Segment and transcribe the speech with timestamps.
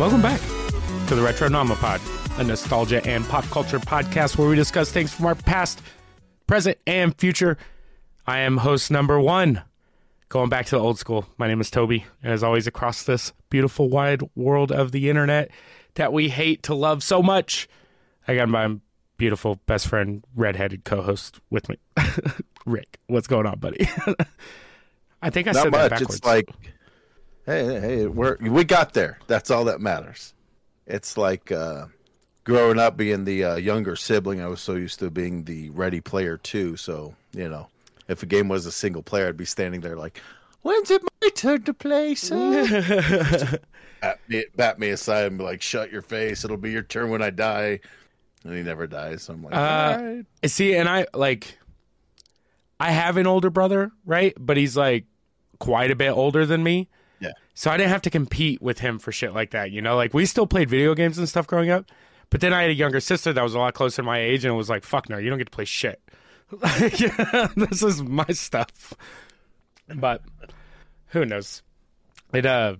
[0.00, 0.40] Welcome back
[1.08, 2.00] to the Retro Pod,
[2.38, 5.82] a nostalgia and pop culture podcast where we discuss things from our past,
[6.46, 7.58] present, and future.
[8.26, 9.60] I am host number one,
[10.30, 11.26] going back to the old school.
[11.36, 15.50] My name is Toby, and as always, across this beautiful wide world of the internet
[15.96, 17.68] that we hate to love so much,
[18.26, 18.76] I got my
[19.18, 21.76] beautiful best friend, redheaded co-host with me,
[22.64, 22.98] Rick.
[23.08, 23.86] What's going on, buddy?
[25.22, 25.80] I think I Not said much.
[25.82, 26.14] that backwards.
[26.14, 26.48] It's like,
[27.46, 29.18] hey, hey, we're we got there.
[29.26, 30.34] That's all that matters.
[30.86, 31.86] It's like uh,
[32.44, 34.40] growing up being the uh, younger sibling.
[34.40, 36.76] I was so used to being the ready player too.
[36.76, 37.68] So you know,
[38.08, 40.20] if a game was a single player, I'd be standing there like,
[40.62, 43.58] "When's it my turn to play, sir?"
[44.00, 46.44] bat, me, bat me aside and be like, "Shut your face!
[46.44, 47.80] It'll be your turn when I die."
[48.44, 49.24] And he never dies.
[49.24, 50.24] So I'm like, Uh, all right.
[50.46, 51.58] See, and I like,
[52.78, 54.34] I have an older brother, right?
[54.38, 55.04] But he's like
[55.58, 56.88] quite a bit older than me.
[57.52, 57.54] Yeah.
[57.54, 59.96] So I didn't have to compete with him for shit like that, you know?
[59.96, 61.86] Like we still played video games and stuff growing up.
[62.30, 64.44] But then I had a younger sister that was a lot closer to my age
[64.44, 66.00] and it was like, fuck no, you don't get to play shit.
[66.98, 68.94] yeah, this is my stuff.
[69.94, 70.22] But
[71.08, 71.62] who knows?
[72.32, 72.76] It uh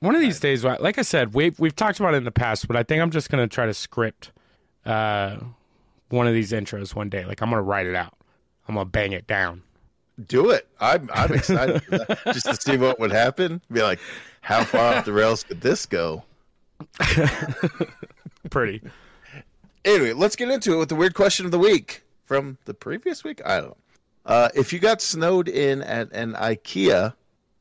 [0.00, 2.68] one of these days, like I said, we've we've talked about it in the past,
[2.68, 4.30] but I think I'm just gonna try to script
[4.86, 5.38] uh
[6.10, 7.24] one of these intros one day.
[7.24, 8.16] Like I'm gonna write it out.
[8.68, 9.63] I'm gonna bang it down.
[10.26, 10.68] Do it.
[10.80, 11.82] I'm I'm excited
[12.26, 13.60] just to see what would happen.
[13.70, 13.98] Be like,
[14.42, 16.22] how far off the rails could this go?
[18.50, 18.82] Pretty.
[19.84, 23.24] Anyway, let's get into it with the weird question of the week from the previous
[23.24, 23.40] week.
[23.44, 23.76] I don't know.
[24.26, 27.14] Uh, if you got snowed in at an IKEA,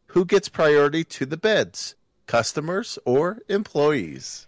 [0.08, 1.96] who gets priority to the beds?
[2.28, 4.48] Customers or employees?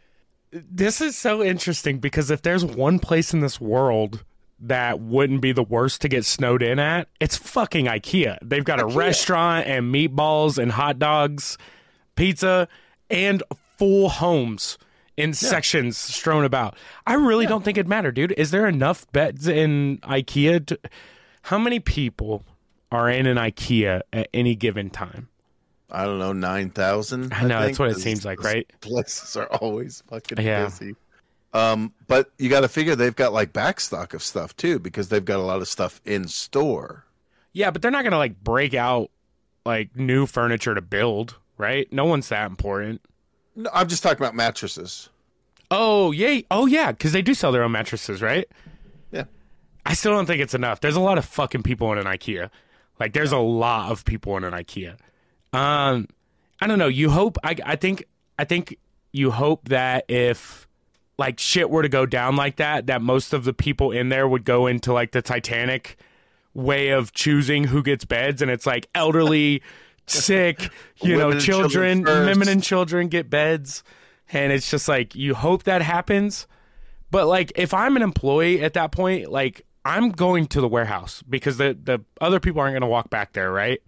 [0.52, 4.24] This is so interesting because if there's one place in this world
[4.60, 8.38] that wouldn't be the worst to get snowed in at, it's fucking IKEA.
[8.42, 11.58] They've got a restaurant and meatballs and hot dogs,
[12.16, 12.68] pizza,
[13.10, 13.44] and
[13.78, 14.78] full homes
[15.18, 16.78] in sections strewn about.
[17.06, 18.34] I really don't think it'd matter, dude.
[18.34, 20.66] Is there enough beds in IKEA?
[20.68, 20.80] To...
[21.44, 22.46] How many people
[22.92, 25.30] are in an IKEA at any given time?
[25.92, 27.32] I don't know, 9,000?
[27.32, 28.70] I know, that's think, what it seems like, right?
[28.82, 30.66] Places are always fucking Yeah.
[30.66, 30.96] busy.
[31.56, 35.24] Um, but you got to figure they've got like backstock of stuff too because they've
[35.24, 37.06] got a lot of stuff in store.
[37.54, 39.10] Yeah, but they're not gonna like break out
[39.66, 41.92] like new furniture to build, right?
[41.94, 43.02] No one's that important.
[43.56, 45.08] No, I'm just talking about mattresses.
[45.72, 48.50] Oh yeah, oh yeah, because they do sell their own mattresses, right?
[49.12, 49.24] Yeah.
[49.86, 50.82] I still don't think it's enough.
[50.82, 52.50] There's a lot of fucking people in an IKEA.
[53.00, 54.98] Like, there's a lot of people in an IKEA.
[55.54, 56.08] Um,
[56.60, 56.88] I don't know.
[56.88, 57.38] You hope.
[57.44, 58.04] I I think
[58.38, 58.78] I think
[59.14, 60.68] you hope that if
[61.18, 64.28] like shit were to go down like that, that most of the people in there
[64.28, 65.98] would go into like the Titanic
[66.54, 69.62] way of choosing who gets beds, and it's like elderly,
[70.08, 70.70] sick,
[71.02, 73.84] you know, children, children women and children get beds,
[74.32, 76.48] and it's just like you hope that happens.
[77.12, 81.24] But like if I'm an employee at that point, like I'm going to the warehouse
[81.30, 83.80] because the the other people aren't going to walk back there, right?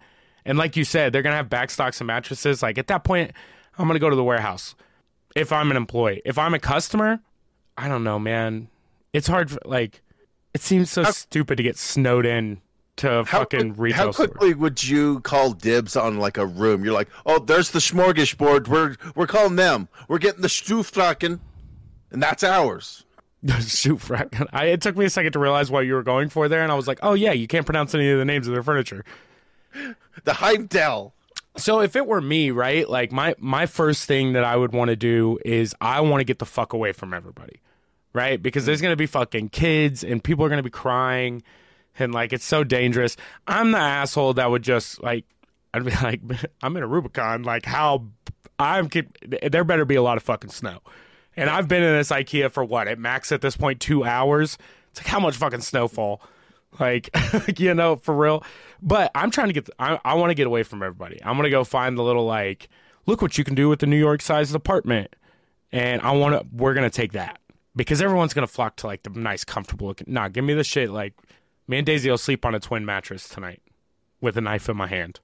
[0.44, 2.62] And like you said, they're going to have backstocks and mattresses.
[2.62, 3.32] Like at that point,
[3.76, 4.74] I'm going to go to the warehouse.
[5.36, 7.20] If I'm an employee, if I'm a customer,
[7.76, 8.68] I don't know, man.
[9.12, 9.50] It's hard.
[9.50, 10.02] For, like
[10.54, 12.60] it seems so stupid to get snowed in
[12.96, 14.26] to How, fucking quick- retail how store.
[14.28, 16.84] quickly would you call dibs on like a room?
[16.84, 18.66] You're like, oh, there's the smorgasbord.
[18.68, 19.88] We're we're calling them.
[20.08, 21.38] We're getting the Stuftraken,
[22.10, 23.04] and that's ours.
[23.46, 24.48] Frack.
[24.52, 26.72] I, it took me a second to realize what you were going for there, and
[26.72, 29.04] I was like, oh yeah, you can't pronounce any of the names of their furniture.
[30.24, 31.14] The Heimdall.
[31.58, 34.88] So if it were me, right, like my my first thing that I would want
[34.88, 37.60] to do is I want to get the fuck away from everybody,
[38.12, 38.42] right?
[38.42, 41.42] Because there's gonna be fucking kids and people are gonna be crying,
[41.98, 43.16] and like it's so dangerous.
[43.46, 45.24] I'm the asshole that would just like
[45.74, 46.20] I'd be like,
[46.62, 48.06] I'm in a Rubicon, like how
[48.58, 48.88] I'm.
[49.26, 50.80] There better be a lot of fucking snow,
[51.36, 54.58] and I've been in this IKEA for what at max at this point two hours.
[54.90, 56.22] It's like how much fucking snowfall.
[56.78, 57.10] Like,
[57.58, 58.44] you know, for real.
[58.80, 61.20] But I'm trying to get, I, I want to get away from everybody.
[61.24, 62.68] I'm to go find the little, like,
[63.06, 65.14] look what you can do with the New York sized apartment.
[65.72, 67.40] And I want to, we're to take that
[67.76, 70.12] because everyone's to flock to, like, the nice, comfortable looking.
[70.12, 70.90] Nah, give me the shit.
[70.90, 71.14] Like,
[71.66, 73.62] me and Daisy will sleep on a twin mattress tonight
[74.20, 75.20] with a knife in my hand.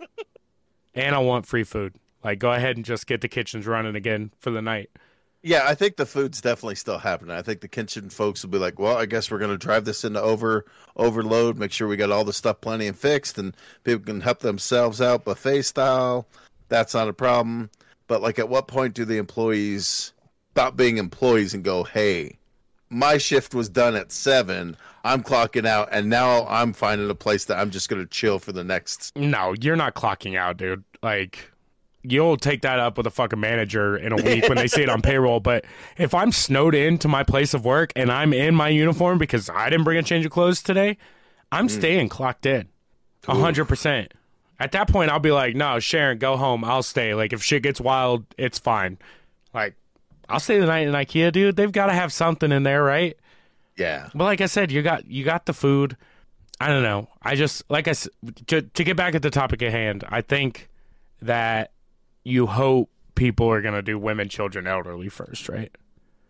[0.94, 1.94] and I want free food.
[2.24, 4.90] Like, go ahead and just get the kitchens running again for the night.
[5.42, 7.36] Yeah, I think the food's definitely still happening.
[7.36, 9.84] I think the kitchen folks will be like, "Well, I guess we're going to drive
[9.84, 10.64] this into over
[10.96, 11.58] overload.
[11.58, 15.00] Make sure we got all the stuff plenty and fixed, and people can help themselves
[15.00, 16.26] out buffet style.
[16.68, 17.70] That's not a problem."
[18.08, 20.12] But like, at what point do the employees
[20.52, 22.36] stop being employees and go, "Hey,
[22.90, 24.76] my shift was done at seven.
[25.04, 28.40] I'm clocking out, and now I'm finding a place that I'm just going to chill
[28.40, 30.82] for the next." No, you're not clocking out, dude.
[31.00, 31.52] Like,
[32.10, 34.88] you'll take that up with a fucking manager in a week when they see it
[34.88, 35.40] on payroll.
[35.40, 35.64] But
[35.96, 39.70] if I'm snowed into my place of work and I'm in my uniform because I
[39.70, 40.96] didn't bring a change of clothes today,
[41.50, 41.70] I'm mm.
[41.70, 42.68] staying clocked in.
[43.26, 44.14] A hundred percent.
[44.58, 46.64] At that point I'll be like, no, Sharon, go home.
[46.64, 47.14] I'll stay.
[47.14, 48.98] Like if shit gets wild, it's fine.
[49.52, 49.74] Like
[50.28, 51.56] I'll stay the night in IKEA, dude.
[51.56, 53.16] They've gotta have something in there, right?
[53.76, 54.08] Yeah.
[54.14, 55.96] But like I said, you got you got the food.
[56.60, 57.08] I don't know.
[57.22, 57.92] I just like I
[58.46, 60.04] to to get back at the topic at hand.
[60.08, 60.68] I think
[61.22, 61.72] that
[62.28, 65.74] you hope people are gonna do women, children, elderly first, right?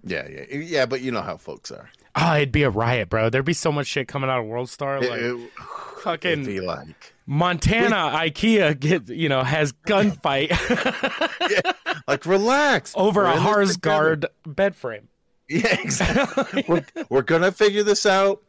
[0.05, 0.87] Yeah, yeah, yeah.
[0.87, 1.91] But you know how folks are.
[2.15, 3.31] Oh, it'd be a riot, bro.
[3.31, 5.01] There'd be so much shit coming out of World Star.
[5.01, 5.51] Like It, it,
[6.03, 10.51] fucking be like, Montana IKEA get you know has gunfight
[12.09, 15.09] like relax over We're a Harsgard bed frame.
[15.49, 16.65] Yeah, exactly.
[16.69, 18.43] we're, we're gonna figure this out.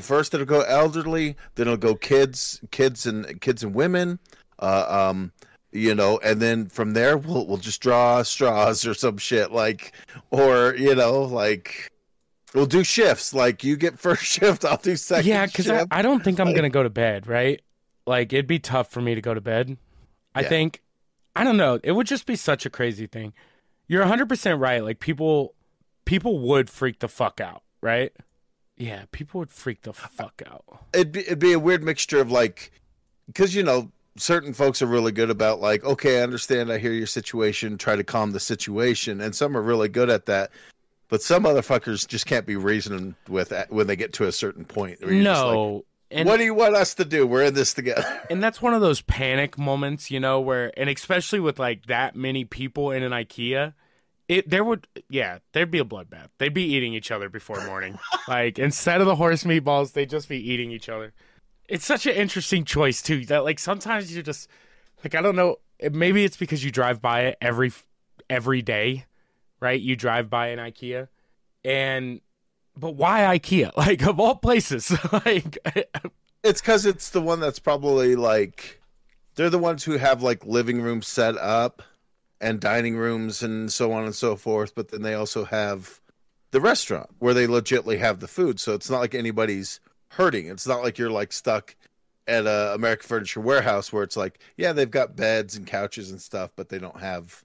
[0.00, 4.18] First, it'll go elderly, then it'll go kids, kids and kids and women.
[4.58, 5.32] Uh, um,
[5.72, 9.92] you know, and then from there we'll we'll just draw straws or some shit like,
[10.30, 11.90] or you know, like
[12.54, 13.32] we'll do shifts.
[13.34, 15.26] Like you get first shift, I'll do second.
[15.26, 15.86] Yeah, because I.
[15.90, 17.26] I don't think I'm gonna go to bed.
[17.26, 17.60] Right?
[18.06, 19.76] Like it'd be tough for me to go to bed.
[20.34, 20.48] I Yeah.
[20.48, 20.82] think.
[21.34, 21.80] I don't know.
[21.82, 23.32] It would just be such a crazy thing.
[23.88, 24.84] You're 100 percent right.
[24.84, 25.54] Like people,
[26.04, 27.62] people would freak the fuck out.
[27.80, 28.12] Right?
[28.76, 30.64] Yeah, people would freak the fuck out.
[30.92, 32.72] it'd be it'd be a weird mixture of like
[33.26, 36.92] because you know certain folks are really good about like okay i understand i hear
[36.92, 40.50] your situation try to calm the situation and some are really good at that
[41.08, 44.64] but some motherfuckers just can't be reasoned with at- when they get to a certain
[44.64, 45.84] point where you're just like, No.
[46.10, 48.74] and what do you want us to do we're in this together and that's one
[48.74, 53.02] of those panic moments, you know, where and especially with like that many people in
[53.02, 53.72] an IKEA,
[54.28, 56.28] it there would yeah, there'd be a bloodbath.
[56.38, 57.98] They'd be eating each other before morning.
[58.28, 61.12] like instead of the horse meatballs, they'd just be eating each other.
[61.68, 63.24] It's such an interesting choice too.
[63.26, 64.48] That like sometimes you just
[65.04, 65.56] like I don't know,
[65.90, 67.72] maybe it's because you drive by it every
[68.28, 69.06] every day,
[69.60, 69.80] right?
[69.80, 71.08] You drive by an IKEA
[71.64, 72.20] and
[72.76, 73.72] but why IKEA?
[73.76, 75.58] Like of all places, like
[76.42, 78.80] it's because it's the one that's probably like
[79.34, 81.82] they're the ones who have like living rooms set up
[82.40, 86.00] and dining rooms and so on and so forth but then they also have
[86.50, 89.80] the restaurant where they legitly have the food so it's not like anybody's
[90.12, 91.74] hurting it's not like you're like stuck
[92.26, 96.20] at a american furniture warehouse where it's like yeah they've got beds and couches and
[96.20, 97.44] stuff but they don't have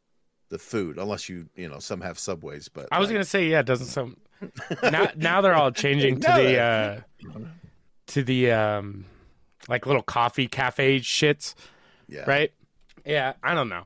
[0.49, 3.47] the food unless you you know some have subways but I was like, gonna say,
[3.47, 4.17] yeah, it doesn't sound.
[4.83, 6.99] now, now they're all changing to the uh,
[8.07, 9.05] to the um,
[9.67, 11.53] like little coffee cafe shits,
[12.07, 12.51] yeah right?
[13.05, 13.83] Yeah, I don't know.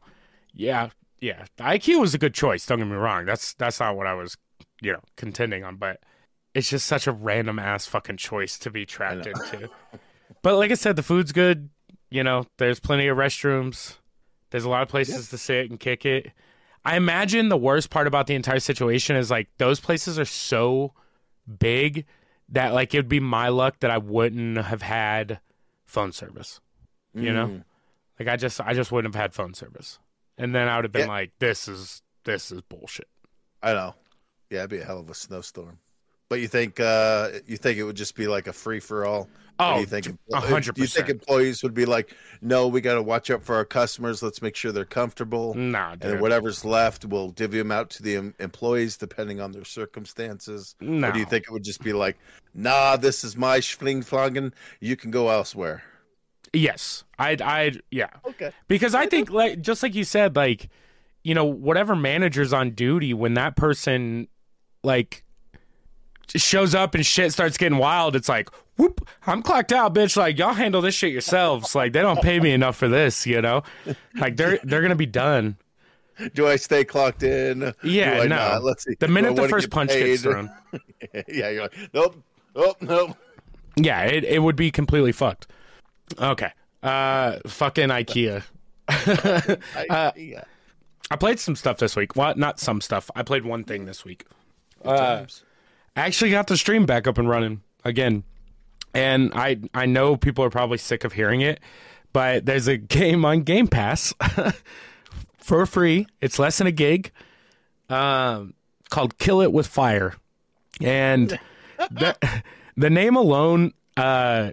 [0.54, 0.89] Yeah,
[1.19, 2.66] yeah, the IKEA was a good choice.
[2.66, 3.25] Don't get me wrong.
[3.25, 4.38] That's that's not what I was,
[4.81, 5.78] you know, contending on.
[5.78, 6.01] But
[6.53, 9.69] it's just such a random ass fucking choice to be trapped into.
[10.44, 11.69] But like I said, the food's good.
[12.09, 13.98] You know, there's plenty of restrooms.
[14.50, 16.31] There's a lot of places to sit and kick it.
[16.83, 20.94] I imagine the worst part about the entire situation is like those places are so
[21.59, 22.06] big
[22.50, 25.39] that like it'd be my luck that I wouldn't have had
[25.86, 26.59] phone service.
[27.13, 27.47] You know?
[27.47, 27.63] Mm.
[28.19, 30.00] Like I just I just wouldn't have had phone service.
[30.39, 31.13] And then I would have been Yeah.
[31.13, 33.09] like, This is this is bullshit.
[33.62, 33.95] I know.
[34.50, 35.80] Yeah, it'd be a hell of a snowstorm.
[36.31, 39.28] But you think uh you think it would just be like a free for all?
[39.60, 42.80] Oh, do you think a hundred Do you think employees would be like, "No, we
[42.80, 44.23] got to watch out for our customers.
[44.23, 46.11] Let's make sure they're comfortable, Nah, and dude.
[46.14, 50.73] then whatever's left, we'll divvy them out to the em- employees depending on their circumstances."
[50.80, 51.09] no.
[51.09, 52.18] Or do you think it would just be like,
[52.54, 54.02] "Nah, this is my schling
[54.80, 55.83] You can go elsewhere."
[56.54, 57.04] Yes.
[57.19, 58.11] I'd I'd yeah.
[58.26, 58.52] Okay.
[58.69, 60.69] Because I think like just like you said, like,
[61.26, 64.30] you know, whatever manager's on duty when that person
[64.81, 65.31] like just
[66.35, 70.18] shows up and shit starts getting wild, it's like, whoop, I'm clocked out, bitch.
[70.18, 71.75] Like y'all handle this shit yourselves.
[71.75, 73.63] Like they don't pay me enough for this, you know?
[74.16, 75.57] Like they're they're gonna be done.
[76.33, 77.73] Do I stay clocked in?
[77.83, 78.25] Yeah, no.
[78.25, 78.63] not?
[78.63, 78.95] Let's see.
[78.99, 80.06] The minute the first get punch paid?
[80.06, 80.51] gets thrown.
[81.28, 82.23] yeah, you're like, nope,
[82.56, 83.18] oh, nope.
[83.75, 85.47] Yeah, it, it would be completely fucked.
[86.19, 86.51] Okay.
[86.83, 88.44] Uh fucking IKEA.
[88.87, 89.57] I,
[89.90, 90.11] Uh.
[91.11, 92.16] I played some stuff this week.
[92.16, 93.11] Well, not some stuff.
[93.16, 94.25] I played one thing this week.
[94.85, 95.25] I
[95.95, 98.24] actually got the stream back up and running again.
[98.94, 101.60] And I I know people are probably sick of hearing it,
[102.14, 104.14] but there's a game on Game Pass
[105.38, 106.07] for free.
[106.19, 107.12] It's less than a gig.
[107.90, 108.54] Um,
[108.90, 110.16] called Kill It with Fire.
[110.81, 111.40] And
[111.78, 112.16] the,
[112.78, 114.52] the name alone uh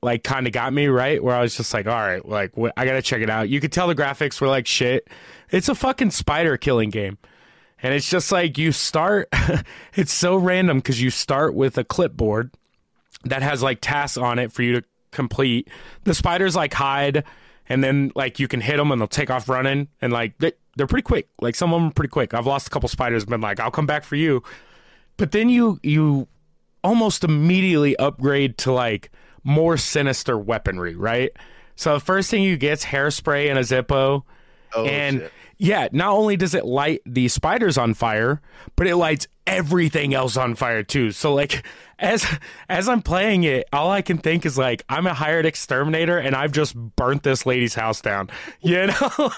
[0.00, 2.70] like kind of got me right where I was just like, all right, like wh-
[2.76, 3.48] I got to check it out.
[3.48, 5.08] You could tell the graphics were like shit.
[5.50, 7.18] It's a fucking spider killing game.
[7.82, 9.28] And it's just like you start,
[9.94, 12.52] it's so random because you start with a clipboard
[13.24, 15.68] that has like tasks on it for you to complete.
[16.04, 17.24] The spiders like hide
[17.68, 20.52] and then like you can hit them and they'll take off running, and like they,
[20.76, 21.28] they're pretty quick.
[21.40, 22.34] Like some of them are pretty quick.
[22.34, 24.42] I've lost a couple spiders, been like, I'll come back for you,
[25.16, 26.28] but then you you
[26.82, 29.10] almost immediately upgrade to like
[29.44, 31.30] more sinister weaponry, right?
[31.76, 34.22] So the first thing you get's hairspray and a Zippo.
[34.74, 35.32] Oh, and shit.
[35.58, 38.40] Yeah, not only does it light the spiders on fire,
[38.76, 41.10] but it lights everything else on fire too.
[41.10, 41.64] So like
[41.98, 42.24] as
[42.68, 46.36] as I'm playing it, all I can think is like I'm a hired exterminator and
[46.36, 48.30] I've just burnt this lady's house down.
[48.60, 49.32] You know?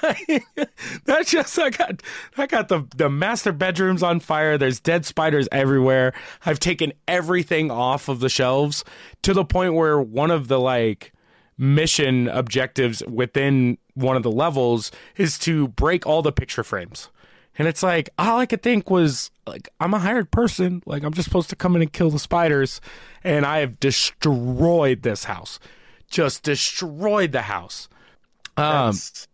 [1.06, 2.02] That's just I got
[2.36, 4.58] I got the the master bedrooms on fire.
[4.58, 6.12] There's dead spiders everywhere.
[6.44, 8.84] I've taken everything off of the shelves
[9.22, 11.12] to the point where one of the like
[11.60, 17.10] mission objectives within one of the levels is to break all the picture frames.
[17.58, 21.12] And it's like all I could think was like I'm a hired person, like I'm
[21.12, 22.80] just supposed to come in and kill the spiders,
[23.22, 25.58] and I have destroyed this house,
[26.08, 27.88] just destroyed the house.
[28.56, 28.64] Um,
[28.94, 29.28] That's-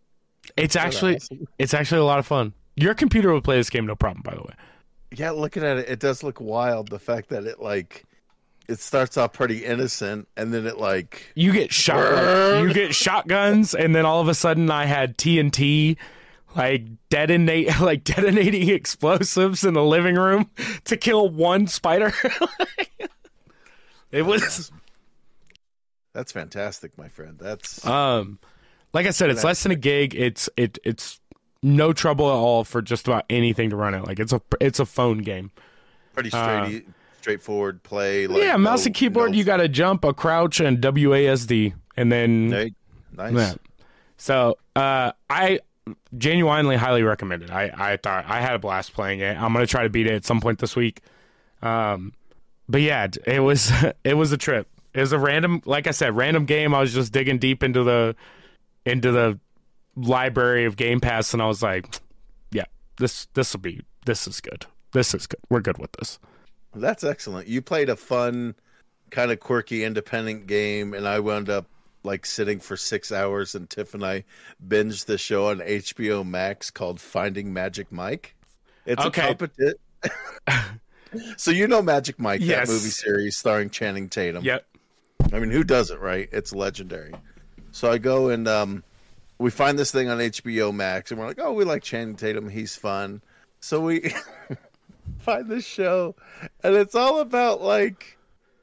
[0.57, 1.47] it's actually awesome.
[1.57, 2.53] it's actually a lot of fun.
[2.75, 4.53] Your computer will play this game no problem, by the way.
[5.15, 6.89] yeah, looking at it, it does look wild.
[6.89, 8.03] The fact that it like
[8.67, 13.73] it starts off pretty innocent, and then it like You get shot, you get shotguns,
[13.73, 15.97] and then all of a sudden I had TNT,
[16.55, 20.49] like detonate, like detonating explosives in the living room
[20.85, 22.13] to kill one spider.
[24.11, 24.71] it was,
[26.13, 27.37] that's fantastic, my friend.
[27.39, 28.39] That's um,
[28.93, 30.13] like I said, it's less than a gig.
[30.15, 31.19] It's it it's
[31.63, 34.05] no trouble at all for just about anything to run it.
[34.05, 35.51] Like it's a it's a phone game.
[36.13, 36.87] pretty straight,
[37.19, 38.27] straightforward play.
[38.27, 39.31] Like, yeah, mouse no- and keyboard.
[39.31, 42.73] no- You got to jump, a crouch, and WASD, and then Hey,
[43.15, 43.33] nice.
[43.33, 43.53] Yeah.
[44.17, 45.59] So uh, I
[46.17, 47.51] genuinely highly recommend it.
[47.51, 49.37] I, I thought I had a blast playing it.
[49.37, 51.01] I'm gonna try to beat it at some point this week.
[51.61, 52.13] Um,
[52.67, 53.71] but yeah, it was
[54.03, 54.67] it was a trip.
[54.93, 56.73] It was a random, like I said, random game.
[56.73, 58.15] I was just digging deep into the
[58.85, 59.39] into the
[59.95, 61.99] library of Game Pass, and I was like,
[62.51, 62.65] yeah,
[62.97, 64.65] this this will be this is good.
[64.93, 65.39] This is good.
[65.49, 66.17] We're good with this.
[66.75, 67.47] That's excellent.
[67.47, 68.55] You played a fun,
[69.09, 71.65] kind of quirky, independent game, and I wound up
[72.03, 73.55] like sitting for six hours.
[73.55, 74.23] And Tiff and I
[74.67, 78.35] binged the show on HBO Max called Finding Magic Mike.
[78.85, 79.21] It's Okay.
[79.23, 79.73] a competition.
[81.37, 82.67] so you know Magic Mike, Yes.
[82.67, 84.43] that movie series starring Channing Tatum.
[84.43, 84.65] Yep.
[85.33, 86.29] I mean, who doesn't, right?
[86.31, 87.13] It's legendary.
[87.71, 88.83] So I go and um,
[89.39, 92.47] we find this thing on HBO Max, and we're like, oh, we like Channing Tatum.
[92.47, 93.21] He's fun.
[93.59, 94.13] So we
[95.19, 96.15] find this show,
[96.63, 98.17] and it's all about like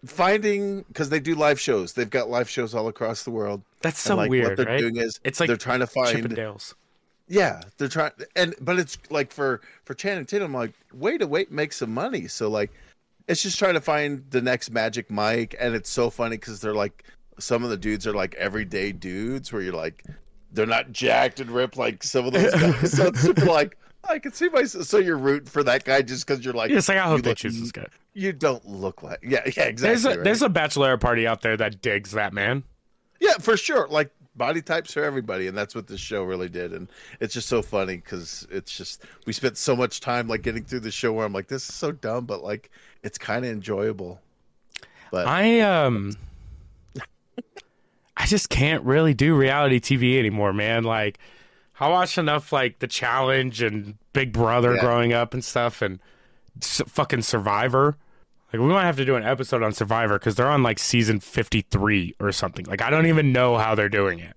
[0.06, 1.92] finding because they do live shows.
[1.94, 3.62] They've got live shows all across the world.
[3.82, 4.80] That's so and like weird, what they're right?
[4.80, 6.74] doing is It's like they're trying to find Chippendales.
[7.28, 11.26] yeah, they're trying, and but it's like for for Channing Tatum, I'm like way to
[11.26, 12.26] wait, make some money.
[12.28, 12.70] So like,
[13.28, 16.74] it's just trying to find the next Magic Mike, and it's so funny because they're
[16.74, 17.04] like
[17.38, 20.04] some of the dudes are like everyday dudes where you're like,
[20.52, 22.92] they're not jacked and ripped like some of those guys.
[22.92, 23.76] so it's super like
[24.08, 24.64] I can see my.
[24.64, 27.30] So you're rooting for that guy just because you're like, it's like I hope they
[27.30, 27.86] look- choose this guy.
[28.12, 29.74] You don't look like yeah, yeah, exactly.
[29.88, 30.24] There's a right.
[30.24, 32.62] there's a bachelor party out there that digs that man.
[33.20, 33.88] Yeah, for sure.
[33.88, 36.72] Like body types for everybody, and that's what this show really did.
[36.72, 36.88] And
[37.20, 40.80] it's just so funny because it's just we spent so much time like getting through
[40.80, 42.70] the show where I'm like, this is so dumb, but like
[43.02, 44.20] it's kind of enjoyable.
[45.10, 46.14] But I um
[48.16, 50.84] I just can't really do reality TV anymore, man.
[50.84, 51.18] Like
[51.80, 54.80] I watched enough like The Challenge and Big Brother Yeah.
[54.80, 55.98] growing up and stuff and
[56.62, 57.96] s- fucking Survivor.
[58.52, 61.18] Like we might have to do an episode on Survivor cuz they're on like season
[61.20, 62.64] 53 or something.
[62.66, 64.34] Like I don't even know how they're doing it.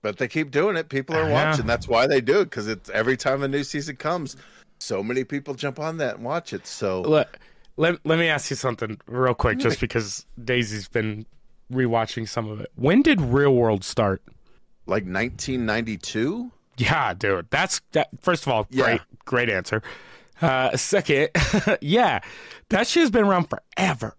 [0.00, 0.88] but they keep doing it.
[0.88, 1.64] People are watching.
[1.66, 4.36] That's why they do it because it's every time a new season comes,
[4.80, 6.66] so many people jump on that and watch it.
[6.66, 7.36] So Let,
[7.76, 11.24] let, let me ask you something real quick just because Daisy's been
[11.72, 12.72] rewatching some of it.
[12.74, 14.22] When did Real World start?
[14.86, 16.50] like 1992.
[16.76, 17.48] Yeah, dude.
[17.50, 18.08] That's that.
[18.20, 18.84] First of all, Yeah.
[18.84, 19.82] great, great answer.
[20.40, 21.28] Uh, second,
[21.80, 22.20] yeah,
[22.70, 24.16] that shit's been around forever,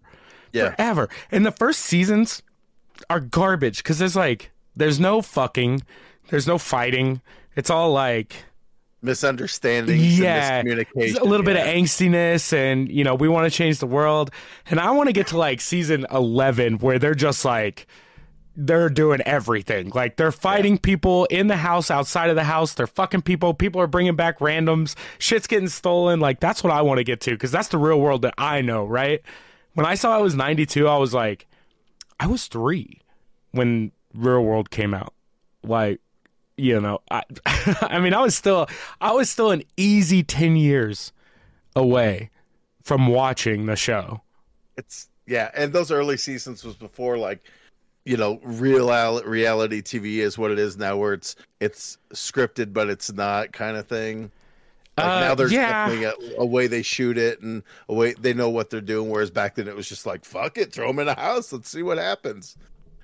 [0.53, 1.09] Yeah, forever.
[1.31, 2.41] And the first seasons
[3.09, 5.81] are garbage because there's like, there's no fucking,
[6.29, 7.21] there's no fighting.
[7.57, 8.45] It's all like,
[9.01, 13.55] misunderstandings, yeah, and miscommunication, a little bit of angstiness, and you know, we want to
[13.55, 14.31] change the world.
[14.67, 17.85] And I want to get to like season eleven where they're just like,
[18.55, 19.91] they're doing everything.
[19.93, 22.73] Like they're fighting people in the house, outside of the house.
[22.73, 23.53] They're fucking people.
[23.53, 24.95] People are bringing back randoms.
[25.17, 26.19] Shit's getting stolen.
[26.19, 28.61] Like that's what I want to get to because that's the real world that I
[28.61, 29.21] know, right?
[29.73, 31.47] When I saw I was 92, I was like,
[32.19, 33.01] I was three
[33.51, 35.13] when Real World came out.
[35.63, 35.99] Like,
[36.57, 38.67] you know, I, I mean, I was still,
[39.01, 41.11] I was still an easy 10 years
[41.75, 42.29] away
[42.83, 44.21] from watching the show.
[44.77, 47.43] It's yeah, and those early seasons was before like
[48.05, 52.89] you know, real reality TV is what it is now, where it's it's scripted but
[52.89, 54.31] it's not kind of thing.
[54.97, 55.87] Like Uh, now there's yeah.
[55.87, 59.09] definitely a, a way they shoot it and a way they know what they're doing.
[59.09, 61.69] Whereas back then it was just like, fuck it, throw them in a house, let's
[61.69, 62.55] see what happens.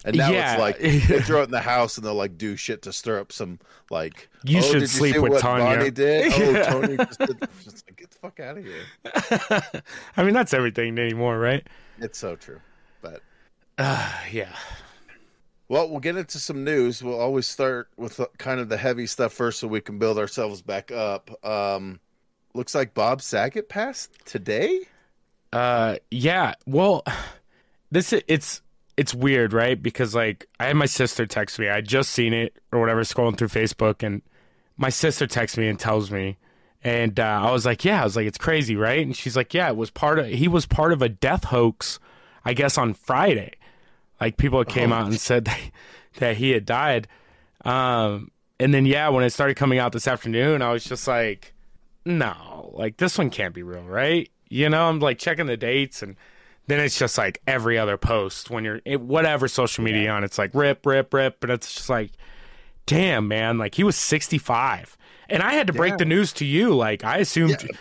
[0.05, 0.53] And now Yeah.
[0.53, 3.19] it's like they throw it in the house and they'll like do shit to stir
[3.19, 4.29] up some like.
[4.43, 6.31] You oh, should did you sleep see with what Tanya." Bonnie did.
[6.35, 6.69] Oh, Yeah.
[6.69, 7.37] Tony just did.
[7.65, 9.81] It's like, get the fuck out of here.
[10.17, 11.65] I mean, that's everything anymore, right?
[11.99, 12.61] It's so true.
[13.01, 13.21] But
[13.77, 14.55] Uh, yeah.
[15.69, 17.03] Well, we'll get into some news.
[17.03, 20.63] We'll always start with kind of the heavy stuff first, so we can build ourselves
[20.63, 21.29] back up.
[21.45, 21.99] Um,
[22.55, 24.81] looks like Bob Saget passed today.
[25.53, 26.55] Uh, yeah.
[26.65, 27.03] Well,
[27.91, 28.63] this it's
[28.97, 29.81] it's weird, right?
[29.81, 31.69] Because like I had my sister text me.
[31.69, 34.23] I just seen it or whatever, scrolling through Facebook, and
[34.75, 36.37] my sister texts me and tells me,
[36.83, 38.01] and uh, I was like, yeah.
[38.01, 39.05] I was like, it's crazy, right?
[39.05, 40.25] And she's like, yeah, it was part of.
[40.25, 41.99] He was part of a death hoax,
[42.43, 43.53] I guess, on Friday.
[44.19, 45.59] Like people came Oh, out and said that,
[46.17, 47.07] that he had died.
[47.65, 51.53] Um, and then yeah, when it started coming out this afternoon, I was just like,
[52.05, 54.29] no, like this one can't be real, right?
[54.49, 56.15] You know, I'm like checking the dates and
[56.67, 60.23] then it's just like every other post when you're it, whatever social media you're on,
[60.23, 62.11] it's like rip, rip, rip, but it's just like,
[62.85, 64.97] damn, man, like he was 65,
[65.29, 65.97] and I had to break Yeah.
[65.97, 66.73] the news to you.
[66.75, 67.75] Like I assumed Yeah.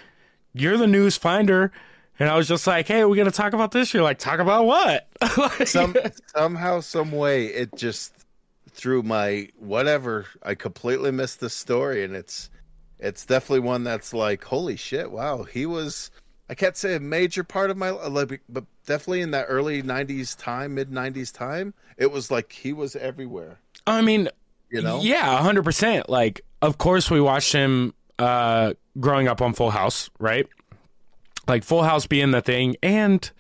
[0.55, 1.71] you're the news finder,
[2.19, 3.93] and I was just like, hey, we're gonna talk about this.
[3.95, 5.09] You're like, talk about what?
[5.39, 5.97] Like- Some
[6.35, 8.13] somehow, some way, it just
[8.71, 10.27] through my whatever.
[10.43, 12.51] I completely missed the story, and it's
[12.99, 16.11] it's definitely one that's like, holy shit, wow, he was.
[16.51, 20.37] I can't say a major part of my life, but definitely in that early '90s
[20.37, 23.59] time, mid '90s time, it was like he was everywhere.
[23.87, 24.29] I mean,
[24.71, 25.01] You know?
[25.03, 26.09] Yeah, hundred percent.
[26.09, 30.47] Like, of course, we watched him uh, growing up on Full House, right?
[31.49, 33.31] Like Full House being the thing, and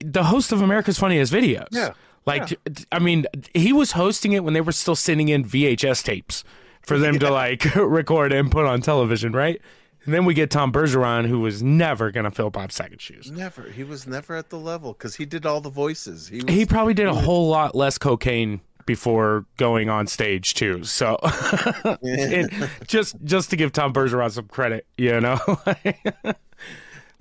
[0.00, 1.68] the host of America's Funniest Videos.
[1.70, 1.92] Yeah.
[2.26, 2.58] Like,
[2.92, 6.44] I mean, he was hosting it when they were still sending in VHS tapes
[6.82, 9.60] for them to like record and put on television, right?
[10.04, 13.30] And then we get Tom Bergeron, who was never gonna fill Bob Saget's shoes.
[13.30, 13.62] Never.
[13.70, 16.28] He was never at the level because he did all the voices.
[16.28, 20.84] He was, He probably did a whole lot less cocaine before going on stage too.
[20.84, 21.18] So,
[22.86, 25.38] just just to give Tom Bergeron some credit, you know.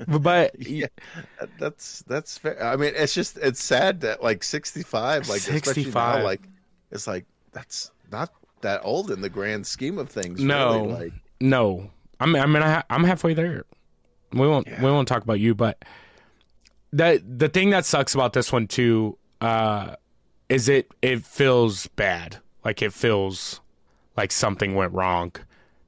[0.21, 0.87] but yeah,
[1.57, 2.63] that's that's fair.
[2.63, 6.19] I mean, it's just it's sad that like 65, like 65.
[6.19, 6.41] now, like
[6.91, 8.31] it's like that's not
[8.61, 10.41] that old in the grand scheme of things.
[10.41, 10.93] no, really.
[11.05, 13.65] like no, I'm I mean I, I'm halfway there.
[14.31, 15.83] We won't we won't talk about you, but
[16.91, 19.95] the the thing that sucks about this one too uh,
[20.49, 22.37] is it it feels bad.
[22.63, 23.61] Like it feels
[24.17, 25.31] like something went wrong.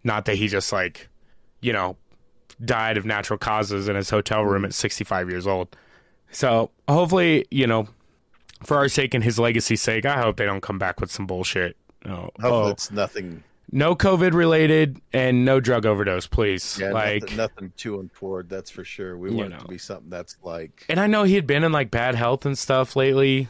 [0.04, 1.10] Not that he just like,
[1.60, 1.98] you know,
[2.64, 4.74] died of natural causes in his hotel room at mm.
[4.74, 5.76] 65 years old.
[6.32, 7.88] So hopefully, you know,
[8.64, 11.26] for our sake and his legacy's sake, I hope they don't come back with some
[11.26, 11.76] bullshit.
[12.06, 13.44] Oh, hopefully oh, it's nothing.
[13.72, 16.78] no COVID related and no drug overdose, please.
[16.80, 18.50] Yeah, like, nothing, nothing too untoward.
[18.50, 19.18] That's for sure.
[19.18, 21.72] We want it to be something that's like and I know he had been in
[21.72, 23.50] like bad health and stuff lately.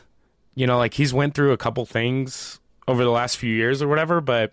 [0.56, 3.88] You know, like he's went through a couple things over the last few years or
[3.88, 4.52] whatever, but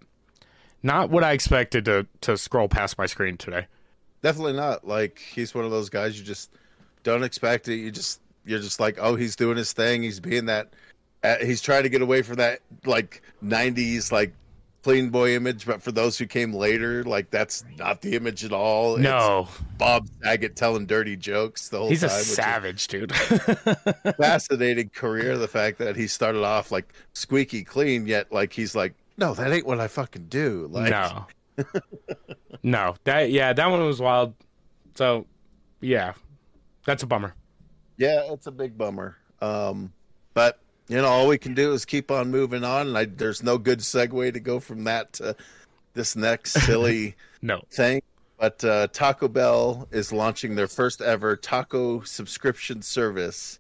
[0.82, 3.66] not what I expected to to scroll past my screen today.
[4.22, 4.86] Definitely not.
[4.86, 6.50] Like he's one of those guys you just
[7.02, 7.76] don't expect it.
[7.76, 10.02] You just you're just like, oh, he's doing his thing.
[10.02, 10.72] He's being that.
[11.22, 14.32] Uh, he's trying to get away from that like '90s like
[14.82, 15.66] clean boy image.
[15.66, 18.94] But for those who came later, like that's not the image at all.
[18.94, 22.18] It's No, Bob Saget telling dirty jokes the whole time he's a time.
[22.18, 23.14] which is savage, dude.
[24.16, 25.36] fascinating career.
[25.36, 29.52] The fact that he started off like squeaky clean, yet like he's like, no, that
[29.52, 30.68] ain't what I fucking do.
[30.70, 31.26] Like, no,
[32.62, 34.34] no, that yeah, that one was wild.
[34.94, 35.26] So,
[35.80, 36.14] yeah,
[36.84, 37.34] that's a bummer.
[37.96, 39.16] Yeah, it's a big bummer.
[39.40, 39.92] Um,
[40.34, 42.88] but you know, all we can do is keep on moving on.
[42.88, 45.36] And I, there's no good segue to go from that to
[45.94, 48.02] this next silly No, thing.
[48.38, 53.58] But uh, Taco Bell is launching their first ever taco subscription service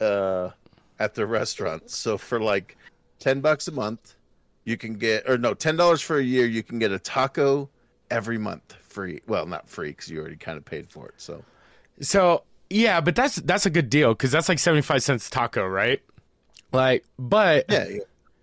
[0.00, 0.50] uh,
[0.98, 1.96] at their restaurants.
[1.96, 2.76] So for like
[3.18, 4.14] ten bucks a month,
[4.64, 7.68] you can get, or no, ten dollars for a year, you can get a taco
[8.10, 9.20] every month free.
[9.26, 11.14] Well, not free because you already kind of paid for it.
[11.18, 11.44] So
[12.00, 15.66] So yeah, but that's that's a good deal because that's like seventy five cents taco,
[15.66, 16.00] right?
[16.72, 17.86] Like, but yeah,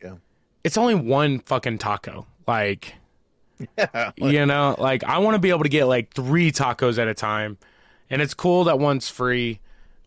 [0.01, 0.15] yeah,
[0.63, 2.25] it's only one fucking taco.
[2.47, 2.95] Like,
[3.77, 4.12] yeah.
[4.17, 7.13] you know, like I want to be able to get like three tacos at a
[7.13, 7.57] time,
[8.10, 9.60] and it's cool that one's free.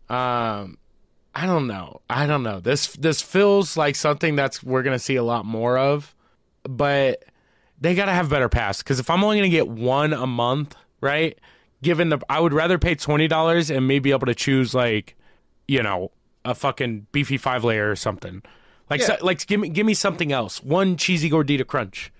[0.09, 0.77] Um,
[1.35, 1.99] I don't know.
[2.09, 2.59] I don't know.
[2.61, 6.15] This this feels like something that's we're gonna see a lot more of,
[6.63, 7.23] but
[7.79, 11.37] they gotta have better pass because if I'm only gonna get one a month, right?
[11.83, 15.15] Given the, I would rather pay twenty dollars and maybe able to choose like,
[15.67, 16.11] you know,
[16.45, 18.41] a fucking beefy five layer or something.
[18.89, 19.17] Like, Yeah.
[19.17, 20.63] so, like give me give me something else.
[20.63, 22.13] One cheesy gordita crunch.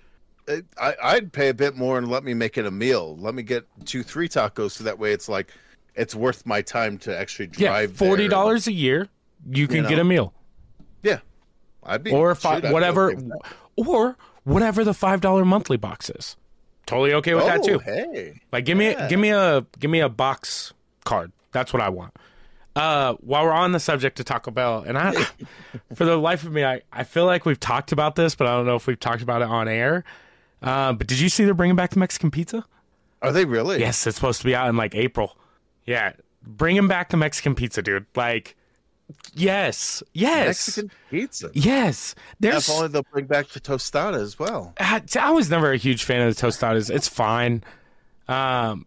[0.80, 3.15] I, I'd pay a bit more and let me make it a meal.
[3.17, 5.51] Let me get two, three tacos, so that way it's like
[5.95, 7.97] it's worth my time to actually drive.
[7.97, 8.08] there.
[8.08, 9.08] forty dollars a year,
[9.49, 9.89] you can know.
[9.89, 10.34] get a meal,
[11.03, 11.19] Yeah,
[11.84, 13.27] I'd be or shoot, fi- I'd be whatever, okay
[13.75, 16.36] or whatever the five dollar monthly box is.
[16.86, 17.79] Totally okay with that Oh, too.
[17.79, 19.08] Hey, Like give me Yeah.
[19.08, 21.31] give me a give me a box card.
[21.51, 22.13] That's what I want.
[22.75, 25.13] Uh, while we're on the subject of Taco Bell, and I,
[25.95, 28.51] for the life of me, I, I feel like we've talked about this, but I
[28.55, 30.03] don't know if we've talked about it on air.
[30.62, 32.65] Uh, but did you see they're bringing back the Mexican pizza?
[33.21, 33.79] are they really?
[33.79, 35.36] Yes, it's supposed to be out in like April.
[35.86, 38.06] Yeah, bring him back the Mexican pizza, dude.
[38.15, 38.56] Like,
[39.34, 41.50] yes, yes, Mexican pizza.
[41.54, 42.15] yes.
[42.39, 44.74] There's If only they'll bring back the tostada as well.
[44.80, 46.89] I I was never a huge fan of the tostadas.
[46.89, 47.63] It's fine.
[48.28, 48.86] Um,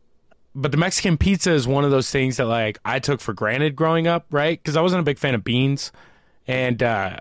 [0.54, 3.76] but the Mexican pizza is one of those things that like I took for granted
[3.76, 4.60] growing up, right?
[4.60, 5.92] Because I wasn't a big fan of beans
[6.48, 7.18] and uh,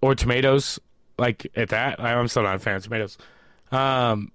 [0.00, 0.78] or tomatoes.
[1.18, 3.18] Like at that, I'm still not a fan of tomatoes.
[3.70, 4.32] Um,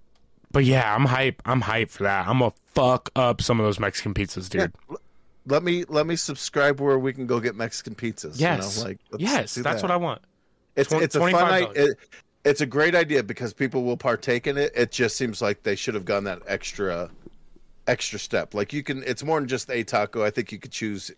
[0.58, 1.40] but yeah, I'm hype.
[1.44, 2.26] I'm hype for that.
[2.26, 4.72] I'm gonna fuck up some of those Mexican pizzas, dude.
[5.46, 8.40] Let me let me subscribe where we can go get Mexican pizzas.
[8.40, 9.82] Yes, you know, like yes, that's that.
[9.82, 10.20] what I want.
[10.74, 11.76] It's it's a fun $25.
[11.76, 11.98] It,
[12.44, 14.72] it's a great idea because people will partake in it.
[14.74, 17.08] It just seems like they should have gone that extra
[17.86, 18.52] extra step.
[18.52, 20.24] Like you can, it's more than just a taco.
[20.24, 21.12] I think you could choose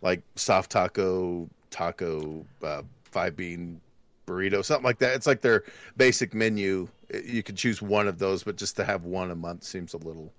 [0.00, 3.80] like soft taco, taco, uh, five bean
[4.26, 5.14] burrito, something like that.
[5.14, 5.64] It's like their
[5.96, 6.88] basic menu.
[7.24, 9.98] You could choose one of those, but just to have one a month seems a
[9.98, 10.32] little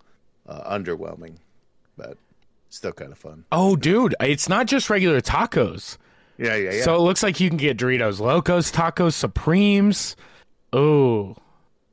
[0.47, 1.37] uh, underwhelming.
[1.95, 2.17] But
[2.69, 3.45] still kind of fun.
[3.51, 5.97] Oh, dude, it's not just regular tacos.
[6.37, 6.83] Yeah, yeah, yeah.
[6.83, 10.15] So it looks like you can get Doritos Locos, Tacos Supremes.
[10.71, 11.35] Oh,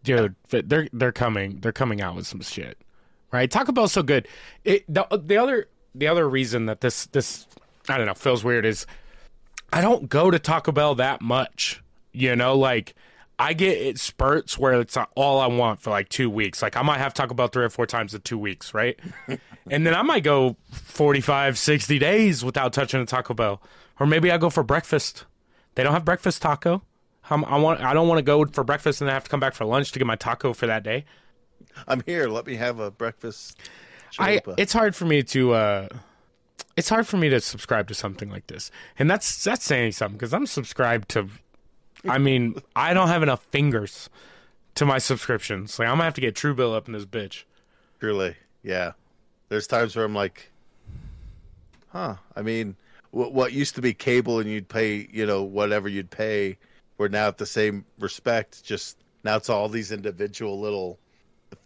[0.03, 1.61] dude, they're they're coming.
[1.61, 2.79] They're coming out with some shit,
[3.33, 3.51] right?
[3.51, 4.29] Taco Bell's so good.
[4.65, 7.47] It the, the other the other reason that this this
[7.89, 8.87] I don't know feels weird is
[9.73, 11.83] I don't go to Taco Bell that much.
[12.15, 12.95] You know, like
[13.39, 16.63] I get it spurts where it's all I want for like two weeks.
[16.63, 18.99] Like I might have Taco Bell three or four times in two weeks, right?
[19.71, 23.61] and then I might go 45, 60 days without touching a Taco Bell.
[23.99, 25.25] Or maybe I go for breakfast.
[25.75, 26.83] They don't have breakfast taco.
[27.31, 27.81] I'm, I want.
[27.81, 29.93] I don't want to go for breakfast and then have to come back for lunch
[29.93, 31.05] to get my taco for that day.
[31.89, 32.29] I'm here.
[32.29, 33.59] Let me have a breakfast.
[34.19, 34.41] I.
[34.59, 35.55] It's hard for me to.
[35.55, 35.89] uh
[36.77, 40.17] It's hard for me to subscribe to something like this, and that's that's saying something
[40.17, 41.29] because I'm subscribed to.
[42.09, 44.09] I mean, I don't have enough fingers
[44.75, 45.79] to my subscriptions.
[45.79, 47.45] Like I'm gonna have to get Truebill up in this bitch.
[48.01, 48.93] Truly, yeah.
[49.49, 50.51] There's times where I'm like,
[51.89, 52.17] huh.
[52.37, 52.77] I mean,
[53.11, 56.59] what, what used to be cable and you'd pay, you know, whatever you'd pay,
[56.99, 58.65] we're now at the same respect.
[58.65, 60.99] Just now it's all these individual little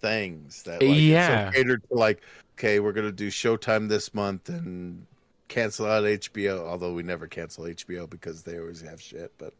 [0.00, 1.50] things that, like, it's so Yeah.
[1.52, 2.22] catered to like,
[2.58, 5.06] okay, we're gonna do Showtime this month and
[5.48, 6.66] cancel out HBO.
[6.66, 9.32] Although we never cancel HBO because they always have shit.
[9.38, 9.54] But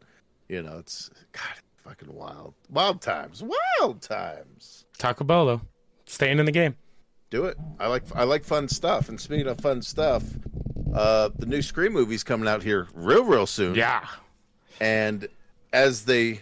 [0.49, 1.43] you know, it's God,
[1.83, 3.43] fucking wild, wild times,
[3.79, 4.85] wild times.
[4.97, 5.61] Taco Bell though,
[6.05, 6.75] staying in the game.
[7.29, 7.57] Do it.
[7.79, 9.07] I like I like fun stuff.
[9.07, 10.23] And speaking of fun stuff,
[10.93, 13.75] uh, the new Scream movie's coming out here real real soon.
[13.75, 14.05] Yeah.
[14.81, 15.27] And
[15.71, 16.41] as they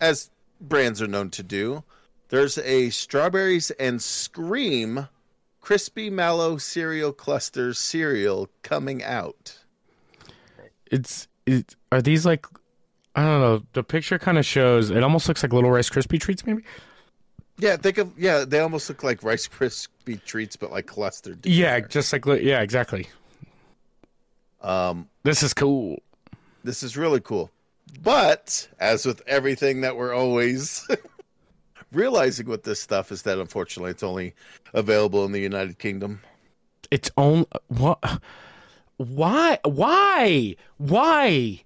[0.00, 1.82] as brands are known to do,
[2.28, 5.08] there's a strawberries and Scream
[5.60, 9.58] crispy mallow cereal clusters cereal coming out.
[10.86, 11.74] It's it.
[11.90, 12.46] Are these like?
[13.20, 13.62] I don't know.
[13.74, 14.90] The picture kind of shows.
[14.90, 16.62] It almost looks like little Rice Krispie treats, maybe.
[17.58, 21.44] Yeah, think of yeah, they almost look like Rice Krispie treats, but like clustered.
[21.44, 23.08] Yeah, just like yeah, exactly.
[24.62, 25.98] Um, This is cool.
[26.64, 27.50] this is really cool.
[28.02, 30.86] But as with everything that we're always
[31.92, 34.34] realizing with this stuff is that unfortunately it's only
[34.72, 36.20] available in the United Kingdom.
[36.90, 37.98] It's only what?
[38.96, 39.58] Why?
[39.64, 40.56] Why?
[40.78, 41.62] Why?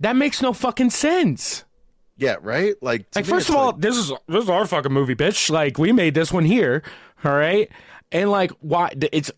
[0.00, 1.64] That makes no fucking sense.
[2.16, 2.74] Yeah, right?
[2.80, 5.50] Like, Like, first of all, like- this is this is our fucking movie, bitch.
[5.50, 6.82] Like, we made this one here,
[7.24, 7.68] all right.
[8.12, 8.92] And like, why?
[9.12, 9.30] It's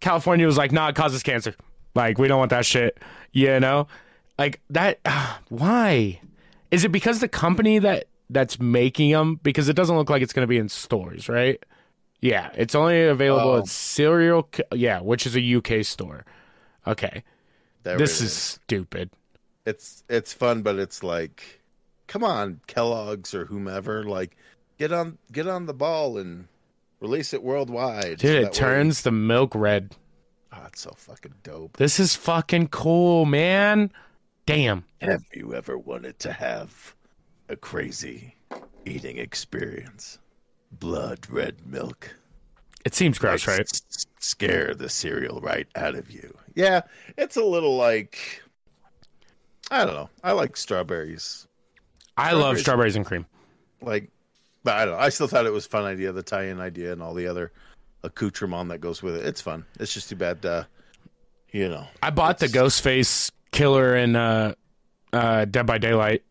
[0.00, 1.54] California was like, nah, it causes cancer.
[1.94, 2.98] Like, we don't want that shit.
[3.32, 3.88] You know,
[4.38, 5.00] like that.
[5.48, 6.20] why?
[6.70, 9.40] Is it because the company that that's making them?
[9.42, 11.60] Because it doesn't look like it's going to be in stores, right?
[12.20, 13.58] Yeah, it's only available Oh.
[13.58, 14.48] at Cereal.
[14.72, 16.24] Yeah, which is a UK store.
[16.86, 17.24] Okay,
[17.82, 19.10] there this is stupid.
[19.66, 21.60] It's it's fun, but it's like,
[22.06, 24.36] come on, Kellogg's or whomever, like,
[24.78, 26.46] get on get on the ball and
[27.00, 28.18] release it worldwide.
[28.18, 29.96] Dude, so it that way- turns the milk red.
[30.52, 31.76] Oh, it's so fucking dope.
[31.76, 33.92] This is fucking cool, man.
[34.46, 34.84] Damn.
[35.00, 36.96] Have you ever wanted to have
[37.48, 38.34] a crazy
[38.84, 40.18] eating experience?
[40.72, 42.12] Blood red milk.
[42.84, 43.68] It seems gross, Like, right?
[43.72, 46.36] s- scare the cereal right out of you.
[46.54, 46.80] Yeah,
[47.16, 48.42] it's a little like
[49.70, 50.10] I don't know.
[50.22, 51.46] I like strawberries.
[52.16, 53.26] I love strawberries and cream.
[53.80, 54.10] Like,
[54.64, 54.94] but I don't.
[54.94, 55.00] know.
[55.00, 57.52] I still thought it was a fun idea, the tie-in idea, and all the other
[58.02, 59.24] accoutrement that goes with it.
[59.24, 59.64] It's fun.
[59.78, 60.64] It's just too bad, uh,
[61.52, 61.86] you know.
[62.02, 64.54] I bought the Ghostface killer in uh,
[65.12, 66.24] uh, Dead by Daylight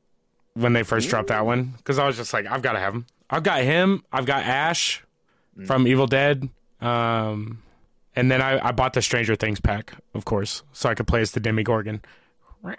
[0.54, 2.94] when they first dropped that one because I was just like, I've got to have
[2.94, 3.06] him.
[3.30, 4.04] I've got him.
[4.12, 5.04] I've got Ash
[5.66, 6.50] from Evil Dead.
[6.82, 7.62] Um,
[8.16, 11.22] and then I, I bought the Stranger Things pack, of course, so I could play
[11.22, 12.02] as the Demogorgon.
[12.64, 12.76] Yeah,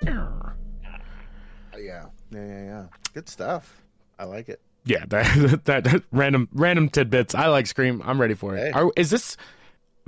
[1.79, 2.85] yeah, yeah, yeah.
[3.15, 3.83] Good stuff.
[4.19, 4.61] I like it.
[4.85, 7.35] Yeah, that, that, that random random tidbits.
[7.35, 8.03] I like Scream.
[8.05, 8.61] I'm ready for it.
[8.61, 8.71] Hey.
[8.73, 9.37] Are, is this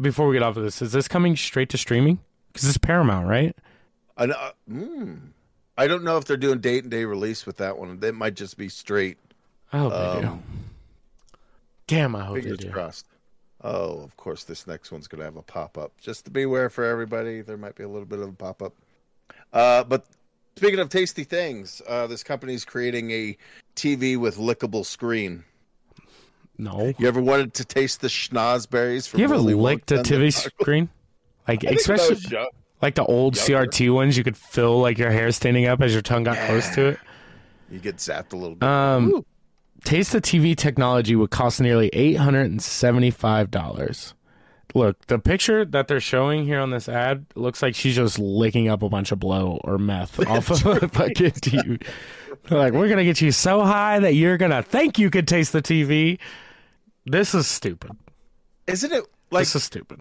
[0.00, 0.82] before we get off of this?
[0.82, 2.18] Is this coming straight to streaming?
[2.52, 3.56] Because it's Paramount, right?
[4.16, 5.18] I uh, mm,
[5.78, 7.98] I don't know if they're doing date and day release with that one.
[8.02, 9.18] It might just be straight.
[9.72, 10.26] I hope they do.
[10.28, 10.42] Um,
[11.86, 12.70] Damn, I hope Fingers they do.
[12.70, 13.06] crossed.
[13.64, 15.92] Oh, of course, this next one's going to have a pop up.
[16.00, 18.74] Just to beware for everybody, there might be a little bit of a pop up.
[19.52, 20.06] Uh, but
[20.56, 23.36] speaking of tasty things, uh, this company is creating a
[23.76, 25.44] TV with lickable screen.
[26.58, 26.92] No.
[26.98, 30.06] You ever wanted to taste the schnozberries from You ever Willy licked a Wonka and
[30.06, 30.88] the TV screen?
[31.48, 32.48] Like especially young-
[32.80, 33.66] like the old younger.
[33.68, 36.68] CRT ones, you could feel like your hair standing up as your tongue got close
[36.74, 36.98] to it.
[37.70, 38.68] You get zapped a little bit.
[38.68, 39.26] Um, Ooh.
[39.84, 44.14] Taste the TV technology would cost nearly eight hundred and seventy-five dollars.
[44.74, 48.68] Look, the picture that they're showing here on this ad looks like she's just licking
[48.68, 51.84] up a bunch of blow or meth off of a fucking TV.
[52.44, 55.52] They're like, we're gonna get you so high that you're gonna think you could taste
[55.52, 56.18] the TV.
[57.04, 57.92] This is stupid.
[58.66, 60.00] Isn't it like this is stupid.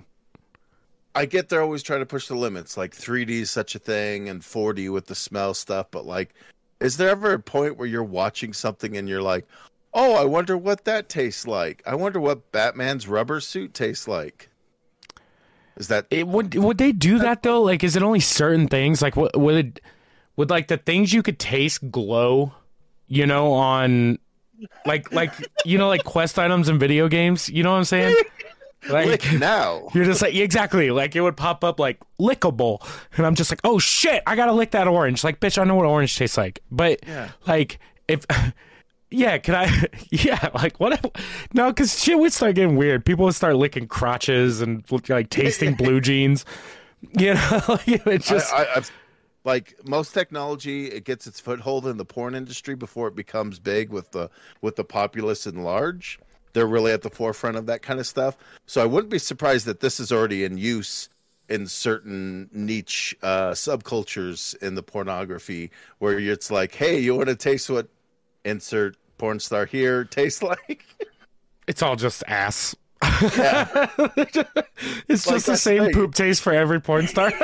[1.13, 4.29] I get they're always trying to push the limits, like 3D is such a thing
[4.29, 6.33] and 4D with the smell stuff, but like,
[6.79, 9.45] is there ever a point where you're watching something and you're like,
[9.93, 11.83] oh, I wonder what that tastes like?
[11.85, 14.49] I wonder what Batman's rubber suit tastes like.
[15.81, 17.63] Is that It, would would they do that though?
[17.63, 19.01] Like, is it only certain things?
[19.01, 19.81] Like, what would it,
[20.35, 22.53] would like the things you could taste glow?
[23.07, 24.19] You know, on
[24.85, 25.33] like like
[25.65, 27.49] you know like quest items in video games.
[27.49, 28.15] You know what I'm saying?
[28.89, 29.89] Like lick now?
[29.93, 32.81] you're just like exactly like it would pop up like lickable,
[33.15, 35.23] and I'm just like, oh shit, I gotta lick that orange.
[35.23, 37.29] Like, bitch, I know what orange tastes like, but Yeah.
[37.45, 38.25] like if.
[39.11, 39.87] Yeah, can I?
[40.09, 40.93] Yeah, like what?
[40.93, 43.05] If, no, because shit would start getting weird.
[43.05, 46.45] People would start licking crotches and like tasting blue jeans.
[47.17, 48.91] You know, it's just I, I, I've,
[49.43, 53.89] like most technology, it gets its foothold in the porn industry before it becomes big
[53.89, 54.29] with the
[54.61, 56.19] with the populace in large.
[56.53, 58.37] They're really at the forefront of that kind of stuff.
[58.65, 61.09] So I wouldn't be surprised that this is already in use
[61.47, 67.35] in certain niche uh, subcultures in the pornography, where it's like, hey, you want to
[67.35, 67.87] taste what
[68.45, 70.83] insert porn star here tastes like?
[71.67, 72.75] it's all just ass.
[73.35, 73.87] yeah.
[75.07, 77.31] it's Like just the same poop taste for every porn star.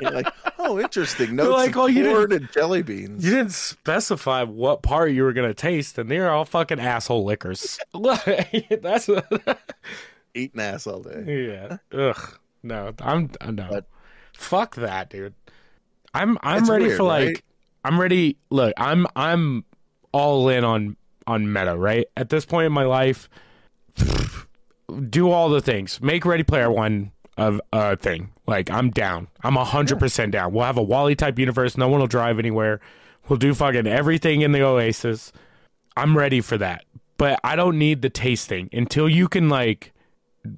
[0.00, 1.34] Like, oh, interesting.
[1.36, 3.24] Notes like, like, oh, you corn and jelly beans.
[3.24, 7.78] you didn't specify what part you were gonna taste, and they're all fucking asshole lickers.
[7.92, 9.08] That's
[10.34, 11.48] Eating ass all day.
[11.52, 11.76] yeah.
[11.98, 12.38] Ugh.
[12.62, 13.66] No, I'm no.
[13.70, 13.86] But-
[14.34, 15.34] Fuck that, dude.
[16.14, 17.42] I'm I'm ready weird, for like right?
[17.84, 18.36] I'm ready.
[18.50, 19.64] Look, I'm I'm
[20.12, 20.96] all in on
[21.28, 21.76] on meta.
[21.76, 23.28] Right at this point in my life,
[25.10, 26.00] do all the things.
[26.02, 28.30] Make Ready Player One of a thing.
[28.46, 29.28] Like I'm down.
[29.42, 30.52] I'm hundred percent down.
[30.52, 31.76] We'll have a WALL-E type universe.
[31.76, 32.80] No one will drive anywhere.
[33.28, 35.32] We'll do fucking everything in the Oasis.
[35.96, 36.84] I'm ready for that.
[37.18, 39.92] But I don't need the tasting until you can like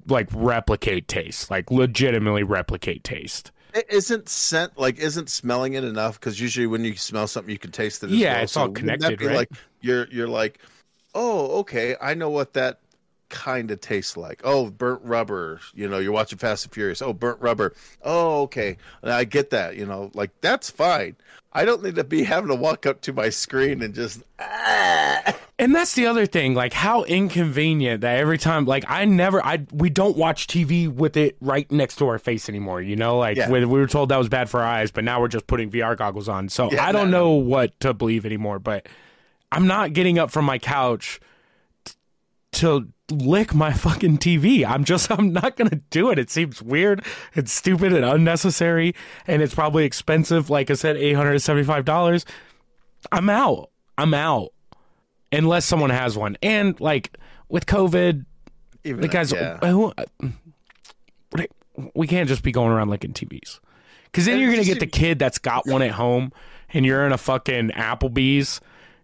[0.07, 3.51] like replicate taste, like legitimately replicate taste.
[3.73, 6.19] It isn't scent like isn't smelling it enough?
[6.19, 8.11] Because usually when you smell something, you can taste it.
[8.11, 8.43] As Yeah, well.
[8.43, 9.35] it's all connected, right?
[9.35, 9.49] Like
[9.81, 10.59] you're you're like,
[11.15, 12.79] oh, okay, I know what that
[13.29, 14.41] kind of tastes like.
[14.43, 15.59] Oh, burnt rubber.
[15.73, 17.01] You know, you're watching Fast and Furious.
[17.01, 17.73] Oh, burnt rubber.
[18.03, 19.75] Oh, okay, I get that.
[19.77, 21.15] You know, like that's fine.
[21.53, 24.23] I don't need to be having to walk up to my screen and just.
[24.39, 25.35] Ah.
[25.61, 29.65] And that's the other thing, like how inconvenient that every time, like I never, I
[29.71, 32.81] we don't watch TV with it right next to our face anymore.
[32.81, 33.47] You know, like Yeah.
[33.49, 35.69] we, we were told that was bad for our eyes, but now we're just putting
[35.69, 36.49] VR goggles on.
[36.49, 38.57] So Yeah, I don't no, know what to believe anymore.
[38.57, 38.89] But
[39.51, 41.19] I'm not getting up from my couch
[41.85, 41.93] t-
[42.53, 44.65] to lick my fucking TV.
[44.65, 46.17] I'm just, I'm not gonna do it.
[46.17, 48.95] It seems weird, it's stupid and unnecessary,
[49.27, 50.49] and it's probably expensive.
[50.49, 52.25] Like I said, eight hundred seventy-five dollars.
[53.11, 53.69] I'm out.
[53.97, 54.53] I'm out
[55.31, 56.37] unless someone has one.
[56.41, 57.17] And like
[57.49, 58.25] with COVID,
[58.83, 59.57] Even the guys, yeah.
[59.57, 60.05] who, uh,
[61.93, 63.59] we can't just be going around licking TVs.
[64.05, 66.33] Because then you're gonna get the kid that's got one at home,
[66.73, 68.59] and you're in a fucking Applebee's,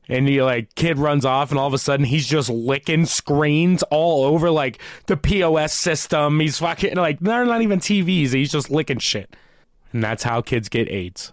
[0.09, 3.83] and you like kid runs off, and all of a sudden he's just licking screens
[3.83, 6.41] all over like the POS system.
[6.41, 8.33] He's fucking like they're not even TVs.
[8.33, 9.33] He's just licking shit,
[9.93, 11.31] and that's how kids get AIDS.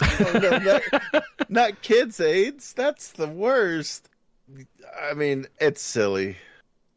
[0.00, 2.72] Oh, no, not, not kids AIDS.
[2.72, 4.08] That's the worst.
[5.02, 6.36] I mean, it's silly.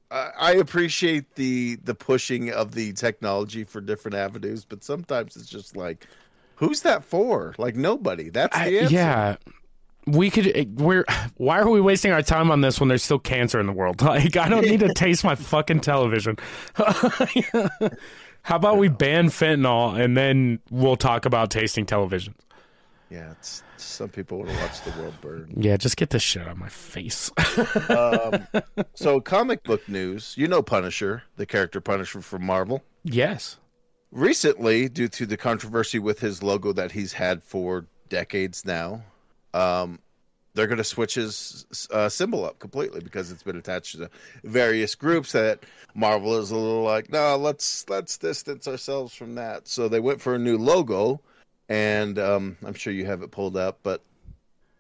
[0.10, 5.48] I, I appreciate the the pushing of the technology for different avenues, but sometimes it's
[5.50, 6.08] just like,
[6.56, 7.54] who's that for?
[7.58, 8.30] Like nobody.
[8.30, 8.94] That's the I- answer.
[8.94, 9.36] yeah.
[10.08, 10.48] We could.
[10.58, 11.06] eh, We're.
[11.38, 14.02] Why are we wasting our time on this when there's still cancer in the world?
[14.02, 16.38] Like, I don't need to taste my fucking television.
[18.44, 22.34] How about we ban fentanyl and then we'll talk about tasting television?
[23.12, 25.52] Yeah, it's, some people want to watch the world burn.
[25.56, 27.30] Yeah, just get this shit out of my face.
[27.90, 28.48] Um,
[28.94, 30.34] so, comic book news.
[30.38, 32.82] You know Punisher, the character Punisher from Marvel.
[33.04, 33.58] yes.
[34.12, 39.02] recently due to the controversy with his logo that he's had for decades now
[39.54, 39.98] um
[40.54, 44.10] they're going to switch his uh, symbol up completely because it's been attached to
[44.44, 45.60] various groups that
[45.96, 50.20] marvel is a little like no let's let's distance ourselves from that so they went
[50.20, 51.22] for a new logo
[51.72, 54.02] and um i'm sure you have it pulled up but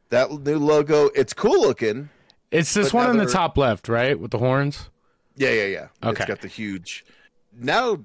[0.10, 2.10] that new logo it's cool looking
[2.52, 4.20] It's this one in the top left, right?
[4.20, 4.90] With the horns?
[5.38, 5.88] Yeah, yeah, yeah.
[6.04, 6.24] Okay.
[6.24, 7.06] It's got the huge.
[7.58, 8.00] Now,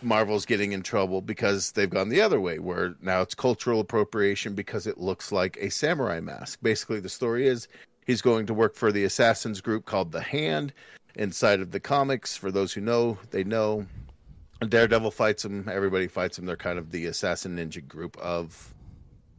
[0.00, 4.54] Marvel's getting in trouble because they've gone the other way, where now it's cultural appropriation
[4.54, 6.60] because it looks like a samurai mask.
[6.62, 7.68] Basically, the story is
[8.06, 10.72] he's going to work for the assassins group called the Hand
[11.16, 12.38] inside of the comics.
[12.38, 13.84] For those who know, they know.
[14.70, 15.68] Daredevil fights him.
[15.70, 16.46] Everybody fights him.
[16.46, 18.74] They're kind of the assassin ninja group of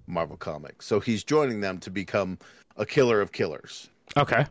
[0.08, 0.86] Marvel Comics.
[0.86, 2.38] So he's joining them to become
[2.78, 3.90] a killer of killers.
[4.18, 4.46] Okay.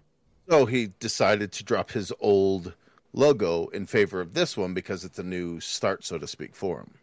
[0.48, 2.74] So he decided to drop his old
[3.12, 6.80] logo in favor of this one because it's a new start, so to speak, for
[6.80, 6.94] him.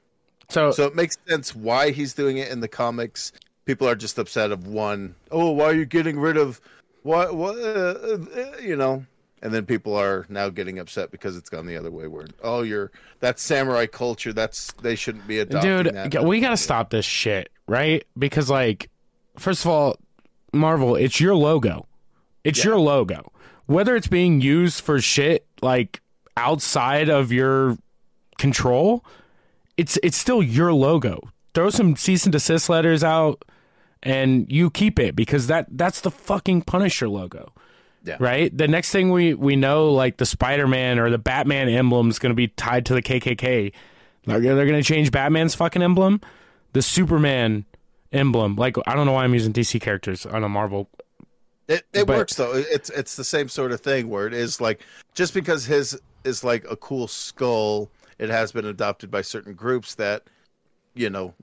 [0.49, 3.31] So, So it makes sense why he's doing it in the comics.
[3.65, 6.59] People are just upset of one, oh, why are you getting rid of
[7.03, 9.05] what, what, uh, uh, you know?
[9.41, 12.07] And then people are now getting upset because it's gone the other way.
[12.07, 14.33] Where oh, you're that's samurai culture.
[14.33, 16.23] That's they shouldn't be adopting dude, that.
[16.23, 18.03] we got to stop this shit, right?
[18.17, 18.89] Because, like,
[19.37, 19.97] first of all,
[20.53, 21.87] Marvel, it's your logo.
[22.43, 22.71] It's Yeah.
[22.71, 23.31] your logo.
[23.65, 26.01] Whether it's being used for shit like
[26.37, 27.77] outside of your
[28.37, 29.03] control,
[29.77, 31.19] it's it's still your logo.
[31.53, 33.43] Throw some cease and desist letters out
[34.03, 37.53] and you keep it because that that's the fucking Punisher logo.
[38.03, 38.17] Yeah.
[38.19, 38.55] Right?
[38.55, 42.31] The next thing we we know like the Spider-Man or the Batman emblem is going
[42.31, 43.71] to be tied to the KKK.
[44.25, 46.21] Like they're going to change Batman's fucking emblem,
[46.73, 47.65] the Superman
[48.11, 48.55] emblem.
[48.55, 50.89] Like I don't know why I'm using DC characters on a Marvel.
[51.67, 52.53] It it But- works though.
[52.55, 54.81] It's it's the same sort of thing where it is like
[55.13, 59.95] just because his is like a cool skull, it has been adopted by certain groups
[59.95, 60.23] that,
[60.93, 61.33] you know,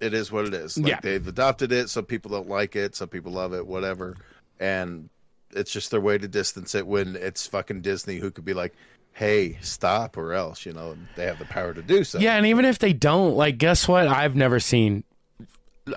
[0.00, 0.76] it is what it is.
[0.76, 1.00] Like Yeah.
[1.02, 1.88] they've adopted it.
[1.88, 2.94] Some people don't like it.
[2.94, 3.66] Some people love it.
[3.66, 4.16] Whatever,
[4.60, 5.08] and
[5.54, 8.74] it's just their way to distance it when it's fucking Disney who could be like,
[9.12, 10.66] "Hey, stop," or else.
[10.66, 12.18] You know, they have the power to do so.
[12.18, 14.08] Yeah, and even if they don't, like guess what?
[14.08, 15.04] I've never seen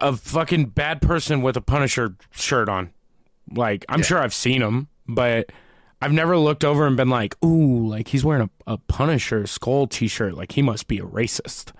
[0.01, 2.91] a fucking bad person with a Punisher shirt on.
[3.53, 5.51] Like I'm sure I've seen them, but
[6.01, 9.87] I've never looked over and been like, "Ooh, like he's wearing a, a Punisher skull
[9.87, 10.35] T-shirt.
[10.35, 11.71] Like he must be a racist."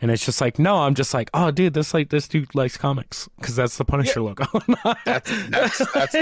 [0.00, 2.76] And it's just like, no, I'm just like, oh, dude, this like this dude likes
[2.76, 4.44] comics because that's the Punisher logo.
[5.06, 6.16] that's that's that's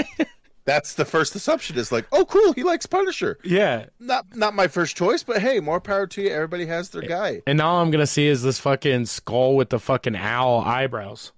[0.65, 3.37] that's the first assumption is like, oh, cool, he likes Punisher.
[3.43, 3.85] yeah.
[3.99, 6.29] not not my first choice, but hey, more power to you.
[6.29, 7.41] Everybody has their guy.
[7.47, 11.31] And now all I'm gonna see is this fucking skull with the fucking owl eyebrows.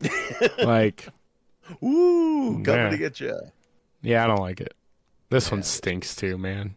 [0.58, 1.08] like,
[1.82, 2.90] Ooh, coming Man.
[2.92, 3.38] to get you.
[4.02, 4.74] Yeah, I don't like it.
[5.30, 6.76] This one stinks too, man.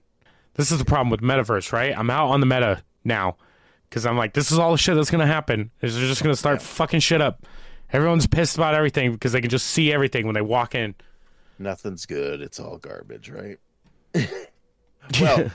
[0.53, 1.97] This is the problem with metaverse, right?
[1.97, 3.37] I'm out on the meta now
[3.89, 5.71] because I'm like, this is all the shit that's gonna happen.
[5.81, 7.45] Is they're just gonna start fucking shit up.
[7.91, 10.95] Everyone's pissed about everything because they can just see everything when they walk in.
[11.59, 12.41] Nothing's good.
[12.41, 13.59] It's all garbage, right?
[15.21, 15.51] well,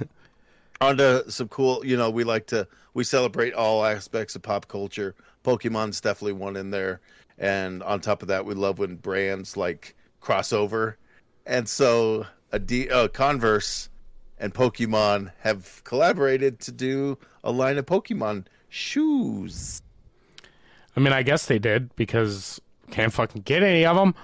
[0.81, 1.85] on to some cool.
[1.85, 5.15] You know, we like to we celebrate all aspects of pop culture.
[5.45, 7.01] Pokemon's definitely one in there,
[7.39, 10.95] and on top of that, we love when brands like crossover,
[11.47, 13.89] and so a D, uh, Converse
[14.39, 19.83] and Pokemon have collaborated to do a line of Pokemon shoes.
[20.97, 24.15] I mean, I guess they did because can't fucking get any of them.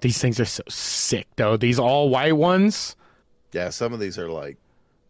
[0.00, 1.56] These things are so sick, though.
[1.56, 2.96] These all white ones.
[3.52, 4.56] Yeah, some of these are like,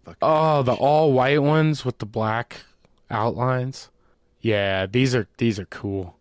[0.04, 2.56] fucking Oh, the all white ones with the black
[3.10, 3.90] outlines.
[4.40, 6.16] Yeah, these are these are cool.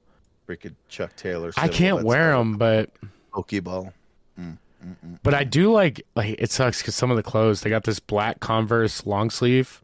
[0.48, 1.52] freaking Chuck Taylor.
[1.58, 2.90] I can't wear them, but
[3.34, 3.92] Pokeball.
[4.40, 5.20] Mm, mm, mm.
[5.24, 8.00] But I do like like it sucks because some of the clothes they got this
[8.00, 9.82] black Converse long sleeve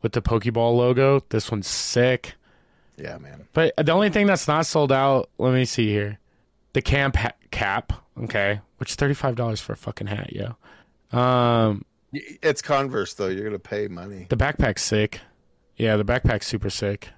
[0.00, 1.22] with the Pokeball logo.
[1.28, 2.34] This one's sick.
[2.96, 3.46] Yeah, man.
[3.52, 6.18] But the only thing that's not sold out, let me see here,
[6.72, 7.92] the camp ha- cap.
[8.18, 10.56] Okay, which thirty five dollars for a fucking hat, yo.
[11.16, 13.28] Um, It's Converse though.
[13.28, 14.26] You're gonna pay money.
[14.28, 15.20] the backpack's sick.
[15.76, 17.08] Yeah, the backpack's super sick.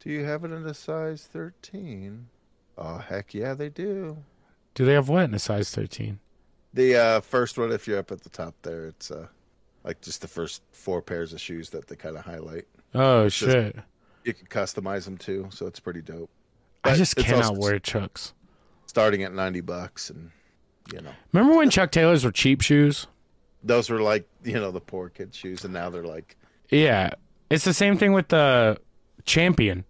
[0.00, 2.28] Do you have it in a size 13?
[2.78, 4.16] Oh heck yeah, they do.
[4.74, 6.18] Do they have what in a size 13?
[6.72, 9.26] The uh, first one, if you're up at the top there, it's uh,
[9.84, 12.66] like just the first four pairs of shoes that they kind of highlight.
[12.94, 13.76] Oh shit!
[14.24, 16.30] You can customize them too, so it's pretty dope.
[16.84, 18.32] I just cannot wear Chucks.
[18.86, 20.30] Starting at ninety bucks, and
[20.92, 23.06] you know Remember when Chuck Taylors were cheap shoes?
[23.62, 26.36] those were like you know the poor kid shoes, and now they're like
[26.70, 27.14] Yeah,
[27.50, 28.78] it's the same thing with the
[29.24, 29.84] Champion.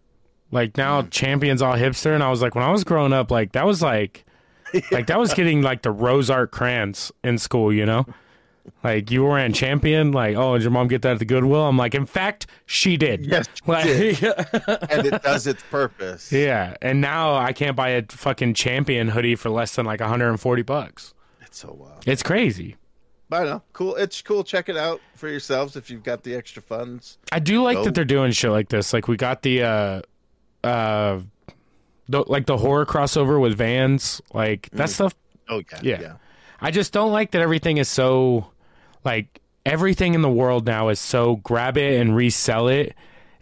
[0.50, 1.10] Like now, Mm.
[1.10, 3.82] Champion's all hipster, and I was like, when I was growing up, like that was
[3.82, 4.24] like,
[4.90, 8.06] like that was getting like the rose art crayons in school, you know.
[8.84, 11.62] Like you were Champion, like oh, did your mom get that at the Goodwill?
[11.66, 13.26] I'm like, in fact, she did.
[13.26, 13.86] Yes, she Like,
[14.90, 16.30] and it does its purpose.
[16.32, 20.62] yeah, and now I can't buy a fucking Champion hoodie for less than like 140
[20.62, 21.14] bucks.
[21.42, 22.02] It's so wild.
[22.06, 22.76] It's crazy.
[23.30, 23.96] But I don't know, cool.
[23.96, 24.42] It's cool.
[24.42, 27.18] Check it out for yourselves if you've got the extra funds.
[27.30, 27.84] I do like Oh.
[27.84, 28.92] that they're doing shit like this.
[28.94, 30.00] Like we got the uh
[30.64, 31.20] uh
[32.08, 35.14] the, like the horror crossover with Vans, like that stuff.
[35.48, 36.00] Oh yeah, Yeah.
[36.00, 36.12] yeah.
[36.60, 38.50] I just don't like that everything is so
[39.04, 42.94] like everything in the world now is so grab it and resell it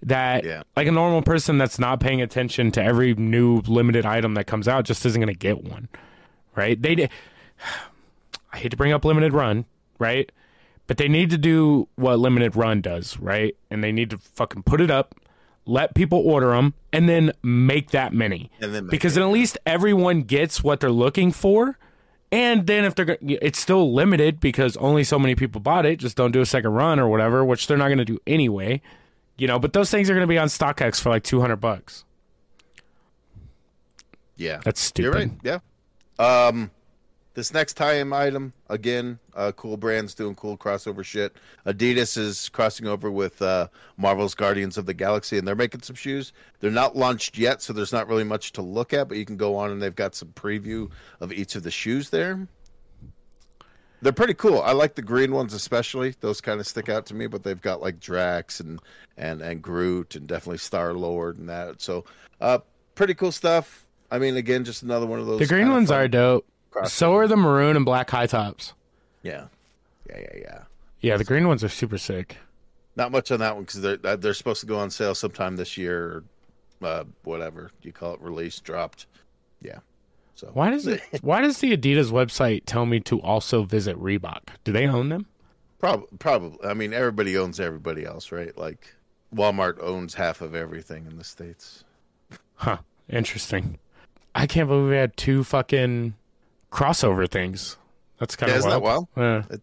[0.02, 0.62] that Yeah.
[0.76, 4.68] like a normal person that's not paying attention to every new limited item that comes
[4.68, 5.88] out just isn't going to get one.
[6.54, 6.80] Right?
[6.80, 7.08] They
[8.52, 9.64] i hate to bring up limited run,
[9.98, 10.30] right?
[10.86, 13.56] But they need to do what limited run does, right?
[13.70, 15.14] And they need to fucking put it up,
[15.64, 18.50] let people order them, and then make that many.
[18.60, 21.76] And then make because it, then at least everyone gets what they're looking for.
[22.32, 25.96] And then if they're go- it's still limited because only so many people bought it,
[25.98, 28.80] just don't do a second run or whatever, which they're not going to do anyway.
[29.38, 32.04] You know, but those things are going to be on StockX for like 200 bucks.
[34.36, 35.04] Yeah, That's stupid.
[35.42, 35.60] You're right.
[36.18, 36.46] Yeah.
[36.48, 36.70] Um,
[37.36, 41.36] this next tie-in item again, uh, cool brands doing cool crossover shit.
[41.66, 43.68] Adidas is crossing over with uh,
[43.98, 46.32] Marvel's Guardians of the Galaxy, and they're making some shoes.
[46.60, 49.08] They're not launched yet, so there's not really much to look at.
[49.08, 52.08] But you can go on and they've got some preview of each of the shoes
[52.08, 52.48] there.
[54.00, 54.62] They're pretty cool.
[54.62, 57.26] I like the green ones especially; those kind of stick out to me.
[57.26, 58.80] But they've got like Drax and
[59.18, 61.82] and and Groot and definitely Star Lord and that.
[61.82, 62.06] So,
[62.40, 62.60] uh,
[62.94, 63.86] pretty cool stuff.
[64.10, 65.40] I mean, again, just another one of those.
[65.40, 66.46] The green ones fun are dope.
[66.86, 68.74] So are the maroon and black high tops.
[69.22, 69.46] Yeah,
[70.08, 70.62] yeah, yeah, yeah.
[71.00, 72.36] Yeah, the green ones are super sick.
[72.96, 75.56] Not much on that one because they're uh, they're supposed to go on sale sometime
[75.56, 76.24] this year,
[76.82, 79.06] or uh, whatever you call it, release dropped.
[79.62, 79.78] Yeah.
[80.34, 84.48] So Why does it, why does the Adidas website tell me to also visit Reebok?
[84.64, 85.26] Do they own them?
[85.78, 86.58] Probably, probably.
[86.68, 88.56] I mean, everybody owns everybody else, right?
[88.56, 88.94] Like
[89.34, 91.84] Walmart owns half of everything in the states.
[92.54, 92.78] Huh.
[93.08, 93.78] Interesting.
[94.34, 96.14] I can't believe we had two fucking
[96.76, 97.76] crossover things.
[98.18, 99.08] That's kind Yeah, of isn't that wild.
[99.16, 99.46] wild?
[99.50, 99.56] Yeah.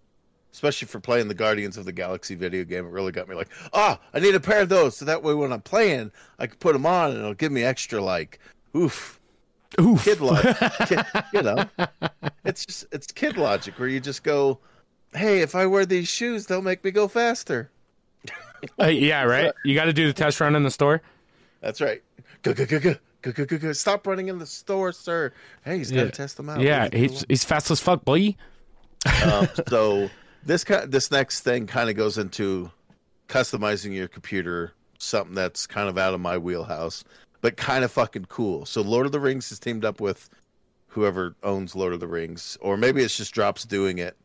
[0.52, 3.50] Especially for playing the Guardians of the Galaxy video game, it really got me like,
[3.74, 6.58] ah, I need a pair of those, so that way when I'm playing, I can
[6.58, 8.40] put them on and it'll give me extra like,
[8.76, 9.20] oof,
[9.82, 10.04] Oof.
[10.04, 10.56] kid logic.
[10.88, 11.00] kid,
[11.34, 11.66] you know,
[12.46, 14.60] it's just it's kid logic where you just go,
[15.16, 17.72] hey, if I wear these shoes, they'll make me go faster.
[18.80, 19.52] Uh, yeah, right.
[19.66, 21.02] You got to do the test run in the store.
[21.62, 22.04] That's right.
[22.44, 22.96] Go go go go.
[23.74, 25.34] Stop running in the store, sir.
[25.64, 26.62] Hey, he's got to test them out.
[26.62, 28.36] Yeah, he's he's fast as fuck, boy.
[29.24, 30.10] um, so
[30.46, 32.72] this ki- this next thing kind of goes into
[33.28, 37.04] customizing your computer, something that's kind of out of my wheelhouse,
[37.42, 38.66] but kind of fucking cool.
[38.66, 40.30] So Lord of the Rings has teamed up with
[40.88, 44.16] whoever owns Lord of the Rings, or maybe it's just Drops doing it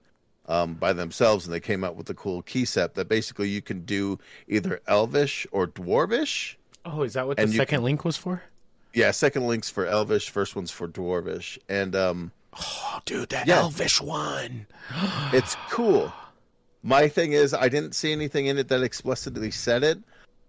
[0.47, 3.63] um, by themselves, and they came out with a cool key set that basically you
[3.63, 4.19] can do
[4.49, 6.57] either Elvish or Dwarvish.
[6.85, 8.43] Oh, is that what the you second link was for?
[8.99, 13.61] Yeah, second link's for Elvish, first one's for Dwarvish, and um, Oh, dude, that Yeah.
[13.61, 14.67] Elvish one.
[15.33, 16.13] It's cool.
[16.83, 19.99] My thing is, I didn't see anything in it that explicitly said it,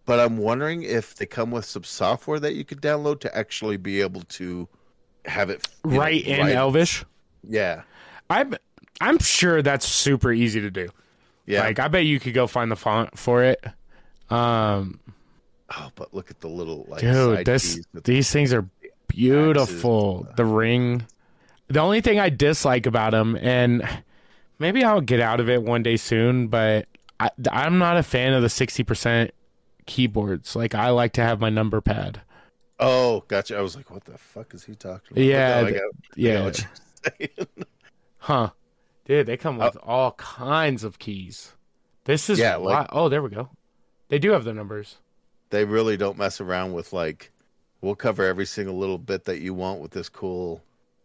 [0.05, 3.77] but I'm wondering if they come with some software that you could download to actually
[3.77, 4.67] be able to
[5.25, 7.05] have it you know, Right in write- Elvish.
[7.47, 7.83] Yeah,
[8.31, 8.55] I'm
[8.99, 10.89] I'm sure that's super easy to do.
[11.45, 11.61] yeah.
[11.65, 13.63] Like I bet you could go find the font for it.
[14.31, 14.99] Um,
[15.78, 18.67] oh, but look at the little like dude, this these things are
[19.07, 20.28] beautiful.
[20.36, 21.05] The ring.
[21.67, 23.88] The only thing I dislike about them, and
[24.57, 26.88] maybe I'll get out of it one day soon, but
[27.20, 29.32] I, I'm not a fan of the sixty percent
[29.86, 30.55] keyboards.
[30.55, 32.22] Like I like to have my number pad.
[32.80, 33.57] Oh, gotcha.
[33.57, 35.24] I was like, what the fuck is he talking about?
[35.24, 36.34] Yeah, I th- got, yeah.
[36.36, 36.65] got what
[37.20, 37.47] you're.
[38.22, 38.49] Huh.
[39.05, 41.53] Dude, they come uh, with all kinds of keys.
[42.05, 43.49] This is Yeah, yeah, like- oh, there we go.
[44.09, 44.97] They do have the numbers.
[45.49, 47.31] They really don't mess around with like.
[47.81, 50.61] We'll cover every single little bit that you want with this cool.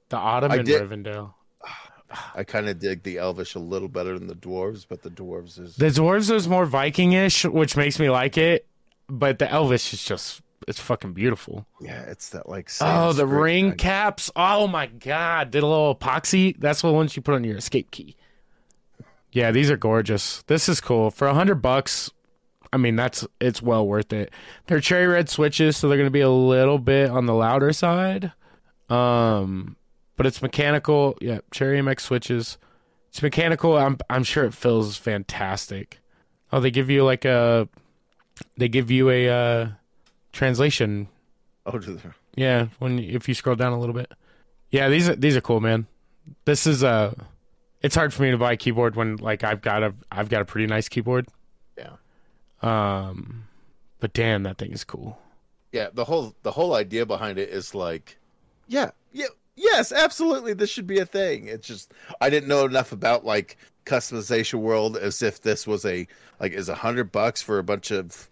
[0.09, 1.35] The Autumn I did- Rivendell.
[2.35, 5.59] I kind of dig the Elvish a little better than the dwarves, but the dwarves
[5.61, 8.67] is The dwarves is more Vikingish, which makes me like it,
[9.09, 11.65] but the Elvish is just it's fucking beautiful.
[11.81, 12.71] Yeah, it's that like.
[12.81, 14.31] Oh, the ring kind- caps.
[14.35, 16.57] Oh my god, did a little epoxy.
[16.59, 18.17] That's the ones you put on your escape key.
[19.33, 20.43] Yeah, these are gorgeous.
[20.47, 22.11] This is cool for a hundred bucks.
[22.75, 24.33] I mean, that's it's well worth it.
[24.67, 27.73] They're cherry red switches, so they're going to be a little bit on the louder
[27.73, 28.33] side.
[28.91, 29.77] Um,
[30.17, 31.17] but it's mechanical.
[31.21, 32.59] Yeah, cherry MX switches.
[33.09, 33.77] It's mechanical.
[33.77, 36.01] I'm I'm sure it feels fantastic.
[36.53, 37.69] Oh, they give you like a,
[38.57, 39.69] they give you a uh,
[40.33, 41.09] translation
[41.67, 44.13] Oh, to the- yeah, when if you scroll down a little bit.
[44.71, 45.87] Yeah, these are these are cool, man.
[46.45, 47.15] This is uh
[47.83, 50.43] it's hard for me to buy a keyboard when like I've got a I've got
[50.43, 51.29] a pretty nice keyboard.
[52.65, 53.45] Um
[54.01, 55.19] but damn, that thing is cool.
[55.73, 58.19] Yeah, the whole the whole idea behind it is like,
[58.69, 61.49] yeah, yeah, yes, absolutely, this should be a thing.
[61.49, 63.57] It's just I didn't know enough about like
[63.87, 66.07] customization world as if this was a
[66.41, 68.29] like is a hundred bucks for a bunch of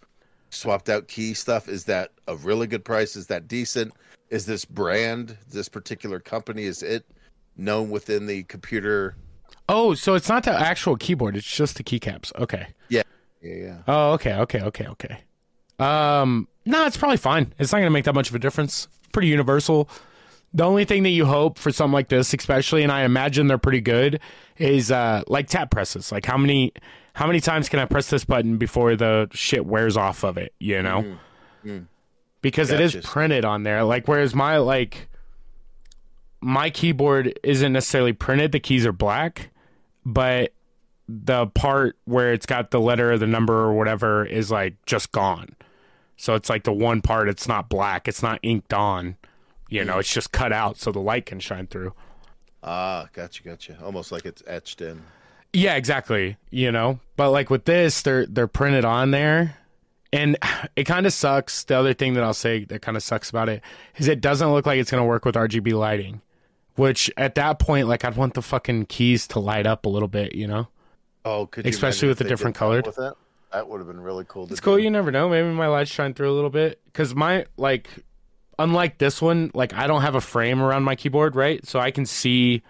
[0.49, 1.67] swapped out key stuff.
[1.67, 3.15] Is that a really good price?
[3.15, 3.93] Is that decent?
[4.29, 7.05] Is this brand, this particular company, is it
[7.57, 9.15] known within the computer?
[9.69, 12.33] Oh, so it's not the actual keyboard, it's just the keycaps.
[12.39, 12.67] Okay.
[12.89, 13.03] Yeah,
[13.43, 13.77] yeah.
[13.87, 15.17] Oh, okay, okay, okay, okay.
[15.79, 17.53] Um, no, it's probably fine.
[17.59, 18.87] It's not going to make that much of a difference.
[19.11, 19.89] Pretty universal.
[20.53, 23.57] The only thing that you hope for something like this, especially, and I imagine they're
[23.57, 24.19] pretty good,
[24.57, 26.11] is uh, like tap presses.
[26.11, 26.73] Like how many
[27.13, 30.53] how many times can I press this button before the shit wears off of it?
[30.59, 31.17] You know,
[32.41, 33.83] because it is printed on there.
[33.83, 35.07] Like whereas my like
[36.39, 38.51] my keyboard isn't necessarily printed.
[38.51, 39.49] The keys are black,
[40.05, 40.53] but
[41.07, 45.11] the part where it's got the letter or the number or whatever is like just
[45.11, 45.55] gone.
[46.17, 49.17] So it's like the one part it's not black, it's not inked on.
[49.69, 51.93] You know, it's just cut out so the light can shine through.
[52.63, 53.77] Ah, gotcha, gotcha.
[53.83, 55.01] Almost like it's etched in.
[55.51, 56.37] Yeah, exactly.
[56.49, 59.57] You know, but like with this, they're they're printed on there,
[60.11, 60.37] and
[60.75, 61.63] it kind of sucks.
[61.63, 63.61] The other thing that I'll say that kind of sucks about it
[63.97, 66.21] is it doesn't look like it's gonna work with RGB lighting.
[66.75, 70.07] Which at that point, like I'd want the fucking keys to light up a little
[70.07, 70.33] bit.
[70.33, 70.67] You know,
[71.25, 72.85] Oh, could Especially with the different colored?
[72.85, 73.15] With that?
[73.53, 74.47] that would have been really cool.
[74.47, 74.77] To it's cool.
[74.79, 75.29] You never know.
[75.29, 77.87] Maybe my lights shine through a little bit because my like,
[78.59, 81.65] unlike this one, like I don't have a frame around my keyboard, right?
[81.65, 82.63] So I can see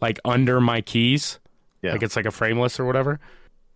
[0.00, 1.40] like under my keys.
[1.82, 1.92] Yeah.
[1.92, 3.18] Like it's like a frameless or whatever.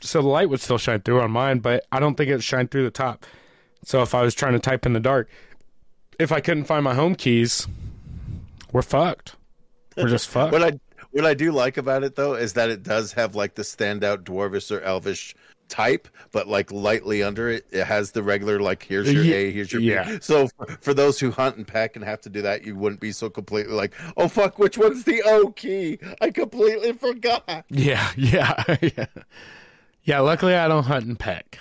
[0.01, 2.69] So the light would still shine through on mine, but I don't think it shine
[2.69, 3.27] through the top.
[3.85, 5.29] So if I was trying to type in the dark,
[6.19, 7.67] if I couldn't find my home keys,
[8.73, 9.37] we're fucked.
[9.97, 10.53] We're just fucked.
[10.53, 10.79] What I
[11.13, 14.25] what I do like about it though is that it does have like the standout
[14.25, 15.35] dwarvish or elvish
[15.69, 19.51] type, but like lightly under it, it has the regular like here's your Ye- A,
[19.53, 20.05] here's your yeah.
[20.05, 20.19] B.
[20.21, 23.01] So for, for those who hunt and peck and have to do that, you wouldn't
[23.01, 25.99] be so completely like, oh fuck, which one's the O key?
[26.21, 27.65] I completely forgot.
[27.71, 29.07] yeah, yeah, yeah.
[30.03, 31.59] Yeah, luckily I don't hunt and peck.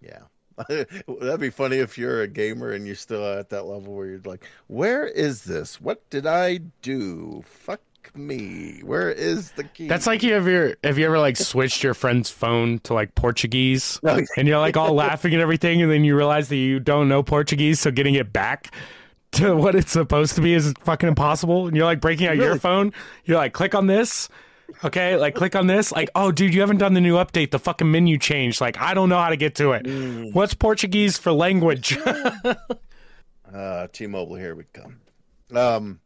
[0.00, 0.20] Yeah.
[0.68, 4.20] That'd be funny if you're a gamer and you're still at that level where you're
[4.24, 5.80] like, where is this?
[5.80, 7.42] What did I do?
[7.46, 7.80] Fuck
[8.16, 8.80] me.
[8.82, 9.88] Where is the key?
[9.88, 14.00] That's like you ever have you ever like switched your friend's phone to like Portuguese?
[14.36, 17.22] And you're like all laughing and everything and then you realize that you don't know
[17.22, 18.74] Portuguese so getting it back
[19.32, 21.66] to what it's supposed to be is fucking impossible.
[21.66, 22.92] And you're like breaking out your phone.
[23.24, 24.28] You're like click on this.
[24.82, 25.16] Okay?
[25.16, 25.92] Like click on this.
[25.92, 27.50] Like oh dude you haven't done the new update.
[27.50, 28.60] The fucking menu changed.
[28.60, 30.32] Like I don't know how to get to it.
[30.32, 31.98] What's Portuguese for language?
[33.52, 35.00] Uh, T-Mobile, here we come.
[35.54, 36.00] Um,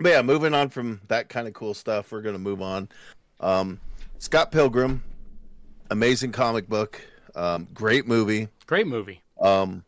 [0.00, 2.88] but yeah, moving on from that kind of cool stuff, we're gonna move on.
[3.40, 3.80] Um,
[4.18, 5.02] Scott Pilgrim,
[5.90, 7.00] amazing comic book,
[7.34, 8.48] um, great movie.
[8.66, 9.84] great movie Um,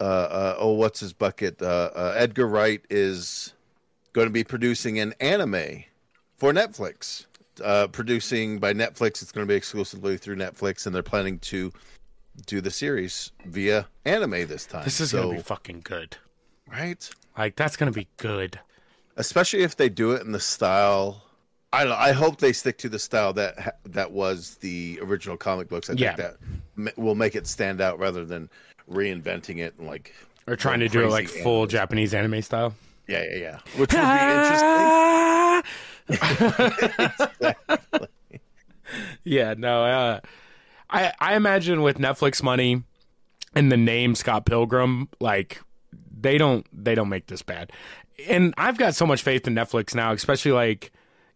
[0.00, 1.60] uh, uh, oh, what's his bucket?
[1.60, 3.52] Uh, uh, Edgar Wright is
[4.12, 5.84] going to be producing an anime
[6.36, 7.26] for Netflix.
[7.62, 11.70] Uh, producing by Netflix, it's going to be exclusively through Netflix, and they're planning to
[12.46, 14.84] do the series via anime this time.
[14.84, 16.16] this is so, gonna be fucking good
[16.70, 17.10] right.
[17.36, 18.58] like that's gonna be good
[19.20, 21.22] especially if they do it in the style.
[21.72, 25.36] I don't know, I hope they stick to the style that that was the original
[25.36, 25.88] comic books.
[25.88, 26.16] I Yeah.
[26.16, 26.36] think
[26.76, 28.50] that will make it stand out rather than
[28.90, 30.12] reinventing it and like
[30.48, 31.66] or trying to do it like crazy full.
[31.68, 32.74] Japanese anime style
[33.06, 34.08] yeah yeah yeah, which would be
[36.08, 38.00] interesting.
[39.24, 39.84] yeah, no.
[39.84, 40.20] Uh,
[40.90, 42.82] I I imagine with Netflix money
[43.54, 45.60] and the name Scott Pilgrim, like
[46.20, 47.72] they don't they don't make this bad.
[48.28, 50.92] And I've got so much faith in Netflix now, especially like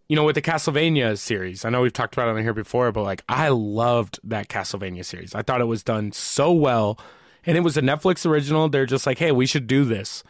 [0.09, 1.65] you know with the Castlevania series.
[1.65, 5.05] I know we've talked about it on here before, but like I loved that Castlevania
[5.05, 5.35] series.
[5.35, 6.99] I thought it was done so well,
[7.47, 8.69] and it was a Netflix original.
[8.69, 10.23] They're just like, hey, we should do this,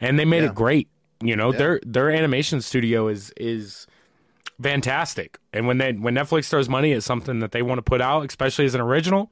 [0.00, 0.50] and they made Yeah.
[0.50, 0.88] it great.
[1.22, 3.86] You know, their their animation studio is is
[4.60, 5.38] fantastic.
[5.52, 8.26] And when they when Netflix throws money at something that they want to put out,
[8.28, 9.30] especially as an original,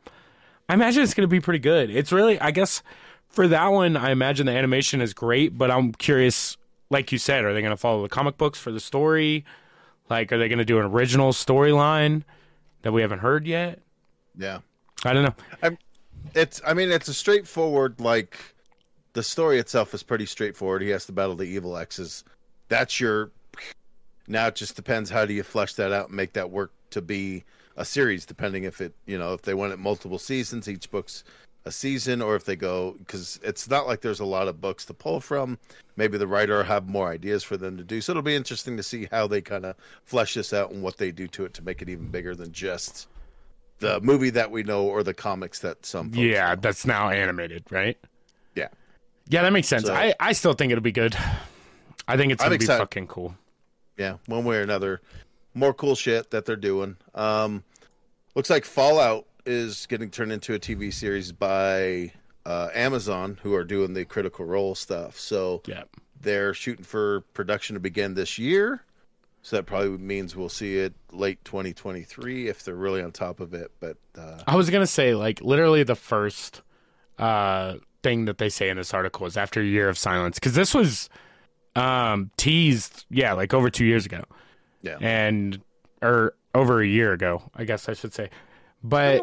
[0.69, 1.91] I imagine it's going to be pretty good.
[1.91, 2.83] It's really, I guess,
[3.29, 6.57] for that one, I imagine the animation is great, but I'm curious.
[6.91, 9.45] Like you said, are they going to follow the comic books for the story?
[10.09, 12.25] Like, are they going to do an original storyline
[12.83, 13.81] that we haven't heard yet?
[14.37, 14.59] Yeah.
[15.05, 15.77] I don't know.
[16.35, 18.39] It's I mean it's a straightforward like
[19.15, 20.83] the story itself is pretty straightforward.
[20.83, 22.25] He has to battle the evil X's.
[22.69, 23.31] That's your
[24.29, 27.01] now it just depends how do you flesh that out and make that work to
[27.01, 27.45] be
[27.77, 31.25] a series depending if it you know if they want it multiple seasons each book's
[31.67, 34.85] a season or if they go because it's not like there's a lot of books
[34.87, 35.59] to pull from
[35.97, 38.77] maybe the writer will have more ideas for them to do so it'll be interesting
[38.79, 41.53] to see how they kind of flesh this out and what they do to it
[41.53, 43.09] to make it even bigger than just
[43.81, 46.61] the movie that we know or the comics that some folks Yeah, know.
[46.63, 47.99] that's now animated, right?
[48.55, 48.69] yeah
[49.29, 49.85] Yeah, that makes sense.
[49.85, 51.15] So- I, I still think it'll be good.
[52.09, 52.81] I think it's I'm gonna be excited.
[52.81, 53.35] fucking cool.
[53.99, 55.03] yeah one way or another
[55.55, 57.63] more cool shit that they're doing um
[58.35, 62.13] looks like fallout is getting turned into a tv series by
[62.47, 65.19] uh amazon who are doing the critical role stuff.
[65.19, 65.85] So Yeah.
[66.21, 68.83] they're shooting for production to begin this year.
[69.43, 73.55] So that probably means we'll see it late 2023 if they're really on top of
[73.55, 73.71] it.
[73.81, 76.63] But uh I was gonna say like literally the first
[77.19, 80.39] uh thing that they say in this article is after a year of silence.
[80.39, 81.09] Because this was
[81.77, 84.25] um teased yeah like over two years ago.
[84.83, 84.97] Yeah.
[85.01, 85.61] And
[86.03, 88.31] or over a year ago I guess I should say
[88.83, 89.23] but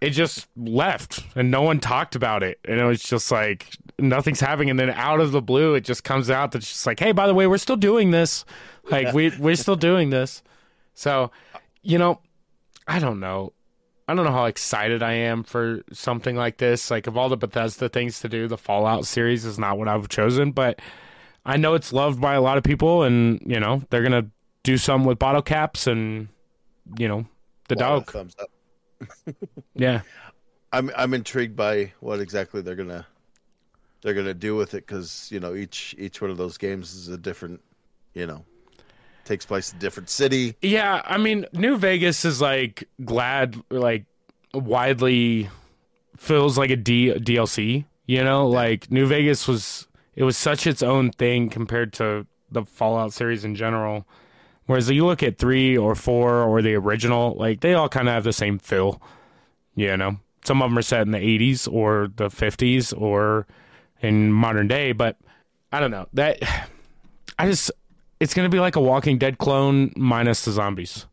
[0.00, 2.58] it just left and no one talked about it.
[2.66, 4.70] And it was just like nothing's happening.
[4.70, 7.26] And then out of the blue it just comes out that's just like hey by
[7.26, 8.44] the way we're still doing this.
[8.90, 10.42] Like we we're still doing this.
[10.94, 11.30] So
[11.82, 12.20] you know
[12.86, 13.52] i don't know.
[14.06, 16.90] I don't know how excited i am for something like this.
[16.90, 20.08] Like of all the bethesda things to do the fallout series is not what i've
[20.08, 20.52] chosen.
[20.52, 20.80] But
[21.46, 24.26] i know it's loved by a lot of people and you know they're gonna
[24.62, 26.28] do some with bottle caps and
[26.98, 27.24] you know
[27.68, 28.10] the dog.
[28.10, 28.49] thumbs up
[29.74, 30.02] yeah
[30.72, 33.06] I'm I'm intrigued by what exactly they're gonna
[34.02, 37.08] they're gonna do with it because you know each each one of those games is
[37.08, 37.60] a different
[38.14, 38.44] you know
[39.24, 40.56] takes place in a different city.
[40.60, 44.04] Yeah, I mean, New Vegas is like glad, like
[44.52, 45.48] widely
[46.16, 47.84] feels like a D- DLC.
[48.06, 52.64] You know, like New Vegas was it was such its own thing compared to the
[52.64, 54.06] Fallout series in general.
[54.70, 58.14] Whereas you look at three or four or the original, like they all kind of
[58.14, 59.02] have the same feel.
[59.74, 63.48] You know, some of them are set in the '80s or the '50s or
[64.00, 65.16] in modern day, but
[65.72, 66.38] I don't know that.
[67.40, 67.72] I just
[68.20, 71.04] it's gonna be like a Walking Dead clone minus the zombies.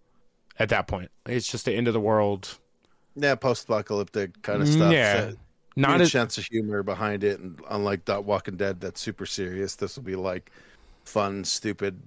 [0.59, 2.59] At that point, it's just the end of the world.
[3.15, 4.93] Yeah, post-apocalyptic kind of mm, stuff.
[4.93, 5.31] Yeah.
[5.31, 5.35] So,
[5.75, 9.73] Not as sense of humor behind it, and unlike Dot Walking Dead, that's super serious.
[9.73, 10.51] This will be like
[11.05, 11.99] fun, stupid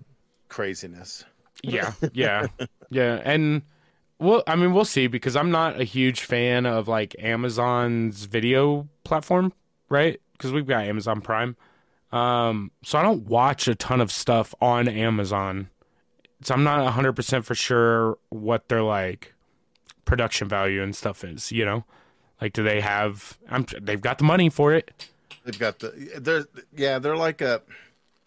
[0.48, 1.24] craziness.
[1.62, 2.46] Yeah, yeah,
[2.90, 3.62] yeah, and
[4.18, 8.88] well, I mean, we'll see because I'm not a huge fan of like Amazon's video
[9.04, 9.52] platform,
[9.88, 10.20] right?
[10.32, 11.56] Because we've got Amazon Prime,
[12.12, 15.70] um, so I don't watch a ton of stuff on Amazon.
[16.42, 19.34] So I'm not 100 percent for sure what their like
[20.04, 21.52] production value and stuff is.
[21.52, 21.84] You know,
[22.40, 23.38] like do they have?
[23.48, 25.08] I'm they've got the money for it.
[25.44, 26.44] They've got the they're
[26.76, 27.62] yeah they're like a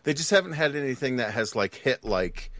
[0.03, 2.51] they just haven't had anything that has like hit like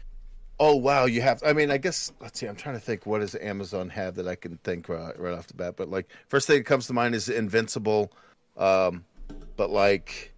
[0.60, 3.20] oh wow you have I mean I guess let's see I'm trying to think what
[3.20, 5.74] does Amazon have that I can think right, right off the bat?
[5.76, 8.12] But like first thing that comes to mind is Invincible
[8.56, 9.04] um
[9.56, 10.32] but like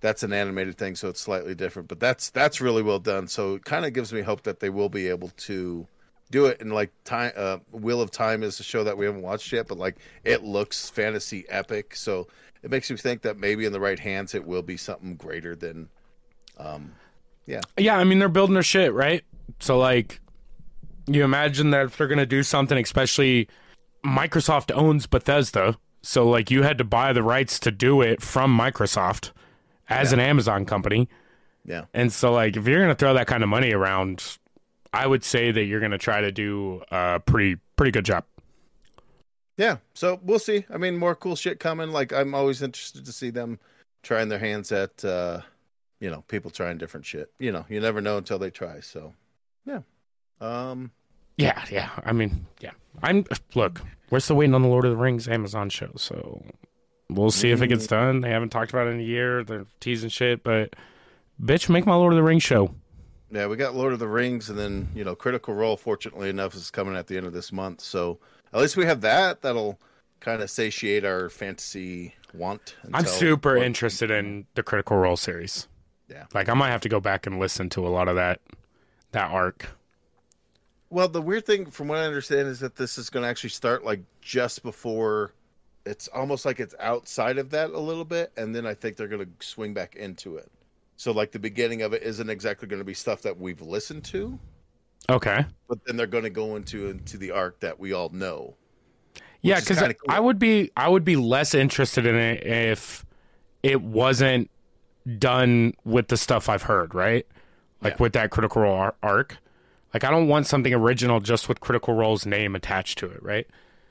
[0.00, 3.28] that's an animated thing so it's slightly different but that's that's really well done.
[3.28, 5.86] So it kind of gives me hope that they will be able to
[6.30, 9.20] do it and like time uh wheel of time is a show that we haven't
[9.20, 12.26] watched yet but like it looks fantasy epic so
[12.62, 15.54] it makes me think that maybe in the right hands it will be something greater
[15.54, 15.88] than
[16.56, 16.90] um
[17.46, 17.60] yeah.
[17.76, 19.24] Yeah, I mean they're building their shit, right?
[19.60, 20.20] So like
[21.06, 23.48] you imagine that if they're gonna do something, especially
[24.04, 28.56] Microsoft owns Bethesda, so like you had to buy the rights to do it from
[28.56, 29.32] Microsoft
[29.88, 31.08] as an Amazon company.
[31.64, 31.84] yeah.
[31.94, 34.38] And so like if you're gonna throw that kind of money around,
[34.92, 38.24] I would say that you're gonna try to do a pretty pretty good job.
[39.56, 39.76] yeah.
[39.94, 40.64] So we'll see.
[40.70, 41.90] I mean more cool shit coming.
[41.90, 43.58] Like i'm always interested to see them
[44.02, 45.40] trying their hands at uh
[46.00, 47.30] you know people trying different shit.
[47.38, 49.14] You know you never know until they try so
[49.66, 49.80] yeah
[50.40, 50.90] um
[51.36, 51.90] Yeah, yeah.
[52.04, 52.70] I mean, yeah.
[53.02, 56.42] I'm look, we're still waiting on the Lord of the Rings Amazon show, so
[57.08, 58.20] we'll see if it gets done.
[58.20, 59.42] They haven't talked about it in a year.
[59.44, 60.74] They're teasing shit, but
[61.42, 62.74] bitch, make my Lord of the Rings show.
[63.30, 66.54] yeah we got lord of the rings and then you know critical role fortunately enough
[66.54, 68.18] is coming at the end of this month so
[68.52, 69.78] at least we have that that'll
[70.20, 75.66] kind of satiate our fantasy want I'm until- super interested in the Critical Role series.
[76.08, 76.24] Yeah.
[76.34, 78.40] Like I might have to go back and listen to a lot of that
[79.12, 79.68] that arc.
[80.90, 83.50] Well, the weird thing, from what I understand, is that this is going to actually
[83.50, 85.32] start like just before
[85.86, 89.08] it's almost like it's outside of that a little bit, and then I think they're
[89.08, 90.50] going to swing back into it.
[90.96, 94.04] So like the beginning of it isn't exactly going to be stuff that we've listened
[94.04, 94.38] to,
[95.08, 95.44] Okay.
[95.68, 98.54] but then they're going to go into into the arc that we all know.
[99.40, 99.92] Yeah, because cool.
[100.08, 103.04] I would be I would be less interested in it if
[103.64, 104.50] it wasn't
[105.18, 107.26] done with the stuff I've heard, right?
[107.82, 107.96] Like Yeah.
[108.02, 109.38] with that Critical Role ar- arc.
[109.92, 113.46] Like I don't want something original just with Critical Role's name attached to it, right?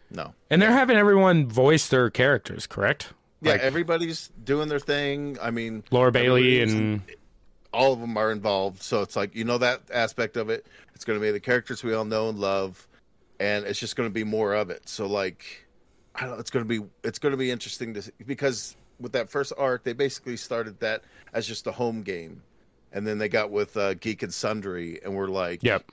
[0.09, 0.33] No.
[0.49, 3.13] And they're having everyone voice their characters, correct?
[3.41, 5.37] Yeah, Like everybody's doing their thing.
[5.41, 7.01] I mean, Laura Bailey and
[7.73, 8.81] all of them are involved.
[8.83, 10.65] So it's like you know that aspect of it.
[10.95, 12.87] It's going to be the characters we all know and love,
[13.39, 14.87] and it's just going to be more of it.
[14.89, 15.65] So like,
[16.15, 16.31] I don't.
[16.31, 19.29] know, It's going to be it's going to be interesting to see, because with that
[19.29, 22.43] first arc, they basically started that as just a home game,
[22.91, 25.91] and then they got with uh, Geek and Sundry, and we're like, Yep.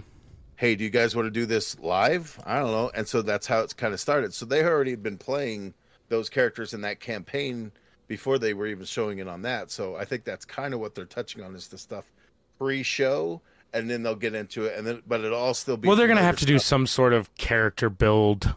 [0.56, 2.38] hey, do you guys want to do this live?
[2.44, 2.90] I don't know.
[2.94, 4.34] And so that's how it's kind of started.
[4.34, 5.74] So they already had been playing
[6.08, 7.70] those characters in that campaign
[8.06, 9.70] before they were even showing it on that.
[9.70, 12.10] So I think that's kind of what they're touching on is the stuff
[12.58, 13.40] pre-show,
[13.72, 15.86] and then they'll get into it, and then but it'll all still be.
[15.88, 18.54] Well, they're going to have to do some sort of character build,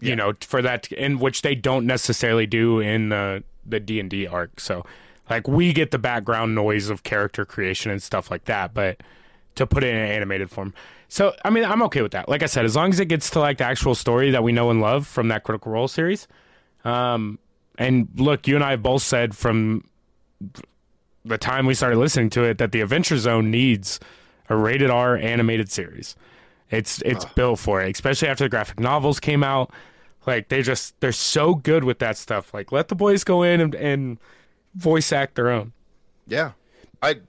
[0.00, 0.14] you Yeah.
[0.14, 4.60] know, for that in which they don't necessarily do in the the D&D arc.
[4.60, 4.84] So,
[5.30, 9.02] like we get the background noise of character creation and stuff like that, but
[9.54, 10.74] to put it in an animated form.
[11.08, 12.28] So, I mean, I'm okay with that.
[12.28, 14.52] Like I said, as long as it gets to like the actual story that we
[14.52, 16.26] know and love from that Critical Role series.
[16.84, 17.38] Um
[17.76, 19.84] and look, you and I have both said from
[21.24, 23.98] the time we started listening to it that the Adventure Zone needs
[24.48, 26.16] a rated R animated series.
[26.70, 29.72] It's it's built for it, especially after the graphic novels came out.
[30.26, 32.52] Like they just they're so good with that stuff.
[32.52, 34.18] Like let the boys go in and, and
[34.74, 35.72] voice act their own.
[36.26, 36.52] Yeah,
[37.02, 37.22] I'd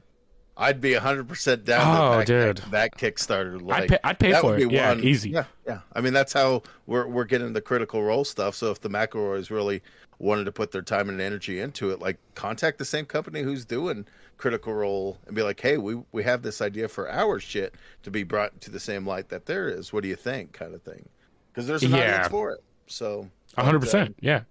[0.58, 1.98] I'd be hundred percent down.
[1.98, 2.58] Oh, that, dude.
[2.72, 3.62] that Kickstarter.
[3.62, 4.72] Like, pay- I'd pay that for it.
[4.72, 5.30] Yeah, one- easy.
[5.32, 5.80] Yeah, yeah.
[5.94, 8.56] I mean, that's how we're we're getting the critical role stuff.
[8.56, 9.82] So if the McElroys really
[10.18, 13.66] wanted to put their time and energy into it, like contact the same company who's
[13.66, 14.06] doing
[14.38, 18.12] critical role and be like, hey, we we have this idea for our shit to
[18.12, 19.92] be brought to the same light that there is.
[19.92, 20.54] What do you think?
[20.54, 21.08] Kind of thing.
[21.52, 21.98] Because there's an Yeah.
[22.14, 22.64] audience for it.
[22.88, 24.16] So A hundred uh, percent.
[24.22, 24.42] Yeah.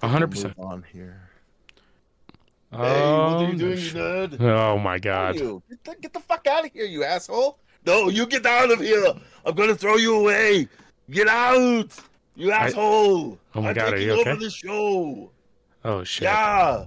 [0.00, 0.54] A hundred percent.
[0.58, 1.30] On here.
[2.74, 4.40] Oh, Hey, what are you doing, you nerd?
[4.40, 5.34] oh my god.
[5.36, 7.58] Get the, get the fuck out of here, you asshole!
[7.84, 9.12] No, you get out of here!
[9.44, 10.68] I'm gonna throw you away!
[11.10, 11.94] Get out!
[12.34, 13.38] You asshole!
[13.54, 14.38] Oh my I'm God, are taking you over okay?
[14.44, 15.30] the show!
[15.84, 16.22] Oh shit.
[16.24, 16.86] Yeah!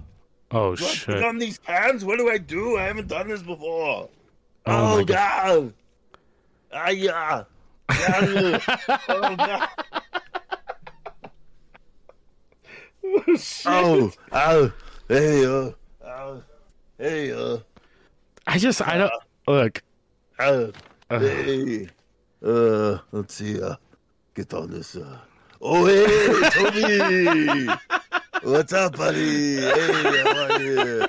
[0.52, 2.04] Oh Do I put on these pants?
[2.04, 2.78] What do I do?
[2.78, 4.10] I haven't done this before.
[4.66, 5.74] Oh, Oh, my God!
[6.74, 7.44] Ah, yeah!
[7.92, 8.60] Yeah.
[9.10, 9.70] oh, God!
[13.66, 14.72] oh, oh,
[15.08, 15.72] hey, uh,
[16.06, 16.43] oh,
[16.97, 17.58] hey, uh,
[18.47, 19.12] I just I don't
[19.47, 19.82] look.
[20.39, 20.68] Uh,
[21.10, 21.88] hey,
[22.45, 23.76] uh, let's see, uh,
[24.34, 25.18] get on this, uh,
[25.62, 27.70] oh, hey, Toby!
[28.43, 29.56] What's up, buddy?
[29.56, 31.06] Hey, how are you?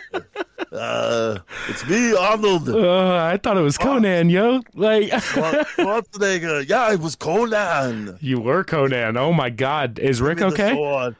[0.72, 1.38] Uh,
[1.68, 2.68] it's me, Arnold.
[2.68, 4.60] Uh, I thought it was Conan, yo.
[4.74, 6.66] Like Schwarzenegger.
[6.68, 8.18] Yeah, it was Conan.
[8.20, 9.16] you were Conan.
[9.16, 9.98] Oh my god.
[9.98, 11.14] Is Rick Give me the okay?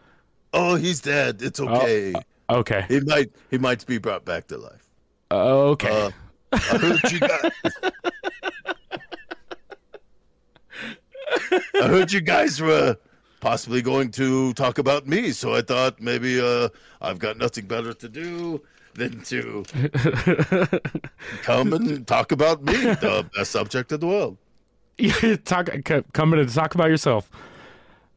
[0.52, 1.42] Oh, he's dead.
[1.42, 2.14] It's okay.
[2.48, 2.84] Okay.
[2.88, 4.88] He might, he might be brought back to life.
[5.30, 5.90] Okay.
[5.90, 6.10] Uh,
[6.52, 7.50] I heard you guys.
[11.82, 12.96] I heard you guys were
[13.40, 16.68] possibly going to talk about me, so I thought maybe uh,
[17.00, 18.62] I've got nothing better to do
[18.94, 19.64] than to
[21.42, 24.38] come and talk about me, the best subject in the world.
[25.44, 27.30] talk c- coming to talk about yourself.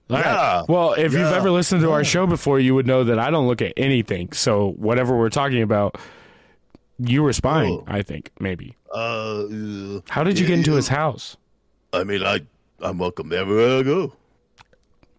[0.10, 0.26] All right.
[0.26, 0.64] Yeah.
[0.68, 3.48] Well, if you've ever listened to our show before, you would know that I don't
[3.48, 4.32] look at anything.
[4.34, 6.00] So whatever we're talking about,
[6.98, 7.80] you were spying.
[7.82, 7.84] Oh.
[7.88, 8.76] I think maybe.
[8.94, 11.38] Uh, uh, How did you get into his house?
[11.94, 12.42] I mean, I
[12.82, 14.14] I'm welcome everywhere I go.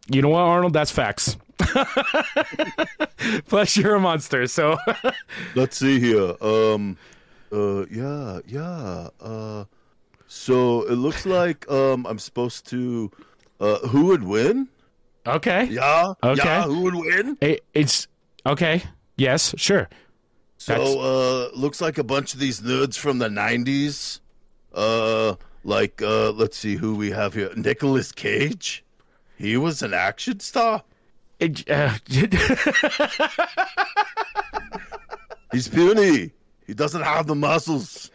[0.08, 0.72] You know what, Arnold?
[0.72, 1.36] That's facts.
[3.46, 4.46] Plus, you're a monster.
[4.46, 4.76] So
[5.54, 6.34] Let's see here.
[6.40, 6.96] Um,
[7.52, 9.08] uh, yeah, yeah.
[9.20, 9.64] Uh,
[10.26, 13.10] so it looks like um I'm supposed to.
[13.60, 14.68] Uh, who would win?
[15.26, 15.64] Okay.
[15.64, 16.12] Yeah.
[16.22, 16.42] Okay.
[16.42, 16.62] Yeah.
[16.64, 17.36] Who would win?
[17.40, 18.08] It, it's
[18.46, 18.82] okay.
[19.16, 19.88] Yes, sure.
[20.66, 24.20] That's- So uh, looks like a bunch of these nerds from the '90s.
[24.74, 27.50] Uh, like uh, let's see who we have here.
[27.56, 28.84] Nicolas Cage.
[29.36, 30.82] He was an action star.
[31.38, 31.94] It, uh,
[35.52, 36.32] He's puny.
[36.66, 38.10] He doesn't have the muscles.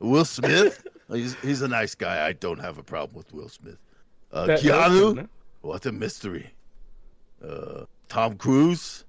[0.00, 0.86] Will Smith.
[1.12, 2.26] He's he's a nice guy.
[2.26, 3.78] I don't have a problem with Will Smith.
[4.32, 5.28] Uh, That- Keanu.
[5.60, 6.50] What a mystery.
[7.46, 9.04] Uh, Tom Cruise.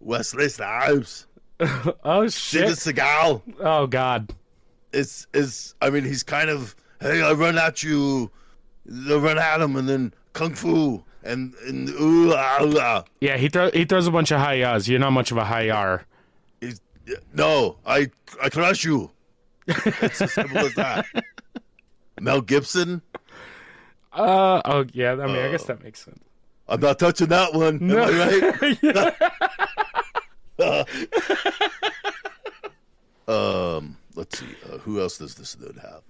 [0.00, 1.26] Wesley Snipes.
[2.04, 2.76] oh shit!
[2.76, 2.96] Steven!
[2.96, 3.42] Seagal.
[3.60, 4.34] Oh god.
[4.92, 8.30] It's is I mean he's kind of hey I run at you,
[9.08, 13.04] I run at him and then kung fu and and ooh ah, ah.
[13.20, 14.88] Yeah, he throw he throws a bunch of high yas.
[14.88, 16.04] You're not much of a high yar.
[16.60, 16.80] He's-
[17.32, 18.10] no, I
[18.42, 19.10] I crush you.
[19.66, 21.06] It's as simple as that.
[22.20, 23.00] Mel Gibson.
[24.14, 25.12] Uh oh yeah.
[25.12, 26.20] I mean, I guess that makes sense.
[26.68, 27.90] I'm not touching that one.
[27.90, 29.14] Am I
[30.58, 30.86] right?
[33.26, 34.46] Um, let's see.
[34.70, 36.02] Uh, who else does this dude have?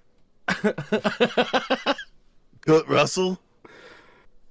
[2.67, 3.39] Kurt Russell.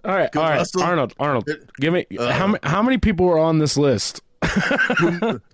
[0.06, 0.84] All right, all right, Russell.
[0.84, 1.50] Arnold, Arnold,
[1.80, 4.22] give me how ma- how many people were on this list?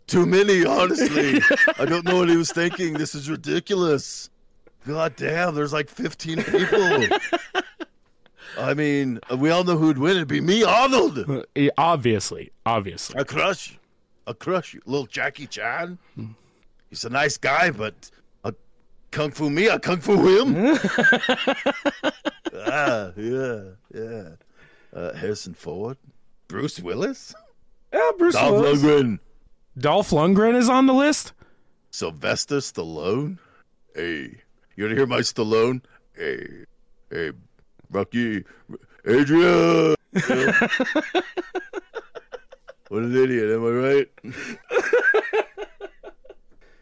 [0.07, 1.41] Too many, honestly.
[1.77, 2.93] I don't know what he was thinking.
[2.93, 4.29] This is ridiculous.
[4.87, 7.07] God damn, there's like 15 people.
[8.57, 10.17] I mean, we all know who'd win.
[10.17, 11.47] It'd be me, Arnold.
[11.77, 13.19] Obviously, obviously.
[13.19, 13.77] I crush.
[14.27, 14.81] I crush you.
[14.85, 15.97] Little Jackie Chan.
[16.89, 18.09] He's a nice guy, but
[18.43, 18.53] a
[19.11, 20.55] kung fu me, a kung fu him.
[22.55, 23.61] ah, yeah,
[23.93, 24.29] yeah.
[24.93, 25.97] Uh, Harrison Ford.
[26.47, 27.33] Bruce Willis.
[27.93, 28.81] Yeah, Bruce Dolph Willis.
[28.81, 29.19] Lundgren.
[29.77, 31.33] Dolph Lundgren is on the list.
[31.91, 33.37] Sylvester Stallone.
[33.95, 34.41] Hey,
[34.75, 35.81] you want to hear my Stallone?
[36.15, 36.65] Hey,
[37.09, 37.31] hey,
[37.91, 38.43] Rocky,
[39.05, 39.95] Adrian.
[42.87, 44.07] what an idiot, am I right?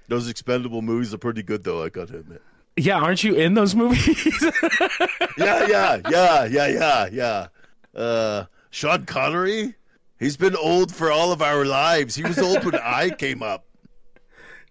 [0.08, 1.84] Those expendable movies are pretty good, though.
[1.84, 2.41] I gotta admit.
[2.78, 4.45] Yeah, aren't you in those movies?
[5.38, 7.47] Yeah, yeah, yeah, yeah, yeah, yeah.
[7.95, 9.76] Uh, Sean Connery.
[10.20, 12.16] He's been old for all of our lives.
[12.16, 13.68] He was old when I came up.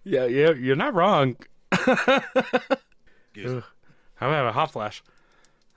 [0.03, 1.37] yeah, yeah, you're not wrong.
[1.71, 2.23] I'm
[4.15, 5.01] having a hot flash.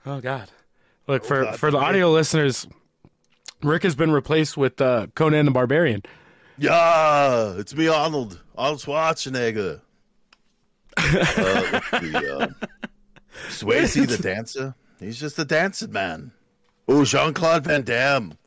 [0.05, 0.49] Oh God!
[1.07, 2.67] Look for God, for the audio listeners,
[3.61, 6.03] Rick has been replaced with uh, Conan the Barbarian.
[6.57, 8.41] Yeah, it's me, Arnold.
[8.57, 9.81] Arnold Schwarzenegger.
[10.97, 12.55] uh, see, um,
[13.47, 14.75] Swayze the dancer.
[14.99, 16.31] He's just a dancing man.
[16.87, 18.37] Oh, Jean Claude Van Damme.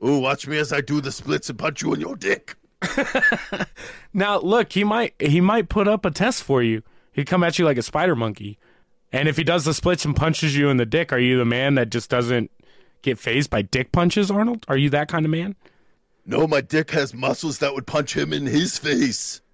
[0.00, 2.56] Oh, watch me as I do the splits and punch you in your dick.
[4.16, 6.82] Now, look, he might he might put up a test for you.
[7.12, 8.58] He'd come at you like a spider monkey,
[9.12, 11.44] and if he does the splits and punches you in the dick, are you the
[11.44, 12.50] man that just doesn't
[13.02, 14.64] get phased by dick punches, Arnold?
[14.68, 15.54] Are you that kind of man?
[16.24, 19.40] No, my dick has muscles that would punch him in his face.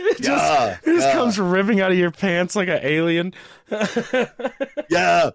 [0.00, 1.12] It just, Yeah, it just yeah.
[1.12, 3.34] comes ripping out of your pants like an alien.
[4.90, 5.30] Yeah.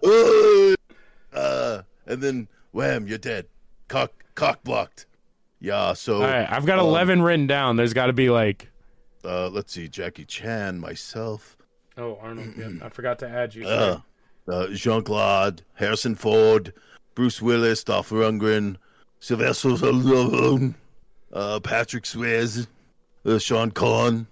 [1.32, 3.46] Uh, and then wham, you're dead.
[3.88, 5.06] Cock cock blocked.
[5.60, 7.76] Yeah, so All right, I've got Um, eleven written down.
[7.76, 8.70] There's got to be like,
[9.24, 11.56] uh, let's see, Jackie Chan, myself,
[11.96, 13.66] oh Arnold, yeah, I forgot to add you.
[13.66, 14.00] uh,
[14.48, 16.72] uh, Jean Claude, Harrison Ford,
[17.14, 18.76] Bruce Willis, Dolph Lundgren,
[19.20, 20.74] Sylvester Stallone,
[21.32, 22.66] uh, Patrick Swayze,
[23.24, 24.26] uh, Sean Conn,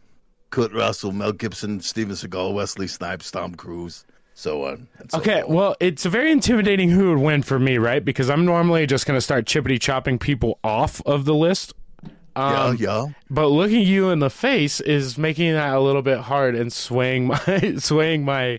[0.51, 4.86] Kurt Russell, Mel Gibson, Steven Seagal, Wesley Snipes, Tom Cruise, so on.
[5.09, 5.55] so Okay, on.
[5.55, 8.05] well, it's a very intimidating who would win for me, right?
[8.05, 11.72] Because I'm normally just going to start chippity chopping people off of the list.
[12.37, 13.07] Yeah, Um, yeah.
[13.30, 17.26] But looking you in the face is making that a little bit hard and swaying
[17.47, 18.59] my swaying my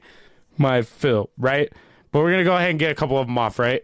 [0.58, 1.72] my fill, right?
[2.12, 3.84] But we're gonna go ahead and get a couple of them off, right?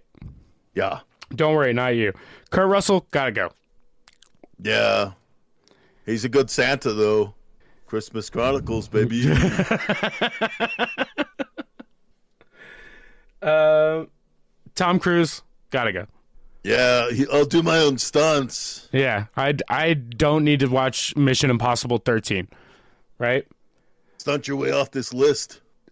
[0.76, 1.00] Yeah.
[1.36, 2.14] Don't worry, not you.
[2.52, 3.52] Kurt Russell, gotta go.
[4.62, 5.12] Yeah.
[6.06, 7.34] He's a good Santa though.
[7.86, 9.32] Christmas Chronicles, baby.
[13.42, 14.04] Uh,
[14.76, 16.08] Tom Cruise, gotta go.
[16.64, 18.90] Yeah, he, I'll do my own stunts.
[18.92, 22.48] Yeah, I I don't need to watch Mission Impossible 13,
[23.18, 23.48] right?
[24.18, 25.62] Stunt your way off this list.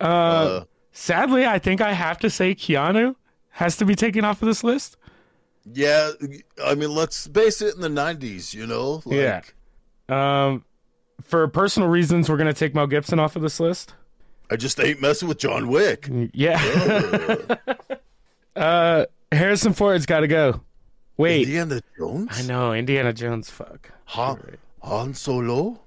[0.00, 3.16] uh, Sadly, I think I have to say Keanu
[3.50, 4.96] has to be taken off of this list.
[5.72, 6.10] yeah,
[6.64, 9.02] I mean, let's base it in the 90s, you know?
[9.04, 9.54] Like,
[10.08, 10.46] Yeah.
[10.48, 10.64] Um,
[11.22, 13.94] for personal reasons, we're gonna take Mel Gibson off of this list.
[14.50, 16.08] I just ain't messing with John Wick.
[16.32, 16.62] Yeah.
[18.56, 20.60] uh, Harrison Ford's got to go.
[21.16, 22.28] Wait, Indiana Jones?
[22.32, 23.48] I know Indiana Jones.
[23.50, 25.80] Fuck, Han, Han Solo?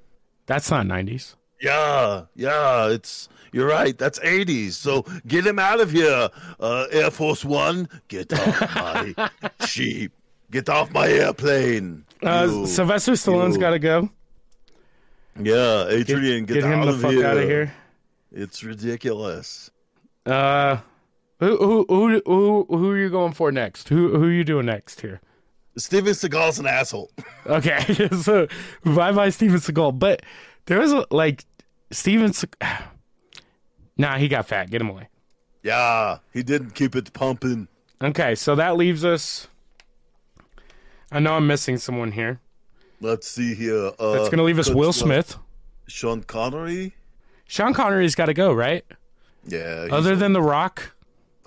[0.45, 1.35] that's not nineties.
[1.61, 3.97] Yeah, yeah, it's you're right.
[3.97, 4.71] That's 80s.
[4.73, 6.29] So get him out of here.
[6.59, 9.29] Uh, Air Force One, get off my
[9.67, 10.11] sheep.
[10.51, 12.05] Get off my airplane.
[12.23, 14.09] Uh, You- Sylvester Stallone's got to go.
[15.39, 17.25] yeah, Get, Adrian, get, get him out the of fuck here.
[17.27, 17.73] out of here.
[18.31, 19.69] It's ridiculous.
[20.25, 20.77] Uh,
[21.39, 23.89] who who who who who are you going for next?
[23.89, 25.21] Who who are you doing next here?
[25.77, 27.09] Steven Seagal's an asshole.
[27.45, 28.47] Okay, so
[28.83, 29.97] bye bye Steven Seagal.
[29.99, 30.21] But
[30.65, 31.45] there was a, like
[31.91, 32.33] Steven.
[32.33, 32.47] Se-
[33.97, 34.69] nah, he got fat.
[34.69, 35.07] Get him away.
[35.63, 37.67] Yeah, he didn't keep it pumping.
[38.01, 39.47] Okay, so that leaves us.
[41.11, 42.39] I know I'm missing someone here.
[43.01, 43.91] Let's see here.
[43.99, 45.37] Uh, That's going to leave us Will Smith.
[45.87, 46.93] Sean Connery.
[47.45, 48.85] Sean Connery's got to go, right?
[49.45, 49.87] Yeah.
[49.91, 50.93] Other than The Rock.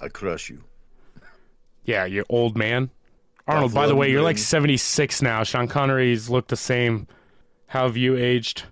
[0.02, 0.64] I crush you.
[1.84, 2.90] Yeah, you old man.
[3.46, 5.42] Arnold, by the way, you're like 76 now.
[5.42, 7.06] Sean Connery's looked the same.
[7.66, 8.64] How have you aged?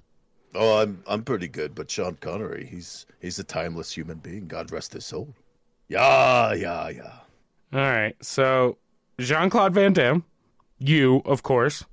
[0.55, 4.47] Oh, I'm I'm pretty good, but Sean Connery, he's he's a timeless human being.
[4.49, 5.35] God rest his soul.
[5.89, 7.13] Yeah, yeah, yeah.
[7.73, 8.15] All right.
[8.21, 8.79] So,
[9.19, 10.25] Jean Claude Van Damme,
[10.79, 11.85] you, of course,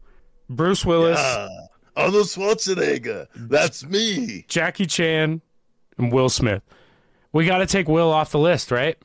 [0.50, 1.48] Bruce Willis, Ah,
[1.96, 3.28] Arnold Schwarzenegger.
[3.36, 4.46] That's me.
[4.48, 5.42] Jackie Chan,
[5.98, 6.64] and Will Smith.
[7.34, 8.98] We got to take Will off the list, right?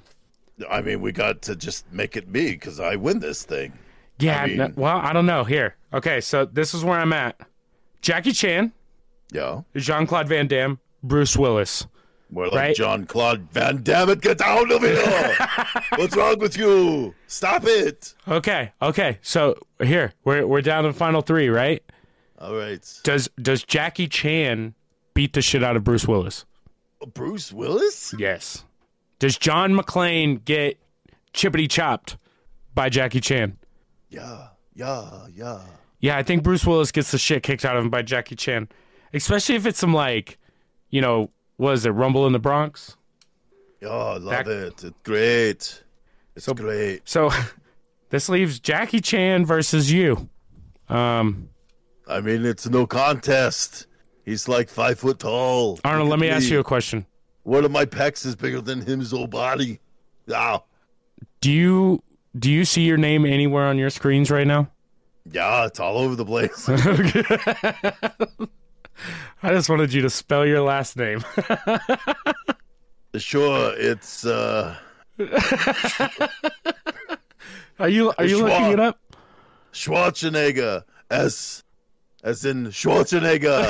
[0.71, 3.73] I mean, we got to just make it me because I win this thing.
[4.19, 4.43] Yeah.
[4.43, 5.45] I mean- no- well, I don't know.
[5.45, 5.77] Here.
[5.93, 6.21] Okay.
[6.21, 7.39] So, this is where I'm at
[8.01, 8.73] Jackie Chan,
[9.33, 9.63] Yeah.
[9.77, 11.87] Jean Claude Van Damme, Bruce Willis.
[12.31, 12.77] More like Right.
[12.77, 15.37] John Claude Van Damme, get down over here.
[15.97, 17.15] What's wrong with you?
[17.27, 18.15] Stop it.
[18.27, 18.73] Okay.
[18.81, 19.19] Okay.
[19.23, 21.83] So, here, we're, we're down to the final three, right?
[22.39, 22.81] All right.
[23.05, 24.75] Does does Jackie Chan
[25.15, 26.45] beat the shit out of Bruce Willis?
[27.15, 28.15] Bruce Willis?
[28.19, 28.65] Yes.
[29.23, 30.81] Does John McClane get
[31.33, 32.16] chippity chopped
[32.75, 33.57] by Jackie Chan?
[34.09, 35.61] Yeah, yeah, yeah.
[36.01, 38.68] Yeah, I think Bruce Willis gets the shit kicked out of him by Jackie Chan,
[39.14, 40.39] especially if it's some like,
[40.91, 42.97] you know, what is it, Rumble in the Bronx?
[43.81, 44.83] Yeah, I love That- it.
[44.83, 45.85] It's great.
[46.35, 47.03] It's So- great.
[47.09, 47.31] So,
[48.11, 50.29] this leaves Jackie Chan versus you.
[50.89, 51.49] Um,
[52.09, 53.87] I mean, it's no contest.
[54.25, 55.79] He's like five foot tall.
[55.85, 57.07] Arnold, let me ask you a question.
[57.45, 59.80] One of my pecs is bigger than his whole body.
[60.26, 60.59] Yeah,
[61.40, 62.03] Do you
[62.38, 64.70] do you see your name anywhere on your screens right now?
[65.30, 66.68] yeah, it's all over the place.
[69.43, 71.24] I just wanted you to spell your last name.
[73.16, 74.76] sure, it's uh,
[77.78, 78.99] Are you are you looking it up?
[79.72, 80.84] Schwarzenegger.
[81.11, 81.62] S,
[82.23, 83.62] as in Schwarzenegger.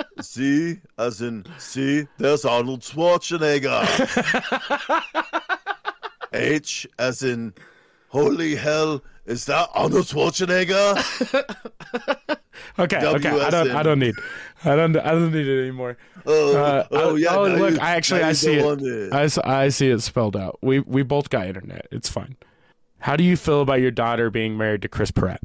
[0.22, 3.82] C, as in see, there's Arnold Schwarzenegger.
[6.32, 7.52] H, as in
[8.08, 10.96] holy hell, is that Arnold Schwarzenegger?
[12.78, 13.28] Okay, okay.
[13.40, 13.70] I don't.
[13.70, 14.14] I don't need.
[14.64, 14.96] I don't.
[14.96, 15.96] I don't need it anymore.
[16.24, 17.34] Oh, Uh, oh I- yeah.
[17.36, 18.82] oh, look, you- I actually I see it.
[18.82, 19.12] it.
[19.12, 20.58] I, I see it spelled out.
[20.62, 21.86] We we both got internet.
[21.90, 22.36] It's fine.
[23.00, 25.40] How do you feel about your daughter being married to Chris Pratt?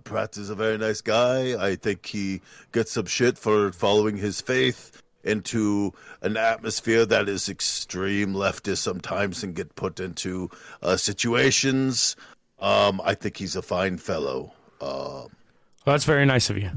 [0.00, 1.54] Pratt is a very nice guy.
[1.62, 2.40] I think he
[2.72, 9.42] gets some shit for following his faith into an atmosphere that is extreme leftist sometimes
[9.42, 10.50] and get put into
[10.82, 12.16] uh, situations.
[12.58, 14.52] Um, I think he's a fine fellow.
[14.80, 15.26] Uh,
[15.86, 16.70] Well, that's very nice of you.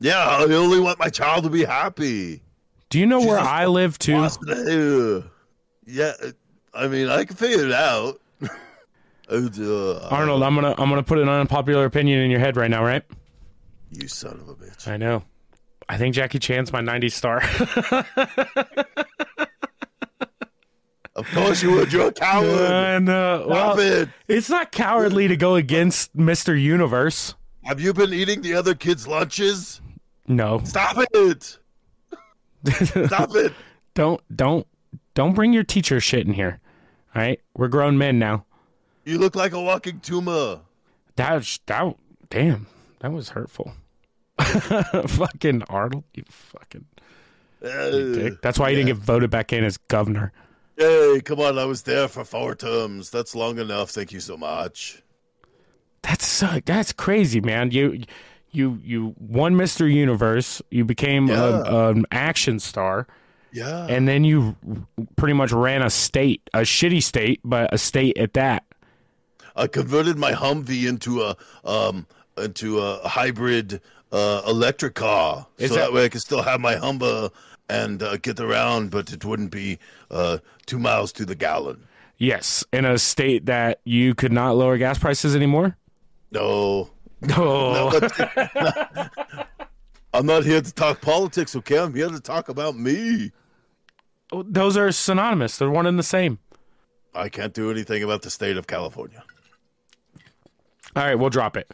[0.00, 2.42] yeah, I only want my child to be happy.
[2.90, 4.12] Do you know where I live too?
[5.86, 6.12] Yeah,
[6.72, 8.20] I mean, I can figure it out.
[9.28, 13.02] Arnold, I'm gonna I'm gonna put an unpopular opinion in your head right now, right?
[13.90, 14.88] You son of a bitch.
[14.88, 15.22] I know.
[15.88, 17.42] I think Jackie Chan's my '90s star.
[21.16, 21.92] Of course you would.
[21.92, 22.44] You're a coward.
[22.48, 24.08] and uh, well, Stop it.
[24.26, 26.60] it's not cowardly to go against Mr.
[26.60, 27.34] Universe.
[27.62, 29.80] Have you been eating the other kids' lunches?
[30.26, 31.58] No, Stop it!
[33.06, 33.52] Stop it!
[33.94, 34.66] don't don't
[35.14, 36.58] don't bring your teacher shit in here.
[37.14, 38.44] All right, we're grown men now.
[39.04, 40.60] You look like a walking tumor.
[41.16, 41.94] That that
[42.30, 42.66] damn,
[43.00, 43.72] that was hurtful.
[44.38, 46.86] fucking Arnold, you fucking
[47.64, 48.42] Uh, dick.
[48.42, 50.32] That's why you didn't get voted back in as governor.
[50.76, 51.58] Hey, come on!
[51.58, 53.10] I was there for four terms.
[53.10, 53.90] That's long enough.
[53.90, 55.02] Thank you so much.
[56.02, 57.70] That's so, that's crazy, man.
[57.70, 58.02] You
[58.50, 59.90] you you won Mr.
[59.92, 60.60] Universe.
[60.70, 61.88] You became a, Yeah.
[61.90, 63.06] an action star,
[63.52, 63.86] Yeah.
[63.88, 64.56] and then you
[65.16, 68.64] pretty much ran a state, a shitty state, but a state at that.
[69.56, 73.80] I converted my Humvee into a um into a hybrid
[74.12, 77.30] uh, electric car, Is so that- that way I could still have my Hummer
[77.68, 79.78] and uh, get around, but it wouldn't be
[80.10, 81.86] uh, two miles to the gallon.
[82.18, 85.76] Yes, in a state that you could not lower gas prices anymore.
[86.30, 86.90] No,
[87.30, 89.10] Oh, But-
[90.14, 91.78] I'm not here to talk politics, okay?
[91.78, 93.32] I'm here to talk about me.
[94.32, 95.58] those are synonymous.
[95.58, 96.38] They're one and the same.
[97.14, 99.22] I can't do anything about the state of California.
[100.96, 101.70] All right, we'll drop it.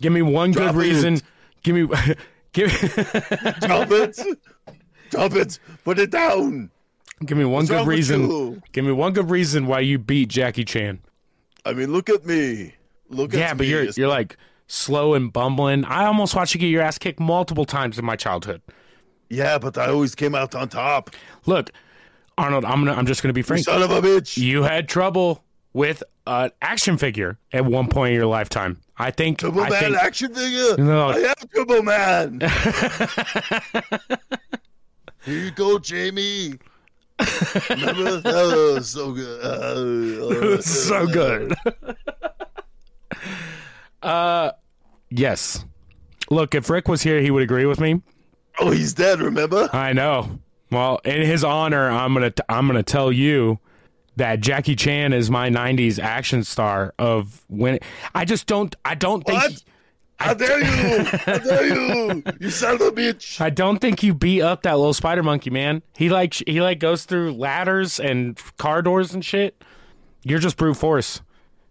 [0.00, 1.20] Give me one Drop good reason.
[1.62, 1.86] Give me
[2.52, 2.70] give
[3.60, 4.18] Drop it.
[5.10, 5.58] Drop it.
[5.84, 6.70] Put it down.
[7.24, 8.22] give me one What's good reason.
[8.28, 8.62] you?
[8.72, 11.00] Give me one good reason why you beat Jackie Chan.
[11.64, 12.74] I mean, look at me.
[13.08, 13.70] Look Yeah, at but me.
[13.70, 14.36] you're you're like
[14.66, 15.84] slow and bumbling.
[15.84, 18.62] I almost watched you get your ass kicked multiple times in my childhood.
[19.30, 21.10] yeah, but I always came out on top.
[21.46, 21.70] Look,
[22.38, 23.64] Arnold, I'm gonna I'm just gonna be frank.
[23.64, 24.36] Son of a bitch.
[24.38, 28.78] You had trouble with an action figure at one point in your lifetime.
[28.96, 30.76] I think Turbo I Man think action figure.
[30.78, 31.08] No.
[31.08, 32.40] I am Turbo Man.
[35.24, 36.54] Here you go, Jamie.
[37.70, 39.44] Remember that was so good.
[39.44, 41.54] Uh, uh, so good.
[44.02, 44.50] uh,
[45.10, 45.64] yes.
[46.30, 48.00] Look, if Rick was here, he would agree with me.
[48.58, 49.20] Oh, he's dead.
[49.20, 49.68] Remember?
[49.72, 50.38] I know.
[50.70, 53.58] Well, in his honor, I'm gonna t- I'm gonna tell you
[54.16, 57.78] that Jackie Chan is my '90s action star of when.
[58.14, 58.74] I just don't.
[58.84, 59.42] I don't think.
[59.42, 59.62] What?
[60.22, 61.04] How dare you?
[61.04, 62.22] How dare you?
[62.38, 63.40] You son of a bitch!
[63.40, 65.82] I don't think you beat up that little spider monkey, man.
[65.96, 69.62] He like he like goes through ladders and car doors and shit.
[70.22, 71.22] You're just brute force.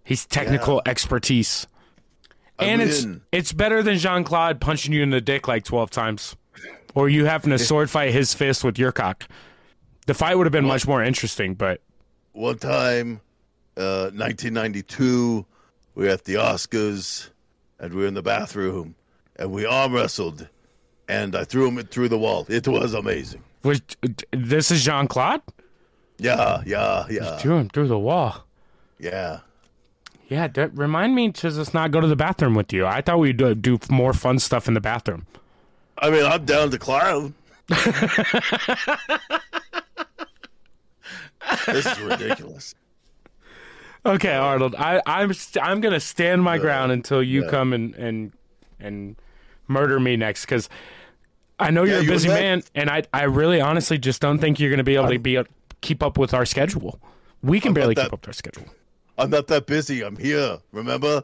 [0.04, 1.68] He's technical expertise.
[2.60, 3.22] And it's win.
[3.32, 6.36] it's better than Jean Claude punching you in the dick like twelve times,
[6.94, 9.28] or you having to sword fight his fist with your cock.
[10.08, 11.82] The fight would have been much more interesting, but
[12.34, 13.20] One time,
[13.78, 15.46] uh, 1992,
[15.96, 17.30] we were at the Oscars,
[17.80, 18.96] and we were in the bathroom,
[19.36, 20.48] and we arm wrestled,
[21.10, 22.46] and I threw him through the wall.
[22.48, 23.44] It was amazing.
[23.64, 23.82] was
[24.32, 25.42] this is Jean Claude?
[26.18, 28.46] Yeah, yeah, yeah, Threw him through the wall.
[29.00, 29.40] yeah.
[30.30, 32.86] Yeah, d- remind me to just not go to the bathroom with you.
[32.86, 35.26] I thought we'd do, do more fun stuff in the bathroom.
[35.98, 37.34] I mean, I'm down to clown.
[41.66, 42.76] this is ridiculous.
[44.06, 44.76] Okay, Arnold.
[44.76, 47.50] I, I'm st- I'm gonna stand my ground until you yeah.
[47.50, 48.32] come and and
[48.80, 49.16] and
[49.68, 50.70] murder me next because
[51.60, 54.20] I know you're Yeah, a you busy that- man, and I I really honestly just
[54.22, 55.40] don't think you're gonna be able to be
[55.82, 57.00] keep up with our schedule.
[57.44, 58.66] We can barely that- keep up with our schedule.
[59.18, 60.02] I'm not that busy.
[60.04, 60.58] I'm here.
[60.72, 61.24] Remember?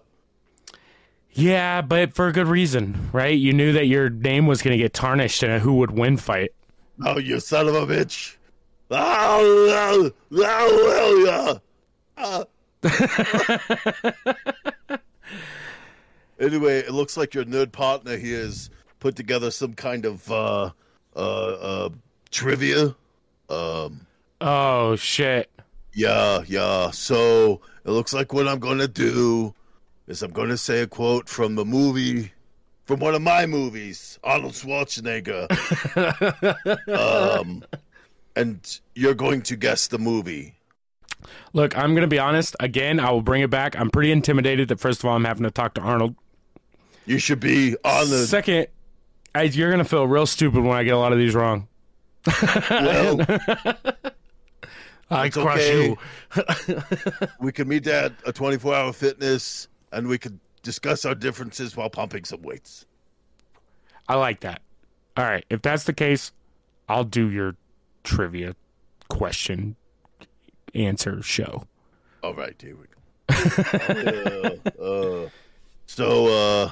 [1.31, 3.37] Yeah, but for a good reason, right?
[3.37, 6.51] You knew that your name was gonna get tarnished in a who would win fight.
[7.05, 8.36] Oh, you son of a bitch!
[16.39, 18.69] anyway, it looks like your nerd partner here has
[18.99, 20.71] put together some kind of uh,
[21.15, 21.89] uh, uh,
[22.31, 22.95] trivia.
[23.49, 24.05] Um,
[24.39, 25.49] Oh shit!
[25.93, 26.91] yeah, yeah.
[26.91, 29.53] So it looks like what I'm going to do
[30.07, 32.31] is I'm going to say a quote from the movie,
[32.85, 35.47] from one of my movies, Arnold Schwarzenegger.
[37.39, 37.63] um,
[38.37, 40.55] and you're going to guess the movie.
[41.53, 42.55] Look, I'm gonna be honest.
[42.59, 43.77] Again, I will bring it back.
[43.77, 46.15] I'm pretty intimidated that first of all I'm having to talk to Arnold.
[47.05, 48.67] You should be on the Second,
[49.33, 51.67] I, you're gonna feel real stupid when I get a lot of these wrong.
[52.69, 53.19] well,
[55.09, 55.87] I crush okay.
[55.87, 55.97] you.
[57.39, 61.89] we could meet at a 24 hour fitness and we could discuss our differences while
[61.89, 62.85] pumping some weights.
[64.07, 64.61] I like that.
[65.15, 66.31] All right, if that's the case,
[66.89, 67.55] I'll do your
[68.07, 68.55] trivia
[69.09, 69.75] question
[70.73, 71.63] answer show.
[72.23, 72.93] All right, here we go.
[74.79, 75.29] uh, uh,
[75.85, 76.71] so, uh,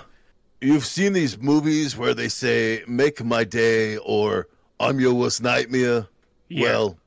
[0.62, 4.48] you've seen these movies where they say, make my day or
[4.80, 6.08] I'm your worst nightmare?
[6.48, 6.64] Yeah.
[6.64, 6.98] Well,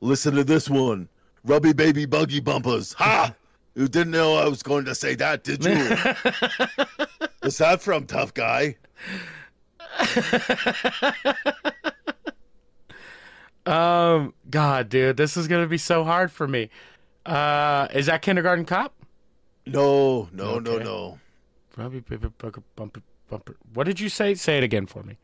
[0.00, 1.08] listen to this one
[1.44, 2.92] Rubby Baby Buggy Bumpers.
[2.94, 3.34] Ha!
[3.74, 5.72] You didn't know I was going to say that, did you?
[7.42, 8.76] Is that from Tough Guy?
[13.66, 16.70] Um, God, dude, this is gonna be so hard for me.
[17.24, 18.94] Uh, is that Kindergarten Cop?
[19.66, 20.84] No, no, no, Okay.
[20.84, 21.18] no.
[21.76, 23.56] Robbie Paper Bumper Bumper Bumper.
[23.74, 24.34] What did you say?
[24.34, 25.16] Say it again for me.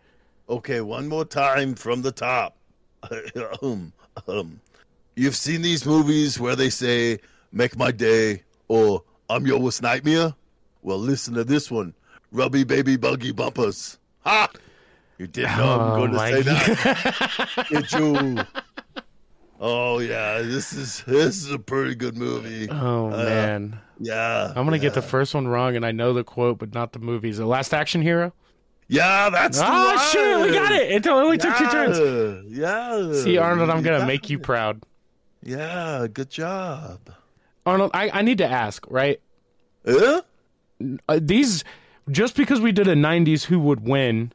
[0.49, 2.57] Okay, one more time from the top.
[3.63, 3.93] um,
[4.27, 4.61] um,
[5.17, 7.19] you've seen these movies where they say,
[7.53, 10.35] make my day or I'm your worst nightmare?
[10.83, 11.93] Well, listen to this one
[12.33, 13.99] Rubby Baby Buggy Bumpers.
[14.25, 14.49] Ha!
[15.19, 17.67] You didn't know Oh, I'm going to say that.
[17.71, 18.45] Did you?
[19.61, 22.71] Oh, yeah, this is this is a pretty good movie.
[22.71, 24.53] Oh man, Yeah.
[24.55, 27.01] I'm gonna get the first one wrong, and I know the quote, but not the
[27.01, 27.29] movie.
[27.31, 28.33] Is it Last Action Hero?
[28.87, 30.93] Yeah, that's the Oh shit, we got it!
[30.93, 31.99] It only took two turns.
[32.49, 32.99] Yeah.
[32.99, 33.13] yeah.
[33.21, 34.85] See, Arnold, I'm gonna got make you proud.
[35.43, 37.11] Yeah, good job.
[37.67, 39.21] Arnold, I, I need to ask, right?
[39.85, 40.23] Huh?
[41.09, 41.65] Uh, these
[42.11, 44.33] just because we did a 90s who would win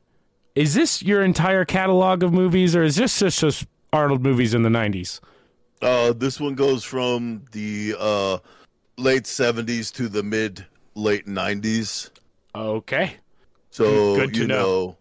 [0.56, 4.64] is this your entire catalog of movies or is this just, just arnold movies in
[4.64, 5.20] the 90s
[5.82, 8.38] Uh, this one goes from the uh,
[8.98, 10.66] late 70s to the mid
[10.96, 12.10] late 90s.
[12.56, 13.16] okay
[13.72, 14.56] So, Good to you know.
[14.62, 14.98] know,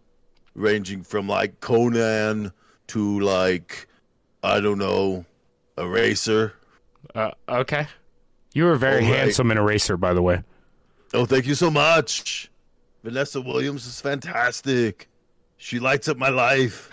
[0.55, 2.51] ranging from like Conan
[2.87, 3.87] to like,
[4.43, 5.25] I don't know,
[5.77, 6.53] Eraser.
[7.15, 7.87] uh, okay
[8.55, 9.03] you were very right.
[9.15, 10.43] handsome in eraser by the way
[11.15, 12.49] Oh, thank you so much.
[13.03, 15.07] Vanessa Williams is fantastic.
[15.63, 16.89] She lights up my life.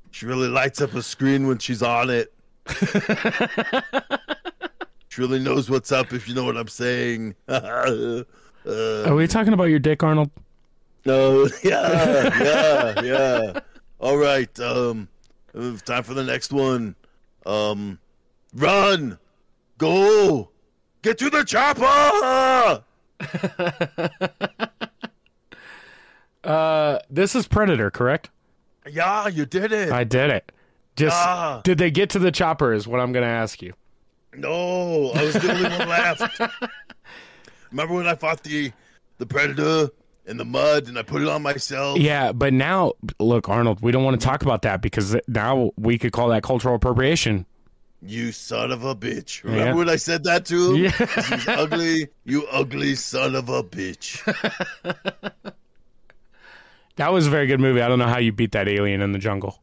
[0.10, 2.32] she really lights up a screen when she's on it.
[5.08, 7.36] she really knows what's up, if you know what I'm saying.
[7.46, 8.24] uh,
[8.66, 10.32] are we talking about your dick arnold
[11.04, 13.60] no, yeah, yeah, yeah.
[14.00, 14.58] All right.
[14.58, 15.08] Um,
[15.56, 16.96] uh, time for the next one.
[17.46, 18.00] Um,
[18.52, 19.16] run,
[19.78, 20.50] go,
[21.02, 22.82] get to the chopper.
[26.46, 28.30] Uh, this is Predator, correct?
[28.88, 29.90] Yeah, you did it.
[29.90, 30.52] I did it.
[30.96, 31.60] Just Ah.
[31.64, 32.72] did they get to the chopper?
[32.72, 33.74] Is what I'm going to ask you.
[34.34, 36.40] No, I was the only one left.
[37.70, 38.72] Remember when I fought the
[39.18, 39.90] the predator
[40.26, 41.98] in the mud and I put it on myself?
[41.98, 45.98] Yeah, but now look, Arnold, we don't want to talk about that because now we
[45.98, 47.44] could call that cultural appropriation.
[48.02, 49.42] You son of a bitch.
[49.42, 49.74] Remember Yeah.
[49.74, 50.76] when I said that to him?
[50.84, 50.90] Yeah.
[50.90, 52.08] He's ugly.
[52.24, 54.22] You ugly son of a bitch.
[56.96, 57.80] That was a very good movie.
[57.82, 59.60] I don't know how you beat that alien in the jungle.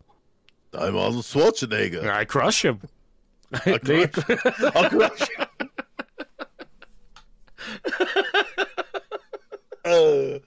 [0.74, 2.10] I'm Arnold Schwarzenegger.
[2.10, 2.82] I crush him.
[3.66, 4.10] I'll crush,
[4.76, 5.70] I'll crush you.
[9.86, 10.40] Uh,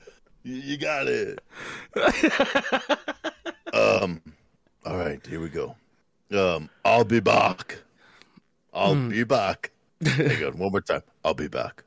[0.44, 1.38] you got it.
[3.74, 4.22] um,
[4.86, 5.76] all right, here we go.
[6.32, 7.76] Um, I'll be back.
[8.72, 9.72] I'll be back.
[10.02, 11.02] Hang on, one more time.
[11.22, 11.84] I'll be back.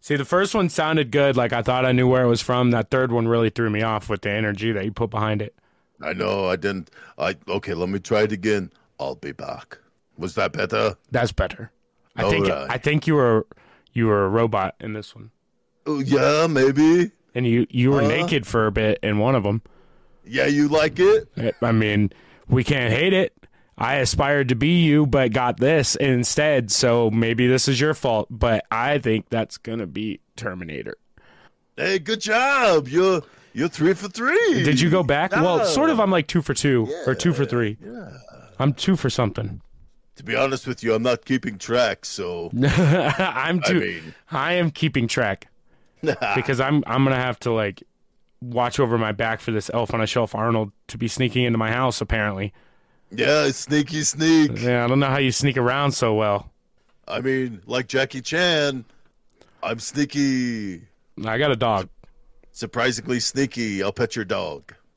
[0.00, 1.36] See, the first one sounded good.
[1.36, 2.70] Like I thought I knew where it was from.
[2.70, 5.54] That third one really threw me off with the energy that you put behind it.
[6.00, 6.90] I know I didn't.
[7.18, 7.74] I okay.
[7.74, 8.70] Let me try it again.
[9.00, 9.78] I'll be back.
[10.16, 10.96] Was that better?
[11.10, 11.70] That's better.
[12.16, 12.66] I All think right.
[12.70, 13.46] I think you were
[13.92, 15.30] you were a robot in this one,
[15.86, 17.10] Oh, yeah, maybe.
[17.34, 18.08] and you you were Uh.
[18.08, 19.62] naked for a bit in one of them.
[20.24, 21.28] Yeah, you like it?
[21.62, 22.12] I mean,
[22.48, 23.32] we can't hate it.
[23.78, 26.70] I aspired to be you, but got this instead.
[26.70, 28.26] So maybe this is your fault.
[28.30, 30.96] But I think that's gonna be Terminator.
[31.76, 32.88] Hey, good job.
[32.88, 33.22] You're
[33.52, 34.62] you're three for three.
[34.64, 35.32] Did you go back?
[35.32, 36.00] Well, sort of.
[36.00, 37.76] I'm like two for two or two for three.
[37.84, 38.10] Yeah.
[38.58, 39.60] I'm two for something.
[40.16, 43.80] To be honest with you, I'm not keeping track, so I'm I two.
[43.80, 45.46] mean, I am keeping track
[46.02, 47.84] because I'm I'm gonna have to like
[48.40, 51.58] watch over my back for this elf on a shelf Arnold to be sneaking into
[51.58, 52.00] my house.
[52.00, 52.52] Apparently,
[53.10, 54.52] yeah, sneaky sneak.
[54.60, 54.84] yeah.
[54.84, 56.50] I don't know how you sneak around so well.
[57.06, 58.84] I mean, like Jackie Chan,
[59.62, 60.82] I'm sneaky,
[61.24, 61.88] I got a dog.
[62.52, 63.82] surprisingly sneaky.
[63.82, 64.74] I'll pet your dog.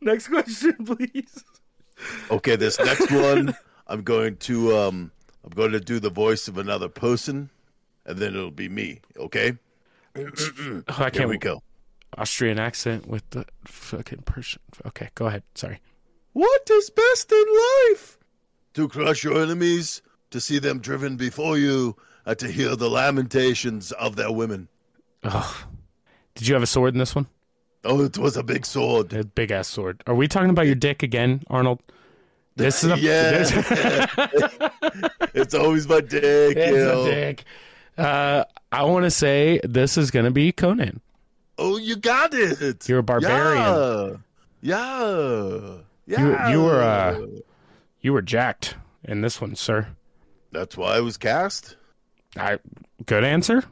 [0.00, 1.44] Next question, please.
[2.30, 3.56] Okay, this next one,
[3.86, 5.10] I'm going to um,
[5.44, 7.50] I'm going to do the voice of another person,
[8.04, 9.00] and then it'll be me.
[9.16, 9.56] Okay,
[10.14, 11.28] I here can't.
[11.28, 11.62] we go.
[12.18, 14.60] Austrian accent with the fucking Persian.
[14.86, 15.42] Okay, go ahead.
[15.54, 15.80] Sorry.
[16.32, 17.44] What is best in
[17.90, 18.18] life?
[18.74, 23.92] To crush your enemies, to see them driven before you, and to hear the lamentations
[23.92, 24.68] of their women.
[25.24, 25.66] Oh,
[26.34, 27.26] did you have a sword in this one?
[27.84, 29.12] Oh, it was a big sword.
[29.12, 30.02] A big ass sword.
[30.06, 31.80] Are we talking about your dick again, Arnold?
[32.56, 33.30] This is a Yeah.
[34.32, 34.70] This,
[35.34, 36.56] It's always my dick.
[36.56, 37.04] it's you a know.
[37.04, 37.44] dick.
[37.98, 41.00] Uh, I want to say this is gonna be Conan.
[41.58, 42.88] Oh, you got it.
[42.88, 44.22] You're a barbarian.
[44.60, 45.76] Yeah.
[46.06, 46.48] Yeah.
[46.50, 47.26] You you were uh,
[48.00, 49.88] you were jacked in this one, sir.
[50.52, 51.76] That's why I was cast.
[52.36, 52.58] I
[53.06, 53.64] good answer.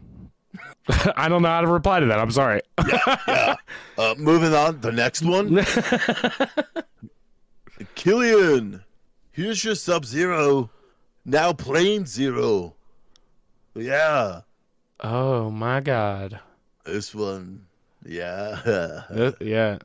[1.17, 2.19] I don't know how to reply to that.
[2.19, 2.61] I'm sorry.
[3.97, 5.65] Uh, moving on, the next one.
[7.95, 8.83] Killian,
[9.31, 10.69] here's your Sub Zero.
[11.25, 12.75] Now Plain Zero.
[13.77, 14.41] Yeah,
[15.01, 16.41] oh my god.
[16.85, 17.67] this one.
[18.05, 19.03] Yeah.
[19.41, 19.79] Yeah.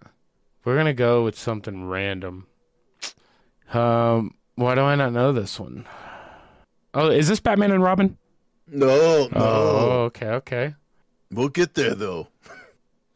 [0.65, 2.45] We're gonna go with something random.
[3.73, 5.85] Um, why do I not know this one?
[6.93, 8.17] Oh, is this Batman and Robin?
[8.67, 9.29] no, no.
[9.35, 10.75] Oh, okay, okay.
[11.31, 12.27] We'll get there though.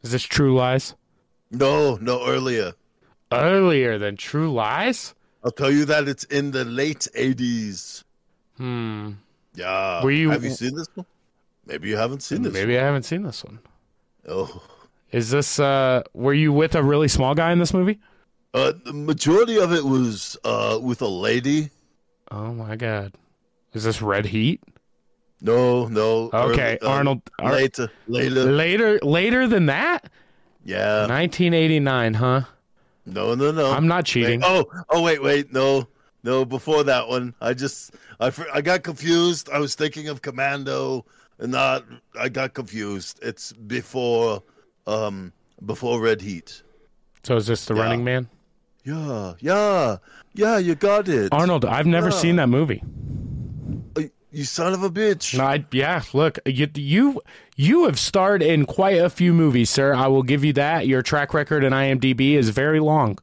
[0.02, 0.94] Is this True Lies?
[1.50, 2.72] No, no, earlier.
[3.32, 5.14] Earlier than True Lies?
[5.44, 8.04] I'll tell you that it's in the late 80s.
[8.56, 9.12] Hmm.
[9.54, 10.02] Yeah.
[10.02, 11.06] Were you- Have you seen this one?
[11.66, 13.58] Maybe you haven't seen this Maybe I haven't seen this one.
[14.24, 14.36] one.
[14.36, 14.62] Oh.
[15.14, 18.00] Is this uh were you with a really small guy in this movie?
[18.52, 21.70] Uh, the majority of it was uh, with a lady.
[22.32, 23.12] Oh my god.
[23.74, 24.60] Is this Red Heat?
[25.40, 26.30] No, no.
[26.32, 28.44] Okay, early- uh, Arnold Ar- Later, later.
[28.44, 30.10] later later than that?
[30.64, 31.06] Yeah.
[31.06, 32.40] 1989, huh?
[33.06, 33.70] No, no, no.
[33.70, 34.40] I'm not Wait, cheating.
[34.42, 35.52] oh, oh, wait, wait.
[35.52, 35.86] No,
[36.24, 36.44] no.
[36.44, 39.48] Before that one, I just, I, I got confused.
[39.52, 41.04] I was thinking of Commando,
[41.38, 41.84] and not.
[42.18, 43.20] I got confused.
[43.22, 44.42] It's before,
[44.86, 45.32] um,
[45.64, 46.62] before Red Heat.
[47.22, 47.82] So is this The Yeah.
[47.82, 48.28] Running Man?
[48.84, 49.96] Yeah, yeah,
[50.34, 50.58] yeah.
[50.58, 52.16] You got it, Arnold, I've never Yeah.
[52.16, 52.82] seen that movie.
[53.96, 55.38] Uh, You son of a bitch.
[55.38, 57.22] No, I, yeah, look, you, you
[57.56, 59.94] you have starred in quite a few movies, sir.
[59.94, 60.86] I will give you that.
[60.88, 63.18] Your track record in IMDb is very long.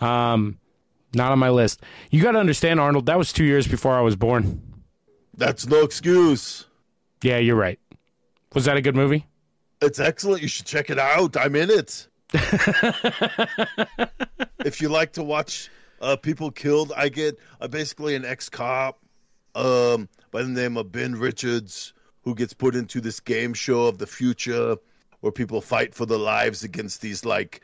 [0.00, 0.58] Um,
[1.14, 1.80] not on my list.
[2.10, 3.06] You got to understand, Arnold.
[3.06, 4.60] That was two years before I was born.
[5.36, 6.66] That's no excuse.
[7.22, 7.78] Yeah, you're right.
[8.52, 9.26] Was that a good movie?
[9.80, 10.42] It's excellent.
[10.42, 11.36] You should check it out.
[11.36, 12.08] I'm in it.
[14.64, 18.98] if you like to watch uh, people killed, I get uh, basically an ex cop
[19.54, 21.92] um, by the name of Ben Richards
[22.22, 24.76] who gets put into this game show of the future
[25.20, 27.62] where people fight for their lives against these like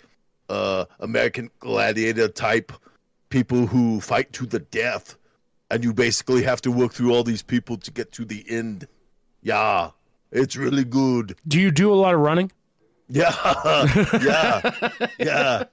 [0.48, 2.72] uh, American gladiator type
[3.28, 5.16] people who fight to the death.
[5.70, 8.86] And you basically have to work through all these people to get to the end.
[9.42, 9.90] Yeah,
[10.34, 11.36] it's really good.
[11.48, 12.52] Do you do a lot of running?
[13.08, 13.34] Yeah,
[14.22, 15.64] yeah, yeah.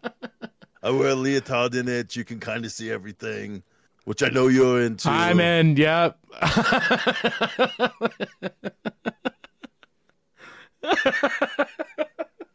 [0.83, 2.15] I wear a leotard in it.
[2.15, 3.63] You can kind of see everything,
[4.05, 5.09] which I know you're into.
[5.09, 5.75] I'm in.
[5.75, 6.17] Yep.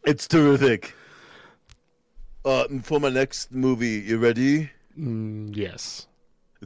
[0.06, 0.94] It's terrific.
[2.44, 4.70] Uh, for my next movie, you ready?
[4.96, 6.06] Mm, yes.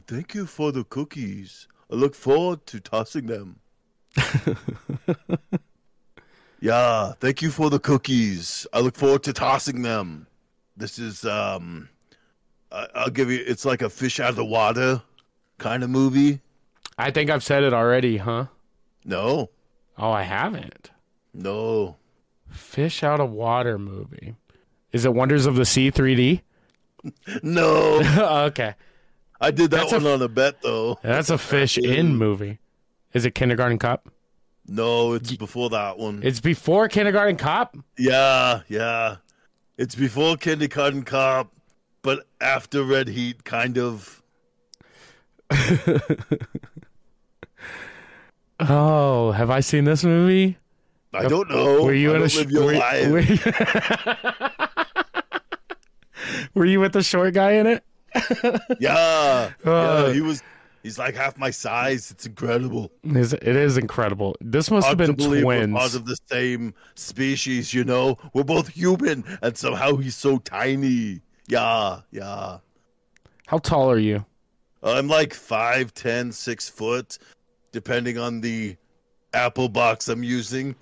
[0.05, 1.67] Thank you for the cookies.
[1.91, 3.59] I look forward to tossing them.
[6.59, 8.67] Yeah, thank you for the cookies.
[8.73, 10.27] I look forward to tossing them.
[10.77, 11.89] This is um
[12.71, 15.01] I- I'll give you it's like a fish out of the water
[15.57, 16.41] kind of movie.
[16.97, 18.45] I think I've said it already, huh?
[19.05, 19.49] No.
[19.97, 20.91] Oh, I haven't.
[21.33, 21.97] No.
[22.49, 24.35] Fish out of water movie.
[24.91, 26.41] Is it Wonders of the Sea 3D?
[27.41, 27.99] No.
[28.47, 28.75] okay.
[29.39, 30.99] I did that That's a one on a bet though.
[31.01, 32.59] That's a fish in movie.
[33.13, 34.09] Is it Kindergarten Cop?
[34.67, 36.21] No, it's before that one.
[36.23, 37.75] It's before Kindergarten Cop?
[37.97, 39.17] Yeah, yeah.
[39.77, 41.51] It's before Kindergarten Cop,
[42.03, 44.21] but after Red Heat, kind of.
[48.59, 50.55] Oh, have I seen this movie?
[51.13, 51.83] I don't know.
[51.83, 53.39] Were you I in a sh- were, were you-
[56.53, 57.83] Were you with the short guy in it?
[58.79, 59.65] Yeah, Uh.
[60.07, 60.13] yeah.
[60.13, 60.43] He was.
[60.83, 62.09] He's like half my size.
[62.11, 62.91] It's incredible.
[63.03, 64.35] Is- It is incredible.
[64.41, 67.73] This must have Hard to been we're part of the same species.
[67.73, 71.21] You know, we're both human, and somehow he's so tiny.
[71.47, 72.57] Yeah, yeah.
[73.47, 74.25] How tall are you?
[74.83, 77.17] I'm like five, ten, six foot,
[77.71, 78.75] depending on the
[79.33, 80.75] apple box I'm using.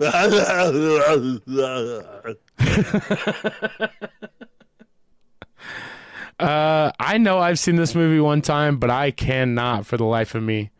[6.40, 10.34] Uh, I know I've seen this movie one time, but I cannot, for the life
[10.34, 10.70] of me,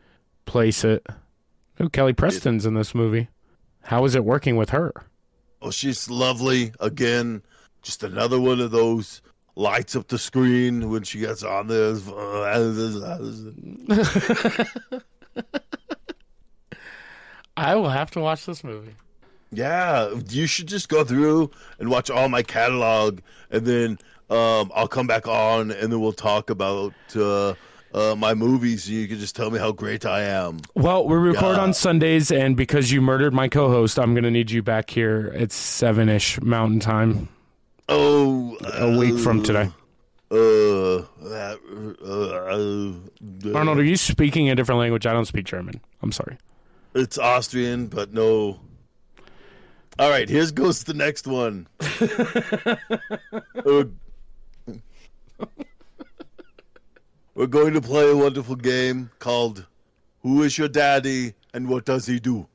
[0.46, 1.06] place it.
[1.78, 3.28] Oh, Kelly Preston's in this movie.
[3.82, 4.92] How is it working with her?
[5.62, 6.72] oh, she's lovely.
[6.80, 7.42] Again,
[7.82, 9.22] just another one of those
[9.56, 11.92] lights up the screen when she gets on there.
[17.56, 18.94] I will have to watch this movie.
[19.52, 23.18] Yeah, you should just go through and watch all my catalog,
[23.50, 23.98] and then
[24.30, 27.54] um, I'll come back on, and then we'll talk about uh,
[27.92, 28.86] uh, my movies.
[28.86, 30.60] And you can just tell me how great I am.
[30.74, 31.62] Well, we record Yeah.
[31.62, 35.34] on Sundays, and because you murdered my co-host, I'm going to need you back here
[35.36, 37.28] at seven ish Mountain Time,
[37.88, 39.68] Oh, a week from today.
[40.32, 41.56] Uh, uh,
[42.04, 42.92] uh,
[43.52, 45.04] Arnold, are you speaking a different language?
[45.04, 45.80] I don't speak German.
[46.02, 46.38] I'm sorry.
[46.94, 48.60] It's Austrian, but no.
[49.98, 51.66] All right, here's goes the next one.
[57.34, 59.66] We're going to play a wonderful game called
[60.22, 62.46] Who is Your Daddy and What Does He Do?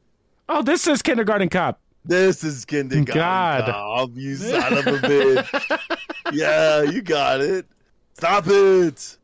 [0.48, 1.80] Oh, this is Kindergarten Cop.
[2.07, 3.06] This is kindergarten.
[3.16, 3.66] God.
[3.66, 5.80] Cop, you son of a bitch.
[6.32, 7.66] yeah, you got it.
[8.14, 9.18] Stop it.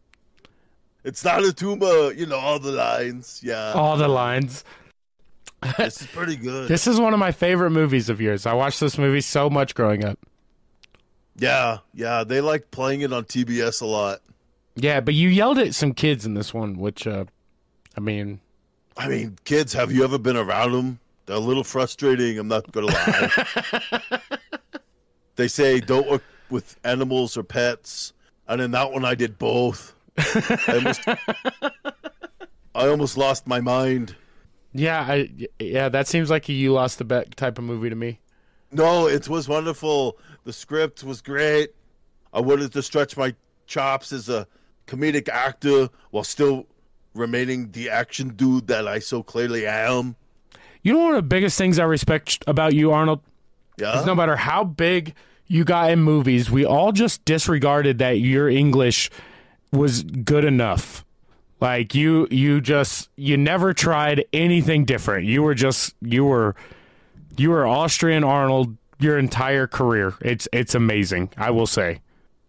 [1.03, 2.11] It's not a tumor.
[2.11, 3.39] You know, all the lines.
[3.43, 3.73] Yeah.
[3.73, 4.63] All the lines.
[5.77, 6.67] This is pretty good.
[6.69, 8.47] This is one of my favorite movies of yours.
[8.47, 10.17] I watched this movie so much growing up.
[11.41, 14.22] Yeah, yeah, they like playing it on TBS a lot.
[14.76, 17.26] Yeah, but you yelled at some kids in this one, which, uh,
[17.97, 18.39] I mean,
[18.95, 20.99] I mean, kids, have you ever been around them?
[21.26, 22.38] They're a little frustrating.
[22.38, 24.22] I'm not gonna lie.
[25.35, 28.13] they say don't work with animals or pets,
[28.47, 29.95] and in that one, I did both.
[30.19, 31.01] I almost,
[32.76, 34.15] I almost lost my mind.
[34.73, 37.95] yeah, I, yeah, that seems like a you lost the bet type of movie to
[37.95, 38.19] me.
[38.72, 40.18] No, it was wonderful.
[40.43, 41.69] The script was great.
[42.34, 43.35] I wanted to stretch my
[43.68, 44.47] chops as a
[44.88, 46.65] comedic actor while still
[47.13, 50.15] remaining the action dude that I so clearly am.
[50.81, 53.22] You know one of the biggest things I respect about you, Arnold?
[53.77, 53.99] Yeah.
[53.99, 55.15] is no matter how big
[55.47, 59.09] you got in movies, we all just disregarded that your English
[59.72, 61.05] was good enough.
[61.59, 65.27] Like you you just you never tried anything different.
[65.27, 66.55] You were just you were
[67.38, 70.14] you were Austrian Arnold your entire career.
[70.22, 72.02] It's it's amazing, I will say.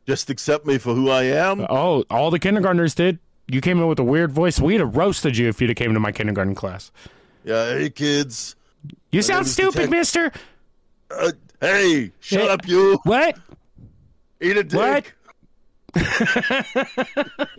[0.07, 1.66] Just accept me for who I am.
[1.70, 3.19] Oh, all the kindergartners did.
[3.49, 4.59] You came in with a weird voice.
[4.61, 6.91] We'd have roasted you if you'd have came to my kindergarten class.
[7.45, 8.55] Yeah, hey kids,
[9.11, 10.33] You sound stupid, Detect- mister.
[11.11, 12.49] Uh, hey, shut Hey.
[12.49, 12.99] up, you.
[13.05, 13.37] What?
[14.41, 15.15] Eat a dick.
[15.95, 16.09] What?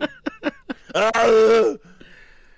[0.96, 1.74] Ah,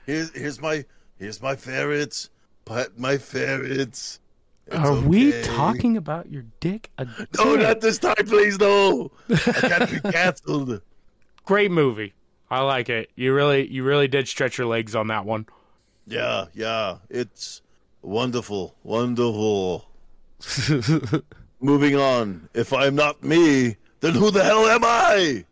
[0.05, 0.85] here's here's my
[1.19, 2.29] here's my ferrets.
[2.67, 4.21] Pet my ferrets.
[4.67, 7.29] It's Are we talking about your dick again?
[7.39, 8.59] No, not this time, please.
[8.59, 10.81] No, I can't be canceled.
[11.45, 12.15] Great movie.
[12.51, 13.11] I like it.
[13.15, 15.47] You really, you really did stretch your legs on that one.
[16.07, 17.63] Yeah, yeah, it's
[18.03, 19.87] wonderful, wonderful.
[21.61, 22.49] Moving on.
[22.55, 25.45] If I'm not me, then who the hell am I?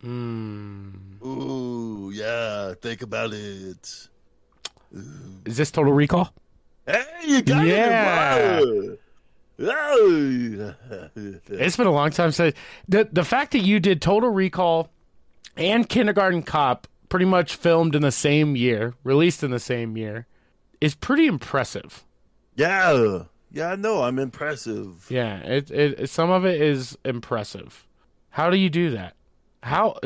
[0.00, 0.90] Hmm.
[1.24, 2.74] Ooh, yeah.
[2.80, 4.08] Think about it.
[5.44, 6.32] Is this Total Recall?
[6.88, 8.60] Hey, you got Yeah.
[8.60, 9.00] it.
[9.58, 9.68] Wow.
[11.50, 12.56] It's been a long time since
[12.88, 14.88] the the fact that you did Total Recall
[15.56, 20.26] and Kindergarten Cop pretty much filmed in the same year, released in the same year,
[20.80, 22.04] is pretty impressive.
[22.56, 23.72] yeah, yeah.
[23.72, 24.02] I know.
[24.02, 25.06] I'm impressive.
[25.10, 27.84] Yeah, it, it some of it is impressive.
[28.30, 29.14] How do you do that?
[29.62, 29.98] How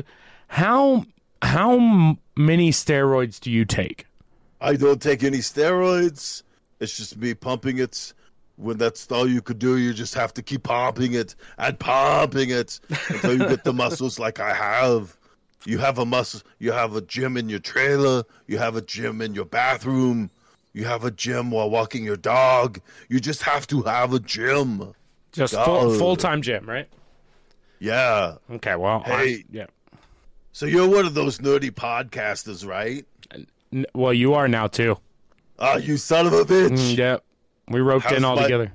[0.48, 1.04] how
[1.42, 4.06] how many steroids do you take?
[4.60, 6.42] I don't take any steroids.
[6.82, 8.12] It's just me pumping it.
[8.56, 12.50] When that's all you could do, you just have to keep pumping it and pumping
[12.50, 15.16] it until you get the muscles like I have.
[15.64, 16.40] You have a muscle.
[16.58, 18.24] You have a gym in your trailer.
[18.48, 20.28] You have a gym in your bathroom.
[20.74, 22.80] You have a gym while walking your dog.
[23.08, 24.92] You just have to have a gym.
[25.30, 26.88] Just full full time gym, right?
[27.78, 28.36] Yeah.
[28.50, 29.44] Okay, well, I- Hey.
[29.50, 29.66] yeah.
[30.52, 33.06] So you're one of those nerdy podcasters, right?
[33.72, 34.98] N- Well, you are now too.
[35.62, 36.70] Ah, you son of a bitch.
[36.76, 37.24] Mm, Yep,
[37.68, 38.72] we roped in all my- together.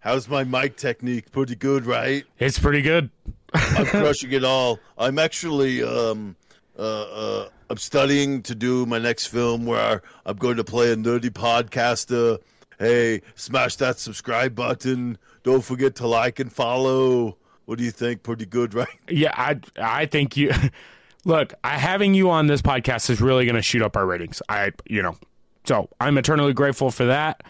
[0.00, 1.30] How's my mic technique?
[1.32, 2.24] Pretty good, right?
[2.38, 3.10] It's pretty good.
[3.54, 4.78] I'm crushing it all.
[4.98, 6.36] I'm actually um
[6.78, 10.96] uh, uh I'm studying to do my next film where I'm going to play a
[10.96, 12.38] nerdy podcaster.
[12.78, 15.16] Hey, smash that subscribe button.
[15.42, 17.36] Don't forget to like and follow.
[17.66, 18.22] What do you think?
[18.22, 18.88] Pretty good, right?
[19.08, 20.52] Yeah, I I think you
[21.24, 21.54] look.
[21.64, 24.42] I having you on this podcast is really going to shoot up our ratings.
[24.50, 25.16] I you know,
[25.64, 27.42] so I'm eternally grateful for that.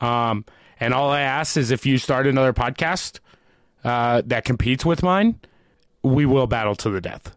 [0.00, 0.44] Um,
[0.80, 3.20] and all I ask is if you start another podcast
[3.84, 5.38] uh, that competes with mine,
[6.02, 7.34] we will battle to the death.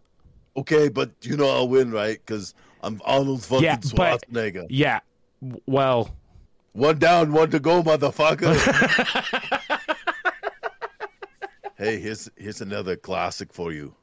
[0.58, 2.20] Okay, but you know I'll win, right?
[2.26, 4.24] Because I'm Arnold fucking Yeah, but-
[4.70, 5.00] Yeah.
[5.68, 6.10] Well,
[6.74, 8.56] One down, one to go, motherfucker.
[11.78, 13.94] hey, here's here's another classic for you.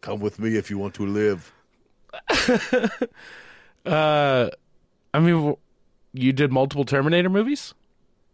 [0.00, 1.52] Come with me if you want to live.
[3.86, 4.48] uh,
[5.18, 5.56] I mean,
[6.12, 7.74] you did multiple Terminator movies.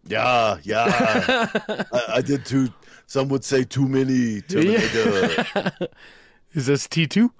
[0.07, 0.85] Yeah, yeah.
[1.93, 2.69] I, I did too.
[3.07, 4.43] Some would say too many.
[4.43, 5.73] Terminator.
[6.53, 7.33] Is this T two?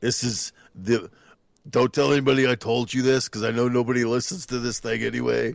[0.00, 1.08] This is the.
[1.70, 5.04] Don't tell anybody I told you this because I know nobody listens to this thing
[5.04, 5.54] anyway.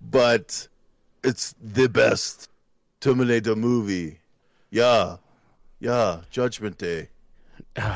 [0.00, 0.66] But
[1.22, 2.50] it's the best
[3.00, 4.18] Terminator movie.
[4.70, 5.18] Yeah,
[5.78, 6.22] yeah.
[6.30, 7.10] Judgment Day.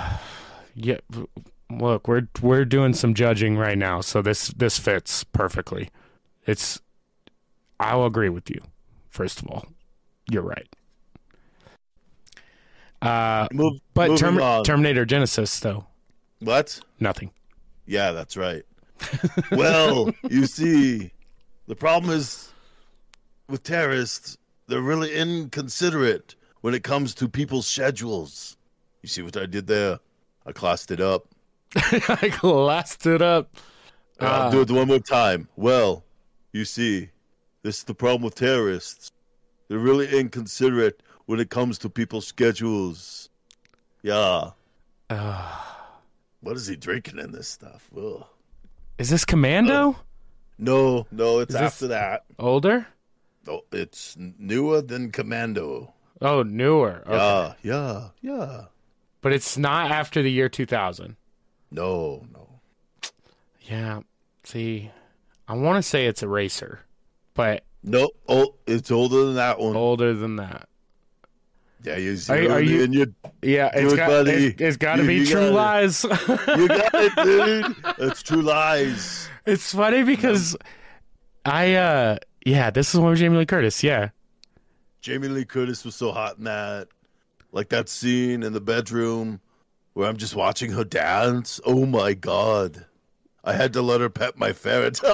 [0.79, 0.99] Yeah.
[1.71, 5.91] Look, we're we're doing some judging right now, so this this fits perfectly.
[6.47, 6.81] It's
[7.81, 8.61] I'll agree with you.
[9.11, 9.67] First of all,
[10.31, 10.69] you're right.
[13.03, 15.87] Uh, Move, but Term- Terminator Genisys though
[16.41, 16.81] what?
[17.01, 17.31] nothing.
[17.87, 18.63] Yeah, that's right.
[19.53, 21.13] well, you see,
[21.67, 22.53] the problem is
[23.49, 28.57] with terrorists, they're really inconsiderate when it comes to people's schedules.
[29.03, 29.99] You see what I did there?
[30.47, 31.29] I classed it up.
[32.09, 33.55] I glassed it up.
[34.19, 35.49] I'll do it one more time.
[35.57, 36.05] Well,
[36.53, 37.11] you see,
[37.63, 39.13] this is the problem with terrorists.
[39.69, 43.29] They're really inconsiderate when it comes to people's schedules.
[44.03, 44.51] Yeah.
[46.41, 47.91] what is he drinking in this stuff?
[47.97, 48.25] Ugh.
[48.99, 49.97] Is this Commando oh.
[50.59, 52.25] No, no, it's after that.
[52.39, 52.87] older?
[53.47, 55.93] Oh, it's newer than Commando.
[56.23, 57.03] Oh, newer.
[57.07, 57.15] Okay.
[57.15, 58.65] Yeah, yeah, yeah.
[59.21, 61.17] But it's not after the year 2000.
[61.71, 62.49] No, no.
[63.63, 64.01] Yeah.
[64.45, 64.91] See,
[65.49, 66.81] I want to say it's Eraser,
[67.35, 69.77] but No, oh, it's older than that one.
[69.77, 70.69] older than that.
[71.83, 74.97] Yeah, you see, Are you- are you- and you, Yeah, it's got, it, has got
[74.97, 75.51] to be you True it.
[75.53, 76.03] Lies.
[76.05, 77.77] you got it, dude.
[77.99, 79.29] It's true lies.
[79.45, 80.57] it's funny because
[81.45, 83.85] I, uh, yeah, this is one with Jamie Lee Curtis.
[83.85, 84.09] Yeah.
[85.01, 86.89] Jamie Lee Curtis was so hot in that.
[87.53, 89.41] Like that scene in the bedroom
[89.97, 91.59] where I'm just watching her dance.
[91.65, 92.85] Oh my god.
[93.43, 95.01] I had to let her pet my ferret.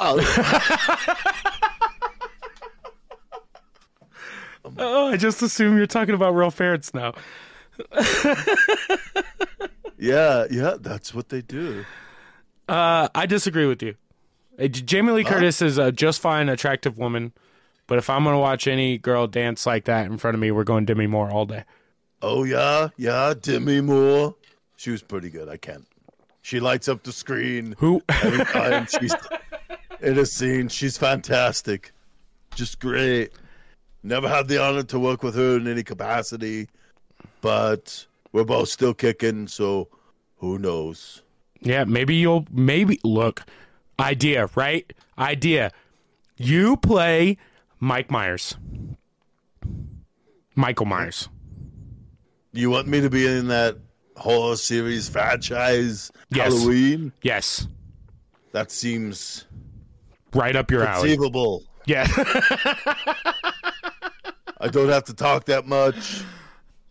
[4.78, 7.12] Oh, I just assume you're talking about real ferrets now.
[9.98, 11.84] yeah, yeah, that's what they do.
[12.68, 13.96] Uh, I disagree with you.
[14.59, 17.32] Uh, Jamie Lee Curtis is a just fine, attractive woman.
[17.86, 20.64] But if I'm gonna watch any girl dance like that in front of me, we're
[20.64, 21.64] going Demi Moore all day.
[22.22, 24.36] Oh yeah, yeah, Demi Moore.
[24.82, 25.48] She was pretty good.
[25.48, 25.86] I can't.
[26.40, 28.02] She lights up the screen Who?
[28.09, 29.14] every time she's
[30.00, 30.66] in a scene.
[30.66, 31.92] She's fantastic,
[32.56, 33.30] just great.
[34.02, 36.66] Never had the honor to work with her in any capacity,
[37.42, 39.46] but we're both still kicking.
[39.46, 39.86] So
[40.38, 41.22] who knows?
[41.60, 43.44] yeah, maybe you'll maybe look.
[44.00, 44.92] Idea, right?
[45.16, 45.70] Idea.
[46.36, 47.36] You play
[47.78, 48.56] Mike Myers.
[50.56, 51.28] Michael Myers.
[52.52, 53.78] You want me to be in that
[54.23, 56.53] horror series franchise Yes.
[56.53, 57.12] Halloween?
[57.23, 57.66] Yes.
[58.53, 59.47] That seems
[60.35, 61.09] Right up your alley.
[61.11, 61.65] conceivable.
[61.86, 62.07] Yeah.
[64.61, 66.23] I don't have to talk that much.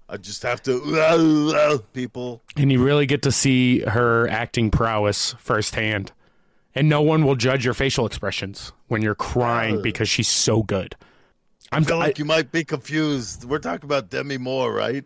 [0.10, 2.42] I just have to people.
[2.58, 6.12] and you really get to see her acting prowess firsthand.
[6.76, 9.82] And no one will judge your facial expressions when you're crying Oh.
[9.82, 10.96] because she's so good.
[11.72, 13.46] I'm I feel I- like you might be confused.
[13.46, 15.06] We're talking about Demi Moore, right?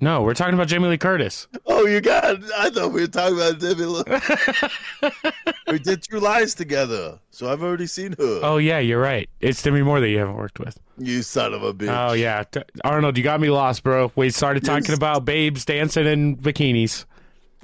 [0.00, 1.46] No, we're talking about Jamie Lee Curtis.
[1.66, 2.38] Oh, you got.
[2.58, 3.86] I thought we were talking about Demi.
[3.86, 4.04] Moore.
[5.68, 8.40] we did True Lies together, so I've already seen her.
[8.42, 9.28] Oh yeah, you're right.
[9.40, 10.78] It's Demi Moore that you haven't worked with.
[10.98, 11.88] You son of a bitch!
[12.10, 12.44] Oh yeah,
[12.84, 14.10] Arnold, you got me lost, bro.
[14.16, 14.96] We started talking Yes.
[14.96, 17.04] about babes dancing in bikinis.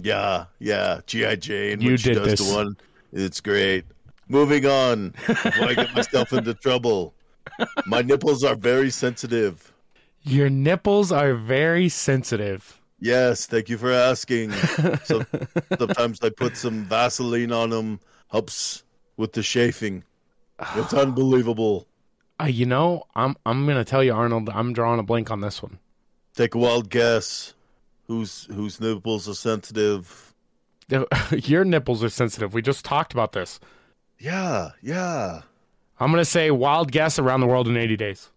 [0.01, 1.01] Yeah, yeah.
[1.07, 1.81] GI Jane.
[1.81, 2.47] You did this.
[2.47, 2.77] The one.
[3.13, 3.85] It's great.
[4.29, 7.15] Moving on before I get myself into trouble.
[7.87, 9.73] My nipples are very sensitive.
[10.27, 12.81] Your nipples are very sensitive.
[12.99, 14.53] Yes, thank you for asking.
[15.05, 15.25] So,
[15.79, 18.01] sometimes I put some Vaseline on them.
[18.29, 18.83] Helps
[19.17, 20.03] with the chafing.
[20.75, 21.87] It's unbelievable.
[22.41, 24.51] Uh, you know, I'm I'm gonna tell you, Arnold.
[24.51, 25.79] I'm drawing a blank on this one.
[26.35, 27.55] Take a wild guess.
[28.09, 30.35] Whose whose nipples are sensitive?
[31.31, 32.53] Your nipples are sensitive.
[32.53, 33.61] We just talked about this.
[34.19, 35.43] Yeah, yeah.
[36.01, 38.31] I'm gonna say wild guess around the world in 80 days.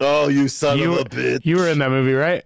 [0.00, 1.40] Oh, you son You, of a bitch!
[1.44, 2.44] you were in that movie, right?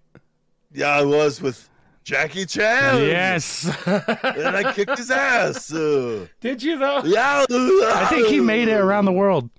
[0.72, 1.68] Yeah, I was with
[2.04, 2.98] Jackie Chan.
[3.02, 3.64] Yes.
[3.86, 5.72] and I kicked his ass.
[5.72, 7.02] Uh, Did you though?
[7.04, 9.50] yeah, I think he made it around the world.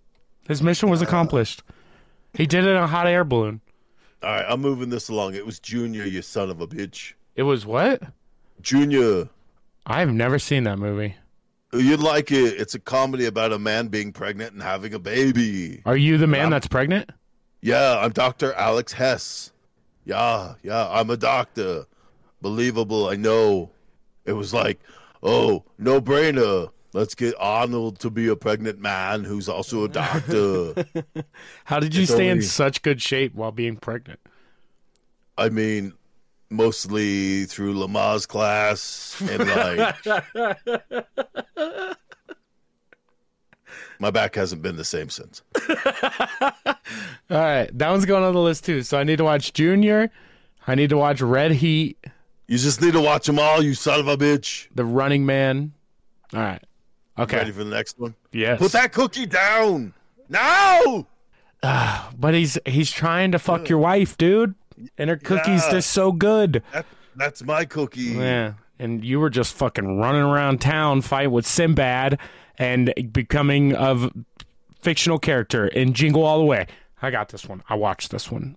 [0.47, 1.63] His mission was accomplished.
[2.33, 3.61] He did it in a hot air balloon.
[4.23, 5.35] All right, I'm moving this along.
[5.35, 7.13] It was Junior, you son of a bitch.
[7.35, 8.01] It was what?
[8.61, 9.27] Junior,
[9.85, 11.15] I've never seen that movie.
[11.73, 12.59] you'd like it.
[12.59, 15.81] It's a comedy about a man being pregnant and having a baby.
[15.85, 17.09] Are you the man that's pregnant?
[17.61, 18.53] Yeah, I'm Dr.
[18.53, 19.51] Alex Hesse.
[20.03, 21.85] Yeah, yeah, I'm a doctor.
[22.41, 23.69] Believable, I know.
[24.25, 24.79] It was like,
[25.21, 26.71] oh, no brainer.
[26.93, 30.73] Let's get Arnold to be a pregnant man who's also a doctor.
[31.65, 34.19] How did you It's stay in such good shape while being pregnant?
[35.37, 35.93] I mean,
[36.49, 39.95] mostly through Lamaze class and like.
[44.01, 45.43] My back hasn't been the same since.
[45.69, 46.73] All
[47.29, 48.81] right, that one's going on the list too.
[48.81, 50.09] So I need to watch Junior.
[50.67, 51.97] I need to watch Red Heat,
[52.47, 54.67] You just need to watch them all, you son of a bitch.
[54.75, 55.73] The Running Man.
[56.33, 56.63] All right.
[57.17, 57.37] Okay.
[57.37, 58.15] Ready for the next one?
[58.31, 58.59] Yes.
[58.59, 59.93] Put that cookie down.
[60.29, 61.07] No!
[62.17, 64.55] But he's he's trying to fuck your wife, dude.
[64.97, 65.71] And her cookies Yeah.
[65.71, 66.63] they're so good.
[66.73, 68.01] That, that's my cookie.
[68.01, 68.53] Yeah.
[68.79, 72.17] And you were just fucking running around town fighting with Sinbad
[72.61, 74.11] and becoming a
[74.81, 76.67] fictional character in Jingle All the Way.
[77.01, 77.63] I got this one.
[77.67, 78.55] I watched this one.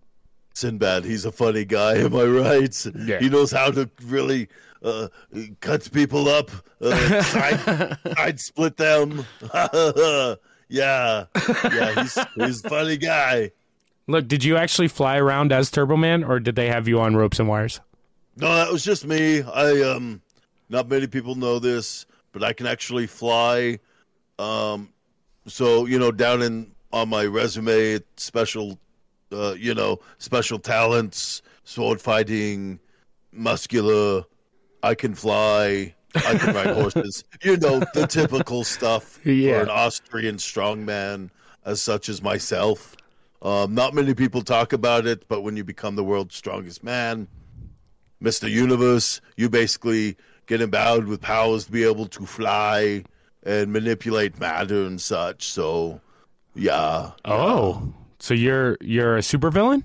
[0.52, 2.86] Sinbad, he's a funny guy, am I right?
[2.94, 3.18] Yeah.
[3.18, 4.48] He knows how to really
[4.82, 5.09] uh,
[5.60, 6.51] cut people up,
[6.81, 9.24] uh, side, side split them.
[10.68, 11.24] yeah,
[11.64, 13.51] yeah, he's, he's a funny guy.
[14.06, 17.16] Look, did you actually fly around as Turbo Man or did they have you on
[17.16, 17.81] ropes and wires?
[18.36, 19.43] No, that was just me.
[19.43, 20.20] I um,
[20.68, 23.78] not many people know this, but I can actually fly.
[24.39, 24.90] Um,
[25.47, 28.78] so you know, down in on my resume, special,
[29.32, 32.78] uh, you know, special talents, sword fighting,
[33.32, 34.24] muscular.
[34.82, 35.94] I can fly.
[36.15, 37.24] I can ride horses.
[37.43, 39.56] You know, the typical stuff Yeah.
[39.59, 41.31] for an Austrian strongman,
[41.65, 42.94] as such as myself.
[43.43, 47.28] Um, not many people talk about it, but when you become the world's strongest man,
[48.23, 48.48] Mr.
[48.51, 50.16] Universe, you basically
[50.47, 53.05] get endowed with powers to be able to fly
[53.44, 55.48] and manipulate matter and such.
[55.48, 56.00] So,
[56.54, 57.12] yeah.
[57.24, 57.92] Oh.
[58.18, 59.84] So you're you're a supervillain?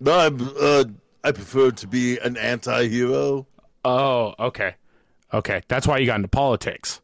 [0.00, 0.84] No, I'm, uh,
[1.22, 3.46] I prefer to be an anti-hero.
[3.84, 4.74] Oh, okay.
[5.32, 5.62] Okay.
[5.68, 7.00] That's why you got into politics.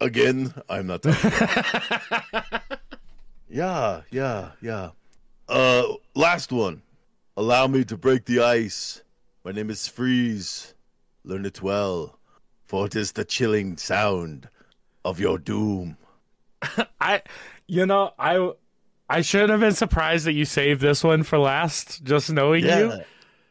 [0.00, 2.62] Again, I'm not that.
[3.48, 4.90] yeah, yeah, yeah.
[5.48, 5.82] Uh,
[6.14, 6.82] last one.
[7.36, 9.02] Allow me to break the ice.
[9.44, 10.74] My name is Freeze.
[11.24, 12.18] Learn it well,
[12.64, 14.48] for it is the chilling sound
[15.04, 15.96] of your doom.
[17.00, 17.22] I,
[17.66, 18.52] you know, I,
[19.08, 22.02] I shouldn't have been surprised that you saved this one for last.
[22.04, 23.00] Just knowing you,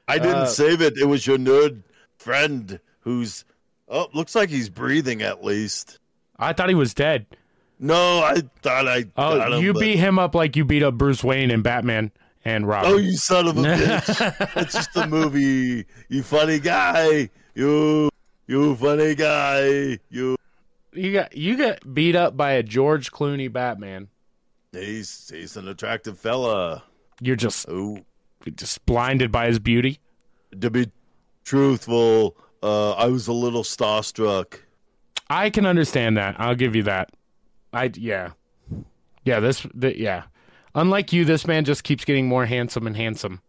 [0.08, 0.98] I didn't Uh, save it.
[0.98, 1.84] It was your nerd
[2.18, 3.46] friend who's
[3.88, 6.00] oh, looks like he's breathing at least.
[6.38, 7.26] I thought he was dead.
[7.80, 10.96] No, I thought I Oh, him, you but- beat him up like you beat up
[10.96, 12.12] Bruce Wayne and Batman
[12.44, 12.92] and Robin.
[12.92, 14.58] Oh, you son of a bitch!
[14.62, 15.86] it's just a movie.
[16.10, 17.30] You funny guy.
[17.56, 18.10] You,
[18.48, 20.00] you funny guy.
[20.10, 20.36] You.
[20.94, 24.08] You got you got beat up by a George Clooney Batman.
[24.72, 26.84] He's he's an attractive fella.
[27.22, 28.00] You're just Oh,
[28.56, 30.00] just blinded by his beauty.
[30.60, 30.92] to be
[31.44, 34.60] truthful, uh, I was a little starstruck.
[35.30, 36.36] I can understand that.
[36.40, 37.12] I'll give you that.
[37.74, 38.32] I yeah,
[39.26, 39.40] yeah.
[39.40, 40.24] This the, yeah.
[40.76, 43.42] Unlike you, this man just keeps getting more handsome and handsome.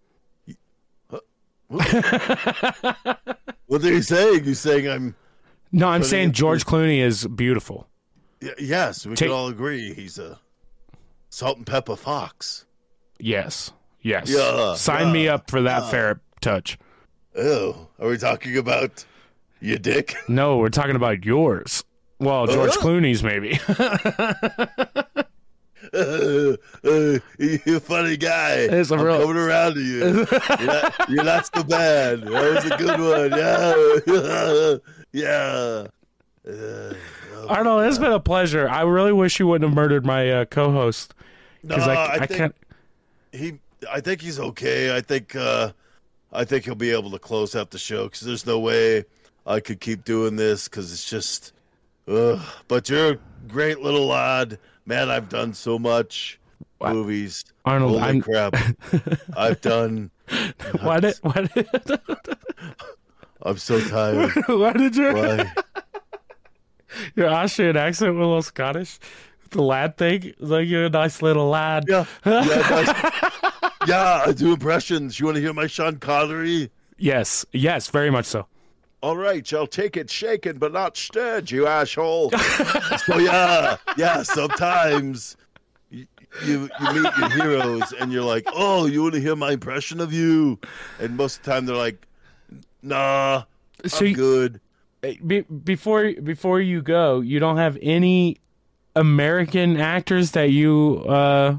[1.69, 1.70] What
[3.85, 4.44] are you saying?
[4.47, 5.15] You saying I'm?
[5.72, 7.86] No, I'm saying George Clooney is beautiful.
[8.42, 10.38] Y- yes, we Take- can all agree he's a
[11.30, 12.64] salt and pepper fox.
[13.18, 14.30] Yes, yes.
[14.30, 15.90] Yeah, Sign me up for that yeah.
[15.90, 16.78] ferret touch.
[17.36, 19.04] Oh, are we talking about
[19.60, 20.14] your dick?
[20.28, 21.84] No, we're talking about yours.
[22.20, 22.80] Well, George Uh.
[22.80, 23.58] Clooney's maybe.
[25.94, 26.54] Uh,
[26.84, 28.56] uh, you a funny guy.
[28.56, 29.98] It's a I'm real- coming around to you.
[30.58, 32.20] You're not, you're not so bad.
[32.24, 33.30] That was a good one.
[33.38, 34.76] Yeah,
[35.12, 35.86] yeah.
[36.48, 36.94] Uh,
[37.48, 38.68] Arnold, it's been a pleasure.
[38.68, 41.14] I really wish you wouldn't have murdered my uh, co-host
[41.62, 42.55] because no, I, I I, can't.
[43.32, 43.59] he
[43.90, 44.94] I think he's okay.
[44.97, 45.72] I think uh
[46.32, 49.05] I think he'll be able to close out the show because there's no way
[49.47, 51.52] I could keep doing this because it's just.
[52.06, 52.40] Ugh.
[52.68, 53.18] But you're a
[53.48, 55.10] great little lad, man.
[55.10, 56.39] I've done so much
[56.80, 56.93] Wow.
[56.93, 57.44] movies.
[57.64, 58.20] Arnold, Holy I'm.
[58.22, 58.55] crap!
[59.36, 60.10] I've done.
[60.80, 61.18] Why did?
[63.43, 64.32] I'm so tired.
[64.48, 65.05] why did you?
[65.05, 65.52] your Why?
[67.16, 68.98] your Austrian accent was a little Scottish?
[69.51, 71.85] The lad thing, like you're a nice little lad.
[71.89, 74.23] Yeah, yeah, that's- yeah.
[74.27, 75.19] I do impressions.
[75.19, 76.70] You want to hear my Sean Connery?
[76.98, 78.47] Yes, yes, very much so.
[79.01, 82.31] All right, I'll take it shaken but not stirred, you asshole.
[83.06, 84.23] so yeah, yeah.
[84.24, 85.36] Sometimes
[85.90, 86.06] you
[86.44, 90.12] you meet your heroes and you're like, oh, you want to hear my impression of
[90.12, 90.59] you?
[90.98, 92.07] And most of the time they're like,
[92.82, 93.44] nah,
[93.86, 94.60] So I'm you- good.
[95.24, 98.38] Be, before before you go, you don't have any
[98.96, 101.59] American actors that you uh,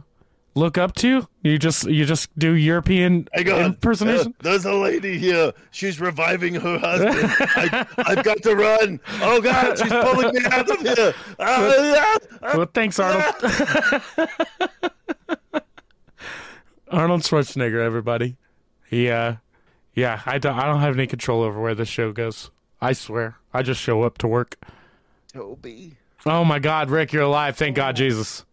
[0.56, 1.26] look up to.
[1.42, 3.62] You just you just do European Hang on.
[3.62, 4.34] impersonation.
[4.42, 5.54] Uh, there's a lady here.
[5.72, 7.16] She's reviving her husband.
[7.56, 9.00] I, I've got to run.
[9.22, 11.14] Oh God, she's pulling me out of here.
[11.40, 13.36] Ah, ah, well, thanks, Arnold.
[16.92, 18.36] Arnold Schwarzenegger, everybody.
[18.90, 19.36] He, uh,
[19.94, 22.52] yeah, I don't, I don't have any control over where this show goes.
[22.82, 24.58] I swear, I just show up to work.
[25.34, 25.96] Toby,
[26.26, 27.56] Oh my God, Rick, you're alive!
[27.56, 28.46] Thank God, Jesus.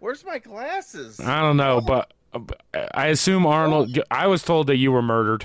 [0.00, 1.20] where's my glasses?
[1.20, 3.98] I don't know, but uh, I assume Arnold.
[4.10, 5.44] I was told that you were murdered.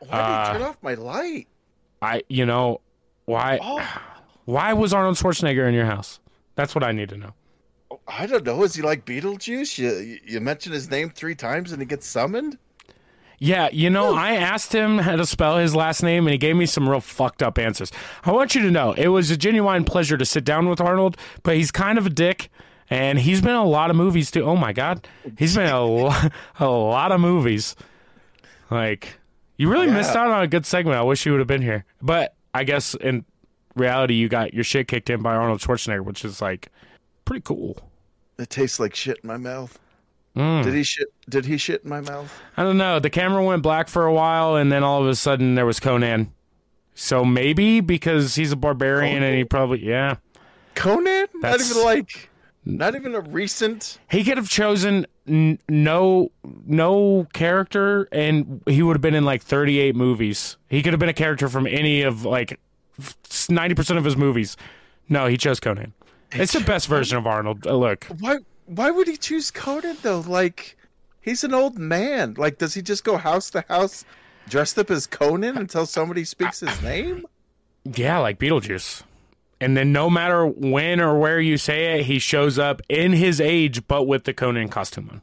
[0.00, 0.06] Why
[0.44, 1.48] did you turn off my light?
[2.02, 2.80] I, you know,
[3.26, 3.58] why?
[3.62, 4.02] Oh,
[4.46, 6.18] Why was Arnold Schwarzenegger in your house?
[6.54, 7.34] That's what I need to know.
[8.08, 8.62] I don't know.
[8.64, 9.78] Is he like Beetlejuice?
[9.78, 12.58] You you mention his name three times and he gets summoned.
[13.42, 16.56] Yeah, you know, I asked him how to spell his last name, and he gave
[16.56, 17.90] me some real fucked up answers.
[18.22, 21.16] I want you to know it was a genuine pleasure to sit down with Arnold,
[21.42, 22.50] but he's kind of a dick,
[22.90, 24.44] and he's been in a lot of movies too.
[24.44, 25.08] Oh my god,
[25.38, 26.14] he's been in a, lo-
[26.58, 27.76] a lot of movies.
[28.70, 29.18] Like,
[29.56, 30.98] you really missed out on a good segment.
[30.98, 33.24] I wish you would have been here, but I guess in
[33.74, 36.68] reality, you got your shit kicked in by Arnold Schwarzenegger, which is like
[37.24, 37.78] pretty cool.
[38.38, 39.78] It tastes like shit in my mouth.
[40.36, 40.62] Mm.
[40.62, 41.08] Did he shit?
[41.28, 42.32] Did he shit in my mouth?
[42.56, 42.98] I don't know.
[43.00, 45.80] The camera went black for a while, and then all of a sudden there was
[45.80, 46.32] Conan.
[46.94, 50.16] So maybe because he's a barbarian and he probably yeah
[50.74, 51.26] Conan?
[51.34, 52.28] Not even like,
[52.64, 53.98] not even a recent.
[54.10, 56.30] he could have chosen n- no
[56.66, 60.56] no character and he would have been in like 38 movies.
[60.68, 62.60] He could have been a character from any of like
[63.00, 64.56] 90% of his movies.
[65.08, 65.94] No, he chose Conan.
[66.32, 67.66] It's the best version of Arnold.
[67.66, 68.36] Uh, look, Why?
[68.70, 70.20] Why would he choose Conan though?
[70.20, 70.76] Like,
[71.20, 72.34] he's an old man.
[72.38, 74.04] Like, does he just go house to house
[74.48, 77.26] dressed up as Conan until somebody speaks his name?
[77.84, 79.02] yeah, like Beetlejuice.
[79.60, 83.40] And then no matter when or where you say it, he shows up in his
[83.40, 85.22] age but with the Conan costume on.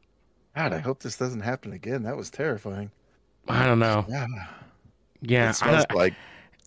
[0.55, 2.03] God, I hope this doesn't happen again.
[2.03, 2.91] That was terrifying.
[3.47, 4.05] I don't know.
[4.09, 4.27] Yeah,
[5.21, 6.13] Yeah, it smells like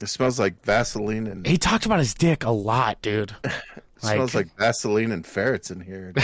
[0.00, 3.36] it smells like Vaseline and he talked about his dick a lot, dude.
[4.00, 6.12] smells like Vaseline and ferrets in here.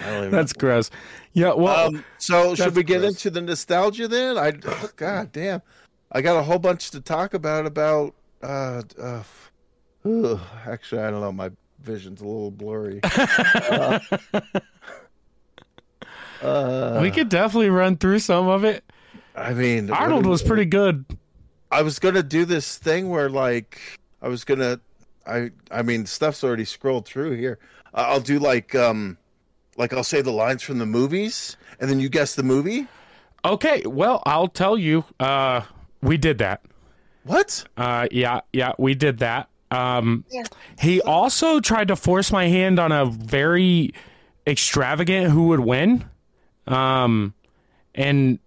[0.00, 0.90] That's gross.
[1.32, 3.12] Yeah, well, Um, so should we get gross.
[3.12, 4.36] into the nostalgia then?
[4.38, 5.62] I oh, God damn,
[6.10, 9.22] I got a whole bunch to talk about about uh, uh
[10.04, 11.32] Ugh, actually, I don't know.
[11.32, 11.50] My
[11.82, 13.00] vision's a little blurry.
[13.02, 13.98] uh,
[16.42, 18.84] uh, we could definitely run through some of it.
[19.36, 21.04] I mean, Arnold was pretty good.
[21.70, 24.80] I was gonna do this thing where, like, I was gonna,
[25.26, 27.58] I, I mean, stuff's already scrolled through here.
[27.94, 29.16] Uh, I'll do like, um,
[29.76, 32.86] like I'll say the lines from the movies, and then you guess the movie.
[33.44, 35.04] Okay, well, I'll tell you.
[35.18, 35.62] Uh,
[36.02, 36.62] we did that.
[37.24, 37.64] What?
[37.76, 39.48] Uh, yeah, yeah, we did that.
[39.70, 40.24] Um,
[40.78, 43.94] he also tried to force my hand on a very
[44.46, 46.04] extravagant who would win.
[46.66, 47.34] Um,
[47.94, 48.38] and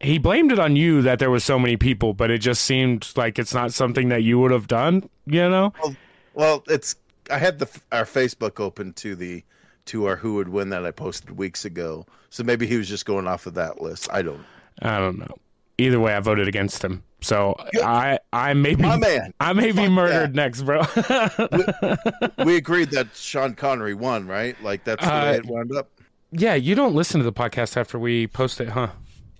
[0.00, 3.08] he blamed it on you that there was so many people, but it just seemed
[3.16, 5.72] like it's not something that you would have done, you know?
[5.82, 5.96] Well,
[6.34, 6.96] well, it's
[7.30, 9.42] I had the our Facebook open to the
[9.86, 12.06] to our who would win that I posted weeks ago.
[12.30, 14.08] So maybe he was just going off of that list.
[14.12, 14.44] I don't.
[14.82, 15.36] I don't know.
[15.78, 17.02] Either way, I voted against him.
[17.20, 19.32] So I I may be My man.
[19.40, 20.82] I may be murdered next, bro.
[22.44, 24.60] We agreed that Sean Connery won, right?
[24.62, 25.88] Like that's the Uh, way it wound up.
[26.32, 28.88] yeah, you don't listen to the podcast after we post it, huh?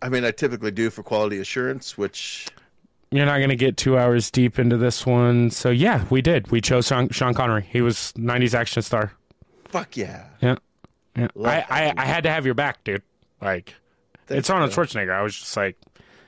[0.03, 2.49] I mean, I typically do for quality assurance, which
[3.15, 5.49] You're not going to get two hours deep into this one.
[5.51, 6.51] So, yeah, we did.
[6.51, 7.65] We chose Sean, Sean Connery.
[7.71, 9.13] He was 90s action star.
[9.69, 10.25] fuck yeah.
[10.43, 10.57] Yeah.
[11.17, 11.29] Yeah.
[11.45, 11.95] I, I.
[11.97, 13.03] I had to have your back, dude.
[13.41, 13.75] Like,
[14.27, 14.73] Thanks, it's Arnold.
[14.73, 15.13] Schwarzenegger.
[15.13, 15.77] I was just like,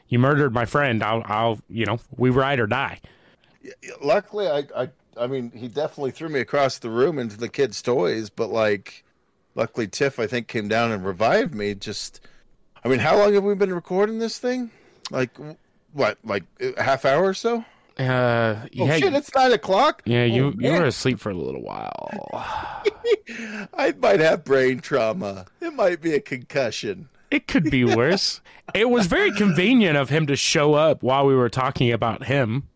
[0.07, 1.03] you murdered my friend.
[1.03, 3.01] I'll, I'll, you know, we ride or die.
[4.01, 7.83] Luckily, I, I, I mean, he definitely threw me across the room into the kids'
[7.83, 9.03] toys, but like,
[9.57, 11.75] luckily, Tiff, I think, came down and revived me.
[11.75, 12.21] Just,
[12.85, 14.71] I mean, how long have we been recording this thing?
[15.11, 15.37] Like,
[15.97, 17.65] what, like a half hour or so?
[17.99, 18.03] Uh,
[18.63, 20.03] Oh yeah, shit, it's nine o'clock.
[20.05, 20.81] yeah, you, Oh, you man.
[20.83, 22.11] were asleep for a little while.
[23.75, 25.47] I might have brain trauma.
[25.61, 27.09] It might be a concussion.
[27.31, 28.41] It could be worse.
[28.75, 32.69] it was very convenient of him to show up while we were talking about him.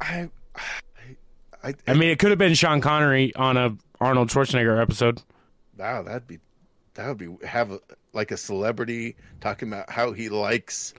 [0.00, 0.28] I,
[1.62, 5.22] I, I mean, it could have been Sean Connery on a Arnold Schwarzenegger episode.
[5.78, 6.38] wow, that'd be,
[6.94, 7.78] that would be have a,
[8.12, 10.92] like a celebrity talking about how he likes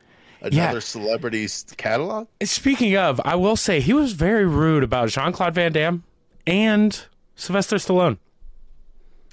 [0.43, 2.27] another celebrity's catalog.
[2.43, 6.03] Speaking of, I will say he was very rude about Jean Claude Van Damme
[6.45, 7.05] and
[7.35, 8.17] Sylvester Stallone.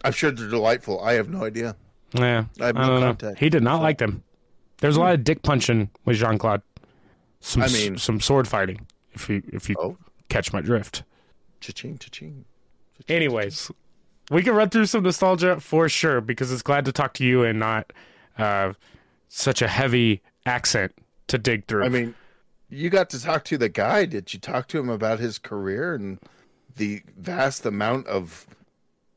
[0.04, 1.00] I'm sure they're delightful.
[1.02, 1.76] I have no idea.
[2.12, 3.34] Yeah, I have no don't know.
[3.38, 4.22] He did not like them.
[4.78, 6.62] There's a lot of dick punching with Jean Claude.
[7.40, 8.86] Some I mean- some sword fighting.
[9.12, 9.96] If you if you Oh.
[10.28, 11.02] catch my drift.
[11.60, 12.44] Cha-ching, cha-ching.
[13.08, 13.70] Anyways,
[14.30, 17.42] we can run through some nostalgia for sure because it's glad to talk to you
[17.44, 17.92] and not
[18.38, 18.72] uh,
[19.28, 20.92] such a heavy accent
[21.30, 21.84] to dig through.
[21.84, 22.14] I mean,
[22.68, 24.04] you got to talk to the guy.
[24.04, 26.18] Did you talk to him about his career and
[26.76, 28.46] the vast amount of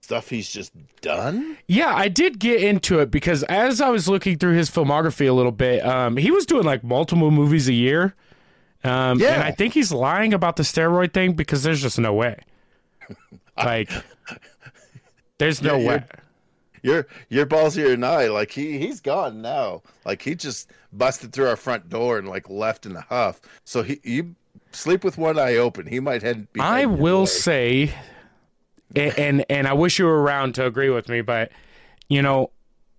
[0.01, 1.57] stuff he's just done?
[1.67, 5.33] Yeah, I did get into it because as I was looking through his filmography a
[5.33, 8.15] little bit, um, he was doing like multiple movies a year.
[8.83, 9.35] Um, Yeah.
[9.35, 12.39] And I think he's lying about the steroid thing because there's just no way.
[13.55, 13.91] Like,
[15.37, 16.03] there's no Yeah, way.
[16.83, 18.27] You're- You're ballsier than I.
[18.27, 19.81] Like he he's gone now.
[20.05, 23.41] Like he just busted through our front door and like left in a huff.
[23.65, 24.35] So he you
[24.71, 25.87] sleep with one eye open.
[25.87, 26.51] He might head.
[26.53, 27.25] Be I will way.
[27.25, 27.93] say,
[28.95, 31.51] and, and and I wish you were around to agree with me, but
[32.09, 32.51] you know,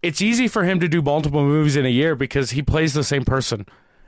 [0.02, 3.04] it's easy for him to do multiple movies in a year because he plays the
[3.04, 3.66] same person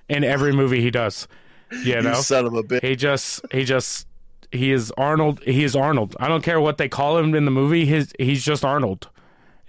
[0.08, 1.28] in every movie he does.
[1.70, 2.82] You You know, son of a bitch.
[2.82, 4.06] he just he just
[4.52, 5.42] he is Arnold.
[5.44, 6.16] He is Arnold.
[6.20, 7.84] I don't care what they call him in the movie.
[7.86, 9.08] His he's just Arnold,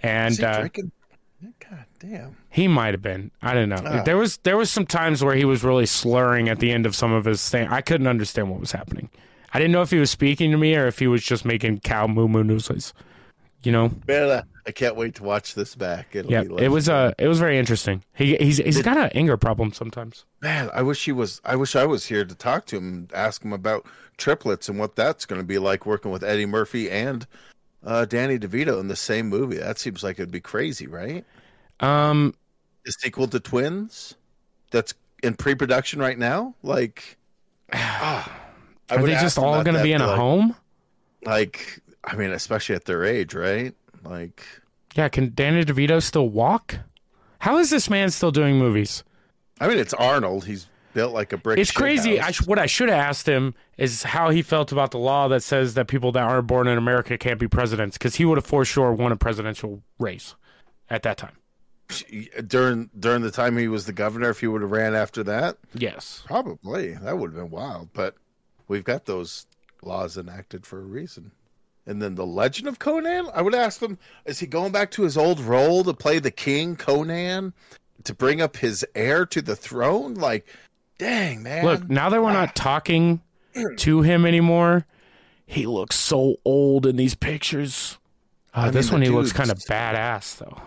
[0.00, 0.92] and uh, drinking?
[1.60, 2.36] God damn.
[2.50, 3.30] he might have been.
[3.42, 3.82] I don't know.
[3.84, 4.02] Ah.
[4.02, 6.96] There was there was some times where he was really slurring at the end of
[6.96, 7.68] some of his thing.
[7.68, 9.08] I couldn't understand what was happening.
[9.52, 11.80] I didn't know if he was speaking to me or if he was just making
[11.80, 12.92] cow moo moo noises.
[13.64, 13.90] You know?
[14.06, 16.14] Man, I, can't wait to watch this back.
[16.14, 16.44] It'll Yeah.
[16.58, 18.04] It was uh it was very interesting.
[18.14, 20.24] He he's he's got an anger problem sometimes.
[20.42, 21.40] Man, I wish he was.
[21.44, 24.78] I wish I was here to talk to him, and ask him about triplets and
[24.78, 27.26] what that's going to be like working with Eddie Murphy and
[27.84, 29.58] uh, Danny DeVito in the same movie.
[29.58, 31.24] That seems like it'd be crazy, right?
[31.80, 32.34] Um
[32.86, 34.14] A sequel to Twins
[34.70, 36.54] that's in pre-production right now.
[36.62, 37.16] Like,
[37.72, 38.30] I
[38.90, 40.56] are they just all going to be in a like, home?
[41.24, 43.74] Like, I mean, especially at their age, right?
[44.04, 44.42] Like,
[44.94, 46.76] Yeah, can Danny DeVito still walk?
[47.40, 49.04] How is this man still doing movies?
[49.60, 50.44] I mean, it's Arnold.
[50.44, 51.58] He's built like a brick.
[51.58, 52.20] It's crazy.
[52.20, 55.28] I sh- what I should have asked him is how he felt about the law
[55.28, 58.38] that says that people that aren't born in America can't be presidents, because he would
[58.38, 60.34] have for sure won a presidential race
[60.90, 61.36] at that time.
[62.46, 64.30] during during the time he was the governor.
[64.30, 66.22] If he would have ran after that, Yes.
[66.26, 66.94] Probably.
[66.94, 68.14] That would have been wild, but
[68.68, 69.46] we've got those
[69.82, 71.30] laws enacted for a reason.
[71.86, 73.96] And then the Legend of Conan, I would ask him,
[74.26, 77.54] is he going back to his old role to play the king Conan
[78.04, 80.12] to bring up his heir to the throne?
[80.12, 80.46] Like,
[80.98, 81.64] dang, man.
[81.64, 83.22] Look, now that we're not talking
[83.78, 84.86] to him anymore,
[85.46, 87.98] He looks so old in these pictures.
[88.52, 90.60] Uh, mean, this one he looks kind of badass though.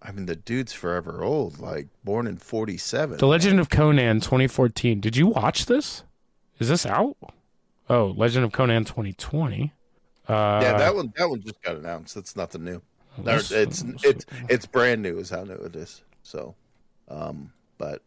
[0.00, 1.58] I mean, the dude's forever old.
[1.58, 3.18] Like born in '47.
[3.18, 5.00] The Legend of Conan 2014.
[5.00, 6.04] Did you watch this?
[6.58, 7.16] Is this out?
[7.88, 9.72] Oh, Legend of Conan 2020.
[10.28, 11.12] Uh, yeah, that one.
[11.16, 12.14] That one just got announced.
[12.14, 12.82] That's nothing new.
[13.24, 15.18] Or It's it's it's brand new.
[15.18, 16.02] Is how new it is.
[16.22, 16.54] So,
[17.08, 18.02] um, but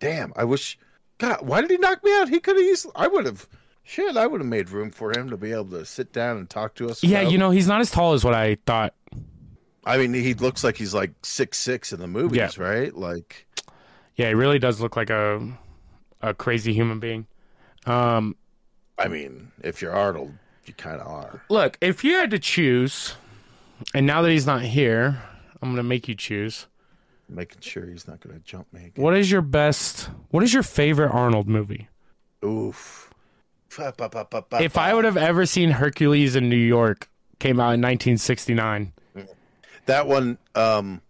[0.00, 0.78] damn, I wish.
[1.18, 2.28] God, why did he knock me out?
[2.28, 2.92] He could have easily.
[2.96, 3.48] I would have.
[3.84, 6.50] Shit, I would have made room for him to be able to sit down and
[6.50, 7.02] talk to us.
[7.04, 8.94] yeah, about- you know he's not as tall as what I thought.
[9.84, 12.50] I mean, he looks like he's like six six in the movies, Yeah.
[12.62, 12.94] right?
[12.94, 13.46] Like,
[14.16, 15.56] Yeah, he really does look like a
[16.20, 17.26] a crazy human being.
[17.86, 18.34] Um,
[18.98, 20.32] I mean, if you're Arnold,
[20.64, 21.42] you kind of are.
[21.48, 23.14] look, if you had to choose,
[23.94, 25.22] and now that he's not here,
[25.62, 26.66] I'm gonna make you choose.
[27.28, 28.86] Making sure he's not going to jump me.
[28.86, 29.02] Again.
[29.02, 30.10] What is your best?
[30.30, 31.88] What is your favorite Arnold movie?
[32.44, 33.10] Oof.
[33.78, 38.92] If I would have ever seen Hercules in New York, came out in 1969.
[39.86, 41.02] that one, um,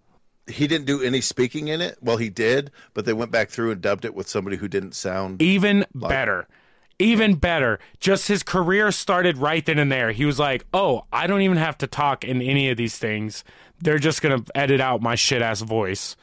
[0.47, 1.99] he didn't do any speaking in it.
[2.01, 4.95] Well, he did, but they went back through and dubbed it with somebody who didn't
[4.95, 5.41] sound.
[5.43, 6.49] Even better.
[6.98, 7.78] Even better.
[8.01, 10.12] Just his career started right then and there.
[10.12, 13.44] He was like, "Oh, I don't even have to talk in any of these things.
[13.78, 16.16] They're just gonna edit out my shit ass voice."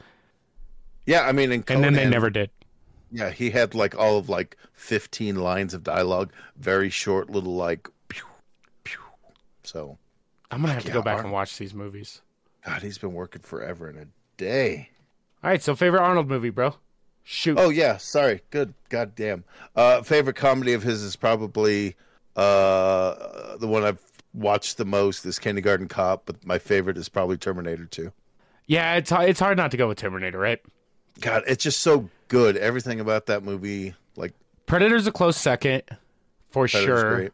[1.06, 2.50] Yeah, I mean, in And then they never did.
[3.12, 7.88] Yeah, he had like all of like fifteen lines of dialogue, very short, little like.
[8.08, 8.24] Pew,
[8.82, 8.98] pew.
[9.62, 9.98] So,
[10.50, 12.20] I'm gonna have to yeah, go back and watch these movies.
[12.66, 14.06] God, he's been working forever and a
[14.36, 14.90] day.
[15.44, 16.74] All right, so favorite Arnold movie, bro?
[17.24, 17.58] Shoot.
[17.58, 18.42] Oh yeah, sorry.
[18.50, 18.74] Good.
[18.90, 19.44] God damn.
[19.74, 21.96] Uh favorite comedy of his is probably
[22.36, 24.00] uh the one I've
[24.32, 28.12] watched the most is Kindergarten Cop, but my favorite is probably Terminator 2.
[28.66, 30.60] Yeah, it's it's hard not to go with Terminator, right?
[31.20, 32.56] God, it's just so good.
[32.56, 34.32] Everything about that movie like
[34.66, 35.82] Predator's a close second,
[36.50, 37.16] for Predator's sure.
[37.16, 37.32] great.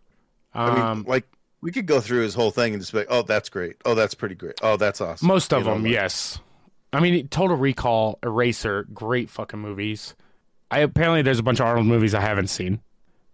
[0.54, 1.24] I mean, Um, like
[1.62, 3.76] we could go through his whole thing and just be like, "Oh, that's great.
[3.84, 4.54] Oh, that's pretty great.
[4.62, 6.38] Oh, that's awesome." most of You know, them, like- yes.
[6.92, 10.14] I mean, Total Recall, Eraser, great fucking movies.
[10.70, 12.80] I apparently there's a bunch of Arnold movies I haven't seen.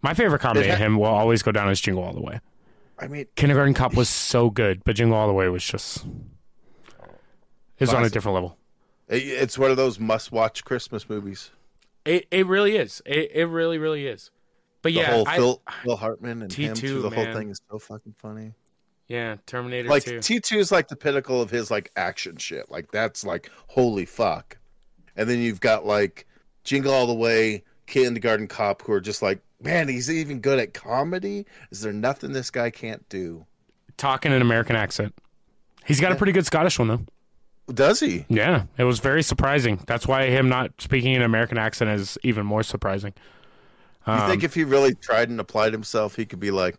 [0.02, 2.40] My favorite comedy It of him will always go down as Jingle All the Way.
[2.98, 7.80] I mean, Kindergarten Cop was so good, but Jingle All the Way was just it
[7.80, 8.56] was on a different level.
[9.08, 11.50] it's one of those must-watch Christmas movies.
[12.04, 13.02] It it really is.
[13.04, 14.30] It it really really is.
[14.82, 17.24] But The yeah, whole I- Phil, Phil Hartman and him T2, through the man.
[17.26, 18.52] whole thing is so fucking funny.
[19.08, 22.70] Yeah, Terminator like T two is like the pinnacle of his like action shit.
[22.70, 24.58] Like that's like holy fuck.
[25.16, 26.26] And then you've got like
[26.64, 30.74] Jingle All the Way, Kindergarten Cop, who are just like, man, he's even good at
[30.74, 31.46] comedy.
[31.70, 33.46] Is there nothing this guy can't do?
[33.96, 35.14] Talking an American accent.
[35.84, 37.00] He's got a pretty good Scottish one though.
[37.72, 38.24] Does he?
[38.28, 39.82] Yeah, it was very surprising.
[39.86, 43.12] That's why him not speaking an American accent is even more surprising.
[44.06, 46.76] You Um, think if he really tried and applied himself, he could be like,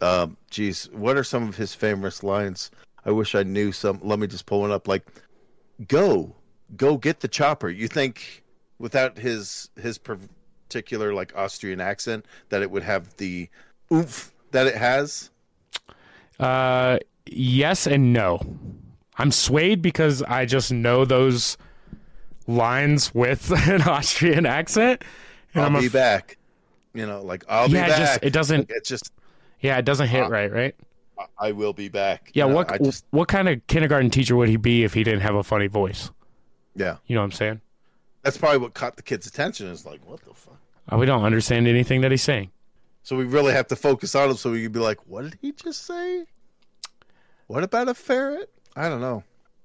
[0.00, 2.70] um, geez, what are some of his famous lines?
[3.04, 4.00] I wish I knew some.
[4.02, 4.88] Let me just pull one up.
[4.88, 5.06] Like,
[5.86, 6.34] go,
[6.76, 7.68] go get the chopper.
[7.68, 8.42] You think
[8.78, 13.48] without his his particular like Austrian accent that it would have the
[13.92, 15.30] oomph that it has?
[16.38, 18.40] Uh, yes and no.
[19.16, 21.56] I'm swayed because I just know those
[22.46, 25.02] lines with an Austrian accent,
[25.54, 26.38] and I'll I'm be back.
[26.94, 27.98] You know, like I'll yeah, be back.
[27.98, 29.12] just it doesn't it's just
[29.60, 30.74] yeah it doesn't hit Uh, right, right?
[31.38, 32.30] I will be back.
[32.32, 35.02] Yeah, You know, what just what kind of kindergarten teacher would he be if he
[35.02, 36.10] didn't have a funny voice?
[36.76, 36.98] yeah.
[37.06, 37.60] You know what I'm saying?
[38.22, 39.66] That's probably what caught the kid's attention.
[39.68, 40.58] Is like, what the fuck?
[40.92, 42.50] Uh, we don't understand anything that he's saying.
[43.02, 45.38] So we really have to focus on him so we can be like, what did
[45.40, 46.24] he just say?
[47.46, 48.50] What about a ferret?
[48.76, 49.24] I don't know.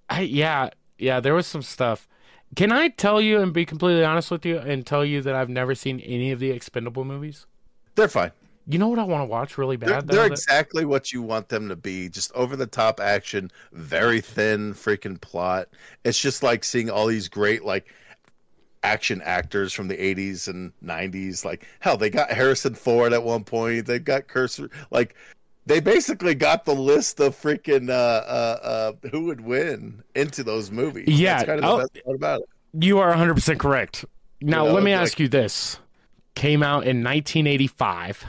[0.09, 2.07] I yeah yeah there was some stuff.
[2.55, 5.49] Can I tell you and be completely honest with you and tell you that I've
[5.49, 7.45] never seen any of the Expendable movies?
[7.95, 8.31] They're fine.
[8.65, 10.07] You know what I want to watch really They're, bad?
[10.07, 12.07] though, they're that- exactly what you want them to be.
[12.09, 15.67] Just over the top action, very thin freaking plot.
[16.05, 17.87] It's just like seeing all these great like
[18.83, 21.43] action actors from the 80s and 90s.
[21.45, 23.85] Like hell, they got Harrison Ford at one point.
[23.85, 25.15] They got Cursor like
[25.65, 28.59] they basically got the list of freaking uh, uh,
[29.03, 31.07] uh, who would win into those movies.
[31.07, 32.49] Yeah, That's kind of the best part about it.
[32.85, 34.03] You are 100% correct.
[34.41, 35.79] Now, You know, let me like- ask you this.
[36.35, 38.25] Came out in 1985.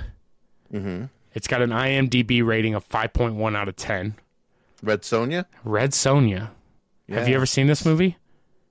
[0.74, 1.08] Mhm.
[1.34, 4.14] It's got an IMDb rating of 5.1 out of 10.
[4.82, 5.46] Red Sonja.
[5.64, 6.50] Red Sonja.
[7.08, 8.16] Have you ever seen this movie?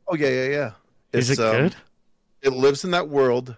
[0.07, 0.71] Oh yeah, yeah, yeah.
[1.13, 1.75] Is It's, it um, good?
[2.41, 3.55] It lives in that world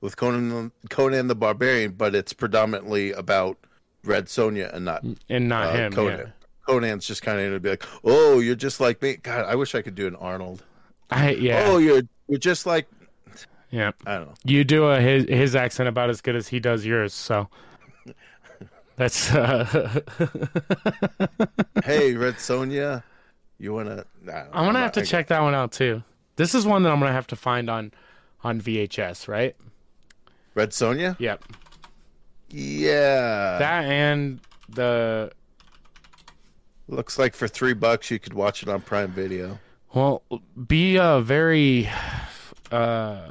[0.00, 3.58] with Conan Conan the Barbarian, but it's predominantly about
[4.04, 5.92] Red Sonja and not And not uh, him.
[5.92, 6.18] Conan.
[6.18, 6.26] yeah.
[6.66, 9.54] Conan's just kind of going to be like, "Oh, you're just like me." God, I
[9.56, 10.62] wish I could do an Arnold.
[11.10, 11.64] I, yeah.
[11.66, 12.86] Oh, you're you're just like
[13.70, 13.90] yeah.
[14.06, 14.34] I don't know.
[14.44, 17.12] You do a, his, his accent about as good as he does yours.
[17.12, 17.48] So,
[18.96, 19.64] That's uh,
[21.84, 23.02] hey, Red Sonja,
[23.58, 24.04] you wanna?
[24.22, 26.02] Nah, I'm gonna not- have to I- check that one out too.
[26.36, 27.92] This is one that I'm gonna have to find on
[28.44, 29.56] on VHS, right?
[30.54, 31.16] Red Sonja.
[31.18, 31.42] Yep.
[32.50, 34.38] Yeah, That and
[34.68, 35.32] the
[36.88, 39.58] looks like for three bucks you could watch it on Prime Video.
[39.94, 40.22] well,
[40.66, 41.88] be uh very
[42.70, 43.30] uh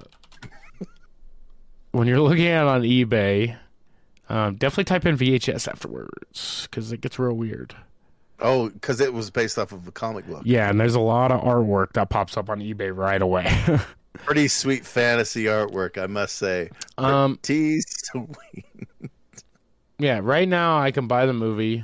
[1.91, 3.55] when you're looking at it on eBay,
[4.31, 7.75] um, definitely type in VHS afterwards because it gets real weird.
[8.39, 10.43] Oh, because it was based off of a comic book.
[10.45, 13.45] Yeah, and there's a lot of artwork that pops up on eBay right away.
[14.13, 16.69] Pretty sweet fantasy artwork, I must say.
[16.97, 18.65] um, Pretty sweet.
[19.99, 21.83] yeah, right now I can buy the movie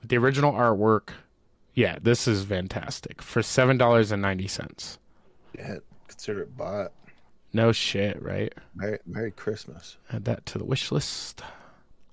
[0.00, 1.10] with the original artwork.
[1.74, 4.98] Yeah, this is fantastic for seven dollars and ninety cents.
[5.56, 6.92] Yeah, consider it bought.
[7.52, 8.52] No shit, right?
[8.74, 9.96] Merry, Merry Christmas.
[10.12, 11.42] Add that to the wish list.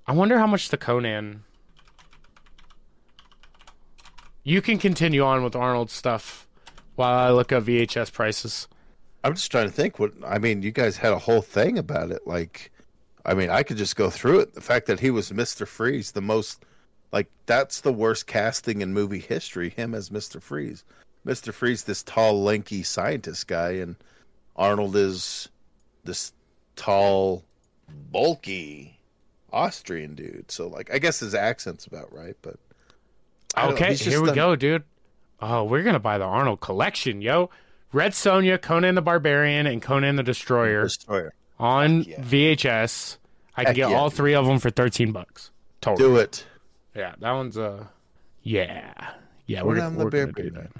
[0.07, 1.44] I wonder how much the Conan.
[4.44, 6.48] You can continue on with Arnold stuff
[6.95, 8.68] while I look up VHS prices.
[9.23, 12.11] I'm just trying to think what I mean, you guys had a whole thing about
[12.11, 12.27] it.
[12.27, 12.72] Like
[13.26, 14.53] I mean, I could just go through it.
[14.53, 15.68] The fact that he was Mr.
[15.68, 16.64] Freeze, the most
[17.11, 20.40] like that's the worst casting in movie history, him as Mr.
[20.40, 20.84] Freeze.
[21.26, 21.52] Mr.
[21.52, 23.95] Freeze, this tall, lanky scientist guy, and
[24.56, 25.49] Arnold is
[26.03, 26.34] this
[26.76, 27.44] tall,
[28.11, 28.94] bulky
[29.56, 30.52] Austrian dude.
[30.52, 32.57] So like I guess his accent's about right, but
[33.56, 34.84] I don't know, Okay, here we done- go, dude.
[35.41, 37.49] Oh, we're gonna buy the Arnold collection, yo.
[37.94, 41.34] Red Sonja, Conan the Barbarian, and Conan the Destroyer Destroyer.
[41.60, 42.19] on yeah.
[42.22, 43.18] VHS.
[43.56, 44.18] I can get yeah, all dude.
[44.18, 45.52] three of them for thirteen bucks.
[45.80, 46.10] Total.
[46.10, 46.45] Do it.
[46.94, 47.86] Yeah, that one's uh,
[48.44, 48.94] yeah,
[49.45, 49.64] yeah.
[49.64, 50.72] We're, Conan the we're gonna do that.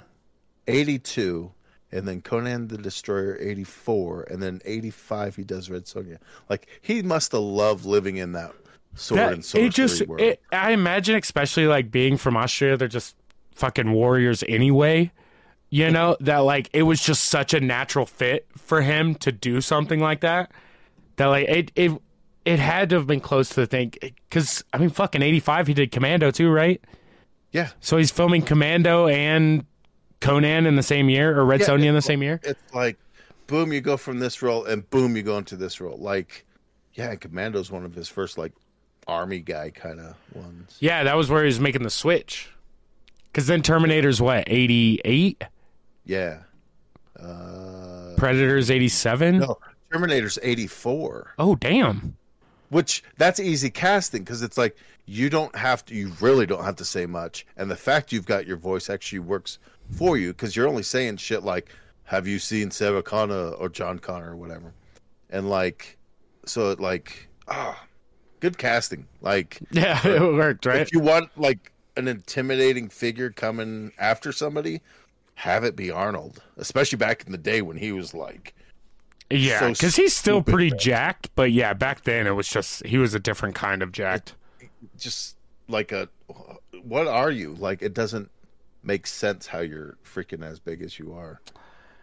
[0.68, 1.52] 82
[1.92, 6.18] and then Conan the Destroyer 84 and then 85 he does Red Sonja.
[6.50, 8.52] Like he must have loved living in that
[8.96, 10.20] sword That- and sorcery it just, world.
[10.20, 13.14] it, I imagine, especially like being from Austria, they're just
[13.54, 15.12] fucking warriors anyway.
[15.70, 19.60] You know that like it was just such a natural fit for him to do
[19.60, 20.52] something like that.
[21.16, 21.92] That like it it
[22.44, 25.66] it had to have been close to the thing because I mean fucking eighty five
[25.66, 26.80] he did Commando too right?
[27.50, 27.70] yeah.
[27.80, 29.64] So he's filming Commando and
[30.20, 32.40] Conan in the same year or Red Yeah, Sonja in the same year.
[32.44, 32.96] It's like
[33.48, 35.98] boom you go from this role and boom you go into this role.
[35.98, 36.46] Like
[36.94, 38.52] yeah, Commando's one of his first like
[39.06, 40.76] army guy kind of ones.
[40.80, 42.48] Yeah, that was where he was making the switch.
[43.32, 45.42] Because then Terminator's what eighty eight,
[46.04, 46.38] Yeah.
[47.18, 49.38] Uh Predator's eighty seven.
[49.38, 49.58] no,
[49.92, 51.34] Terminator's 84.
[51.38, 52.16] Oh damn.
[52.70, 54.76] which that's easy casting because it's like
[55.06, 58.26] you don't have to you really don't have to say much and the fact you've
[58.26, 59.58] got your voice actually works
[59.90, 61.68] for you because you're only saying shit like
[62.04, 64.72] have you seen sarah connor or john connor or whatever
[65.30, 65.96] and like
[66.44, 67.80] so it like ah
[68.46, 70.80] good casting like Yeah, it worked, right?
[70.80, 74.80] if you want like an intimidating figure coming after somebody
[75.34, 78.54] have it be arnold especially back in the day when he was like
[79.30, 80.78] Yeah, so because he's still pretty man.
[80.78, 84.34] jacked, but yeah, back then it was just he was a different kind of jacked.
[84.96, 85.36] just
[85.68, 86.08] like a
[86.84, 88.30] what are you like it doesn't
[88.84, 91.40] make sense how you're freaking as big as you are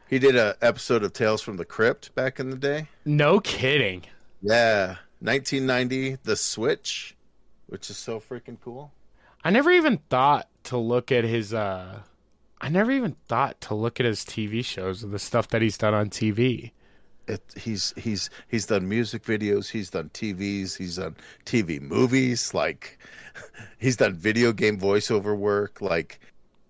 [0.10, 4.03] he did a episode of tales from the crypt back in the day No kidding.
[4.41, 7.16] yeah 1990 the switch
[7.68, 8.91] which is so freaking cool
[9.45, 11.54] I never even thought to look at his.
[11.54, 12.02] uh
[12.62, 15.78] I never even thought to look at his TV shows and the stuff that he's
[15.78, 16.72] done on TV.
[17.28, 22.98] it, he's he's he's done music videos he's done tvs he's done tv movies like
[23.80, 26.20] he's done video game voiceover work like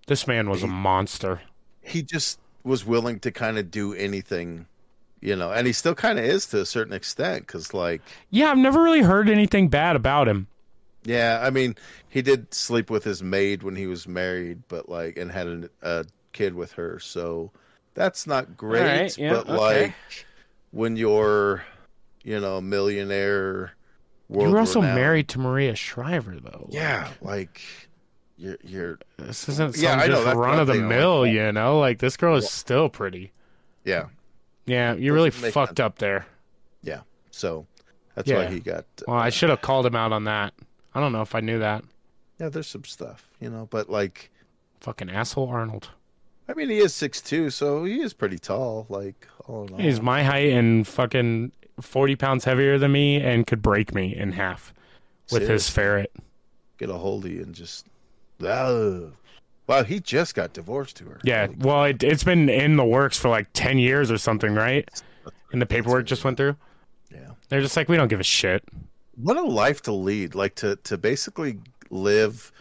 [0.08, 1.42] This man was a monster.
[1.82, 4.68] he just was willing to kind of do anything
[5.24, 8.52] you know and he still kind of is to a certain extent because like Yeah,
[8.52, 10.48] I've never really heard anything bad about him.
[11.06, 11.76] yeah i mean
[12.10, 15.70] he did sleep with his maid when he was married but like and had a,
[15.82, 17.52] a kid with her so
[17.94, 19.58] that's not great right, yeah, but okay.
[19.86, 19.94] like
[20.72, 21.64] when you're
[22.24, 23.74] you know a millionaire
[24.30, 26.68] You were also world-renowned- married to Maria Shriver, though.
[26.70, 27.62] yeah like
[28.38, 31.32] you're you're This isn't some Yeah, just run of the one thing I mill, like.
[31.34, 31.80] you know?
[31.80, 33.32] Like, this girl is still pretty.
[33.86, 34.06] yeah
[34.66, 36.26] Yeah, you really fucked up there.
[36.84, 37.66] yeah so
[38.16, 38.38] that's Yeah.
[38.38, 40.54] why he got Well, I uh, should have called him out on that.
[40.94, 41.84] I don't know if I knew that.
[42.40, 44.30] yeah there's some stuff you know but like
[44.82, 45.90] Fucking asshole Arnold.
[46.50, 48.86] I mean, he is six two, so he is pretty tall.
[48.90, 49.80] Like, all in all.
[49.80, 54.34] He's my height and fucking 40 pounds heavier than me and could break me in
[54.34, 54.74] half
[55.32, 56.12] with his ferret.
[56.78, 57.86] get a hold of you and just.
[58.46, 59.14] Ugh.
[59.68, 61.20] Wow, he just got divorced to her.
[61.24, 64.88] Yeah, well, it, it's been in the works for like 10 years or something, right?
[65.52, 66.56] And the paperwork just went through.
[67.12, 67.30] yeah.
[67.50, 68.64] They're just like, we don't give a shit.
[69.16, 70.34] what a life to lead!
[70.36, 71.60] Like to to basically
[71.92, 72.52] live,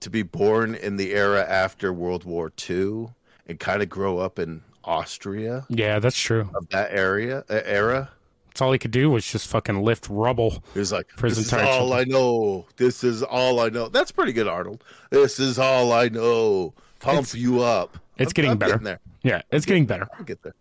[0.00, 3.08] to be born in the era after World War II,
[3.46, 6.48] and kind of grow up in Austria Yeah, that's true.
[6.54, 8.10] of that area uh, era.
[8.58, 10.64] That's all he could do was just fucking lift rubble.
[10.74, 12.66] He was like, "This is all I know.
[12.76, 14.82] This is all I know." That's pretty good, Arnold.
[15.10, 16.74] This is all I know.
[16.98, 17.98] Pump It's- you up.
[18.16, 18.78] it's I'm- getting I'm better.
[18.78, 18.98] there.
[19.22, 20.08] Yeah, it's getting better.
[20.18, 20.54] I'll get there.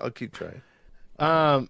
[0.00, 0.62] I'll keep trying.
[1.18, 1.68] Um,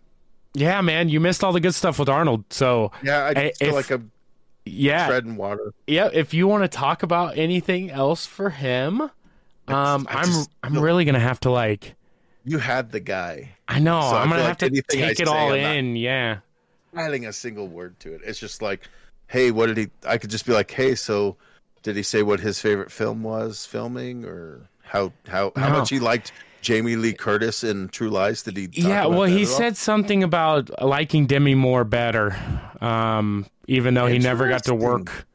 [0.54, 2.44] yeah, man, you missed all the good stuff with Arnold.
[2.50, 4.12] So Yeah, I feel if- like I'm
[4.64, 5.74] yeah, treading water.
[5.88, 6.10] yeah.
[6.12, 9.10] If you want to talk about anything else for him, um,
[9.66, 11.96] I I'm just I'm feel- really gonna have to like.
[12.44, 13.50] You had the guy.
[13.72, 15.96] I know So I I'm gonna have like to anything I take it all in.
[15.96, 16.38] Yeah.
[16.96, 18.20] adding a single word to it.
[18.24, 18.88] It's just like,
[19.26, 19.88] hey, what did he?
[20.06, 21.36] I could just be like, hey, so
[21.82, 25.78] did he say what his favorite film was filming, or how how how No.
[25.80, 28.42] much he liked Jamie Lee Curtis in True Lies?
[28.42, 28.68] Did he?
[28.72, 32.36] Yeah, well, he said something about liking Demi Moore better,
[32.80, 35.26] um, even though he never got to work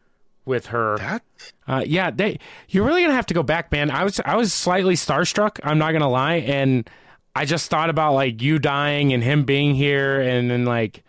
[0.45, 0.97] with her.
[0.99, 1.21] that.
[1.67, 2.39] Uh, yeah, they,
[2.69, 3.91] you're really gonna have to go back, man.
[3.91, 5.59] I was I was slightly starstruck.
[5.63, 6.89] I'm not gonna lie, and
[7.37, 11.03] I just thought about like you dying and him being here, and then like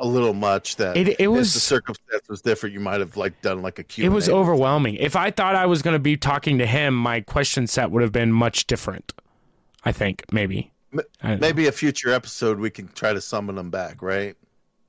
[0.00, 2.72] A little much that It- it was- the circumstance was different.
[2.72, 4.04] You might have like done like a Q.
[4.04, 4.94] it was overwhelming.
[4.94, 8.12] If I thought I was gonna be talking to him, my question set would have
[8.12, 9.12] been much different.
[9.84, 10.70] I think maybe.
[10.94, 11.46] I don't know.
[11.46, 14.36] Maybe a future episode we can try to summon him back, right?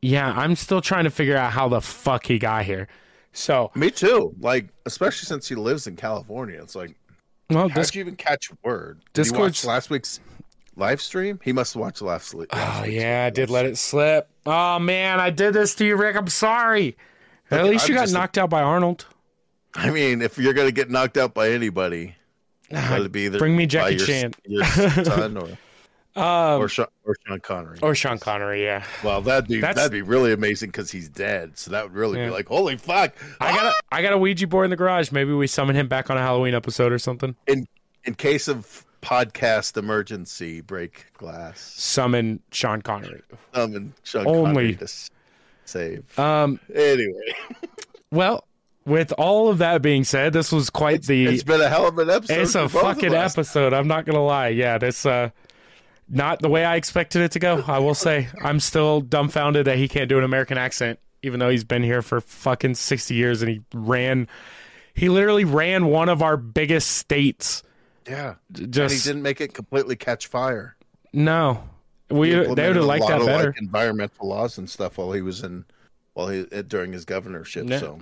[0.01, 2.87] Yeah, I'm still trying to figure out how the fuck he got here.
[3.33, 4.33] So, Me too.
[4.39, 6.95] Like especially since he lives in California, it's like
[7.49, 8.99] well, How'd this you even catch word?
[9.13, 10.19] Did Discord's- last week's
[10.79, 11.39] live stream?
[11.43, 14.29] He must watched last, last Oh yeah, I did let it slip.
[14.45, 16.15] Oh man, I did this to you, Rick.
[16.15, 16.97] I'm sorry.
[17.51, 19.05] At least you I'm got just- knocked out by Arnold.
[19.75, 22.15] I mean, if you're gonna get knocked out by anybody,
[22.69, 24.33] it be either Bring me Jackie your, Chan.
[24.45, 25.49] your son or
[26.15, 27.77] Um, or Sean, or Sean Connery.
[27.83, 28.63] or Sean Connery.
[28.63, 31.57] Yeah, well, that'd be That's- that'd be really amazing because he's dead.
[31.57, 32.25] So that would really Yeah.
[32.25, 33.13] be like, holy fuck!
[33.39, 35.11] I got a I got a Ouija board in the garage.
[35.11, 37.35] Maybe we summon him back on a Halloween episode or something.
[37.47, 37.67] in
[38.05, 41.59] in case of podcast emergency, break glass.
[41.59, 43.21] Summon Sean Connery.
[43.53, 44.43] Um, and Sean Only.
[44.43, 44.87] Connery to
[45.65, 46.19] save.
[46.19, 46.59] Um.
[46.73, 47.33] anyway,
[48.11, 48.45] Well,
[48.85, 51.27] with all of that being said, this was quite the.
[51.27, 52.39] it's been a hell of an episode.
[52.39, 53.73] It's a for both of fucking episode.
[53.73, 54.47] I'm not gonna lie.
[54.47, 55.29] Yeah, this uh,
[56.09, 57.63] not the way I expected it to go.
[57.67, 61.49] I will say, I'm still dumbfounded that he can't do an American accent, even though
[61.49, 64.27] he's been here for fucking 60 years and he ran.
[64.95, 67.63] He literally ran one of our biggest states.
[68.09, 70.75] Yeah, and he didn't make it completely catch fire.
[71.13, 71.63] no,
[72.09, 73.49] we they would have liked that of, better.
[73.49, 75.65] Like, environmental laws and stuff while he was in,
[76.13, 77.69] while he uh, during his governorship.
[77.69, 77.79] Yeah.
[77.79, 77.99] So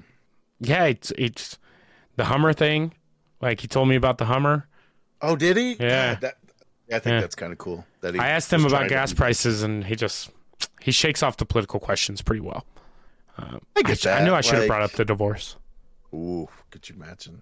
[0.59, 1.57] Yeah, it's it's
[2.15, 2.93] the Hummer thing.
[3.41, 4.67] Like he told me about the Hummer.
[5.21, 5.73] oh, did he?
[5.73, 6.13] Yeah.
[6.13, 6.37] God, that,
[6.95, 7.19] I think Yeah.
[7.21, 7.85] that's kind of cool.
[8.01, 10.29] That he I asked him about trying to gas prices, and he just
[10.81, 12.65] he shakes off the political questions pretty well.
[13.37, 14.23] I get I that.
[14.23, 15.57] knew I should have like- brought up the divorce.
[16.13, 17.41] Ooh, could you imagine?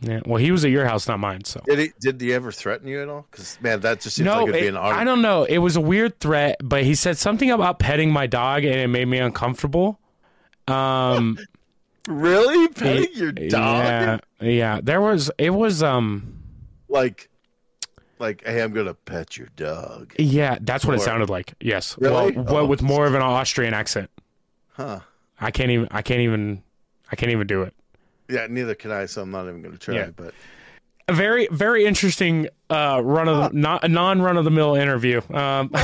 [0.00, 1.44] Yeah, well, he was at your house, not mine.
[1.44, 1.92] So Did he?
[2.00, 3.26] Did he ever threaten you at all?
[3.30, 4.76] Because man, that just seems no, like it'd be an.
[4.76, 5.44] I don't know.
[5.44, 8.88] It was a weird threat, but he said something about petting my dog, and it
[8.88, 9.98] made me uncomfortable.
[10.68, 11.38] Um,
[12.06, 13.50] Really, petting your dog?
[13.50, 14.80] yeah, yeah.
[14.82, 16.38] There was it was um,
[16.90, 17.30] Like,
[18.18, 20.12] like, hey, I'm gonna pet your dog.
[20.18, 20.58] yeah.
[20.60, 21.54] That's what it sounded like.
[21.60, 22.32] Yes, Really?
[22.32, 22.66] well, what Oh.
[22.66, 24.10] with more of an Austrian accent.
[24.72, 25.00] Huh?
[25.40, 25.88] I can't even.
[25.92, 26.62] I can't even.
[27.10, 27.72] I can't even do it.
[28.28, 29.06] Yeah, neither can I.
[29.06, 29.94] So I'm not even gonna try.
[29.94, 30.10] Yeah.
[30.14, 30.34] But
[31.08, 34.74] A very very interesting uh run of the, not a non run of the mill
[34.74, 35.20] interview.
[35.32, 35.70] Um,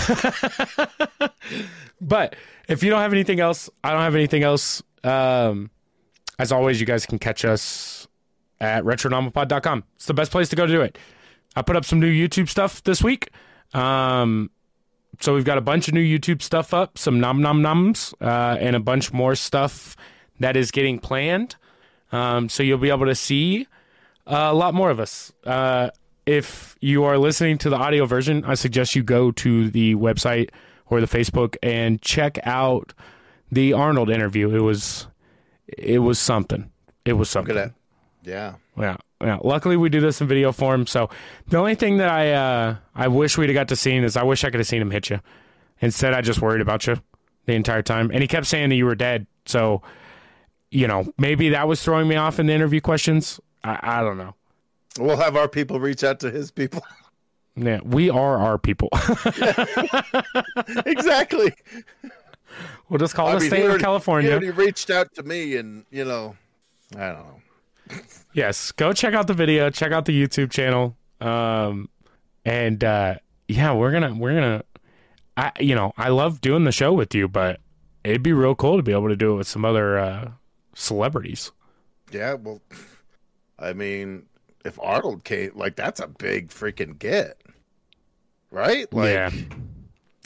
[2.01, 2.37] but
[2.69, 4.83] if you don't have anything else, I don't have anything else.
[5.05, 5.71] Um,
[6.39, 8.07] as always, you guys can catch us
[8.61, 9.85] at retronomapod.com.
[9.97, 10.99] It's the best place to go to do it.
[11.57, 13.31] I put up some new YouTube stuff this week.
[13.75, 14.51] Um,
[15.21, 18.57] so we've got a bunch of new YouTube stuff up, some nom nom noms, uh,
[18.59, 19.97] and a bunch more stuff
[20.39, 21.57] that is getting planned.
[22.13, 23.67] Um, so you'll be able to see
[24.27, 25.33] uh, a lot more of us.
[25.45, 25.91] Uh,
[26.27, 30.51] if you are listening to the audio version, I suggest you go to the website
[30.87, 32.93] or the Facebook and check out
[33.51, 34.55] the Arnold interview.
[34.55, 35.07] It was
[35.67, 36.71] it was something.
[37.05, 37.55] It was something.
[37.55, 37.73] good at.
[38.23, 38.55] Yeah.
[38.79, 39.39] Yeah, yeah.
[39.43, 40.87] Luckily, we do this in video form.
[40.87, 41.11] So
[41.49, 44.23] the only thing that I uh, I wish we'd have got to see is I
[44.23, 45.21] wish I could have seen him hit you.
[45.81, 46.97] Instead, I just worried about you
[47.47, 49.27] the entire time, and he kept saying that you were dead.
[49.47, 49.83] So
[50.71, 53.41] you know, maybe that was throwing me off in the interview questions.
[53.65, 54.35] I, I don't know.
[54.99, 56.83] We'll have our people reach out to his people.
[57.57, 58.89] Yeah, we are our people.
[60.87, 61.53] exactly.
[62.89, 63.83] we'll just call I the mean, state he of already-
[64.27, 66.37] He already reached out to me, and you know,
[66.97, 68.01] I don't know.
[68.33, 69.69] Yes, go check out the video.
[69.69, 70.97] Check out the YouTube channel.
[71.21, 71.89] Um,
[72.45, 73.17] and uh,
[73.49, 74.63] yeah, we're gonna we're gonna.
[75.37, 77.61] I you know I love doing the show with you, but
[78.05, 80.31] it'd be real cool to be able to do it with some other uh,
[80.75, 81.53] celebrities.
[82.13, 82.61] Yeah, well,
[83.59, 84.27] I mean,
[84.65, 87.41] if Arnold came, like that's a big freaking get,
[88.51, 88.93] right?
[88.93, 89.31] Like, yeah,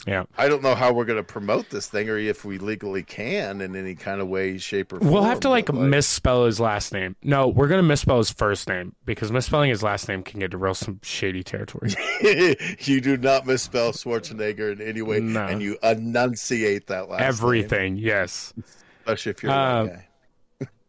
[0.07, 0.23] yeah.
[0.37, 3.61] I don't know how we're going to promote this thing, or if we legally can
[3.61, 5.11] in any kind of way, shape, or form.
[5.11, 7.15] We'll have to like, but, misspell his last name.
[7.23, 10.57] No, we're gonna misspell his first name because misspelling his last name can get to
[10.57, 11.91] real some shady territory.
[12.79, 15.45] you do not misspell Schwarzenegger in any way, No.
[15.45, 18.53] and you enunciate that last name, Everything, yes.
[19.01, 20.07] especially if you're a Uh, white guy.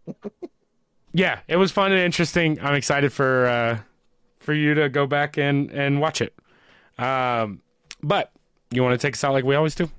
[1.17, 2.61] Yeah, it was fun and interesting.
[2.61, 3.79] I'm excited for uh,
[4.39, 6.35] for you to go back and and watch it.
[6.99, 7.63] Um,
[8.03, 8.33] but
[8.71, 9.91] you want to take us out like we always do?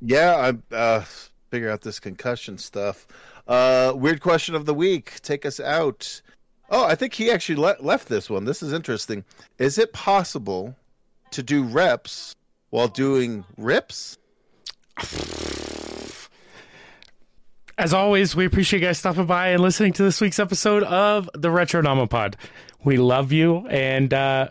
[0.00, 1.04] Yeah, I uh,
[1.52, 3.06] figure out this concussion stuff.
[3.46, 5.20] Uh, weird question of the week.
[5.22, 6.20] Take us out.
[6.68, 8.44] Oh, I think he actually le- left this one.
[8.44, 9.24] This is interesting.
[9.58, 10.74] Is it possible
[11.30, 12.34] to do reps
[12.70, 14.18] while doing rips?
[17.78, 21.28] As always, we appreciate you guys stopping by and listening to this week's episode of
[21.34, 22.38] the Retro Pod.
[22.82, 24.48] We love you, and uh,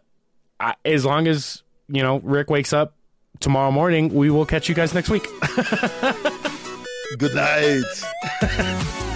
[0.60, 2.94] I, as long as you know Rick wakes up
[3.40, 5.24] tomorrow morning, we will catch you guys next week.
[7.18, 9.12] Good night.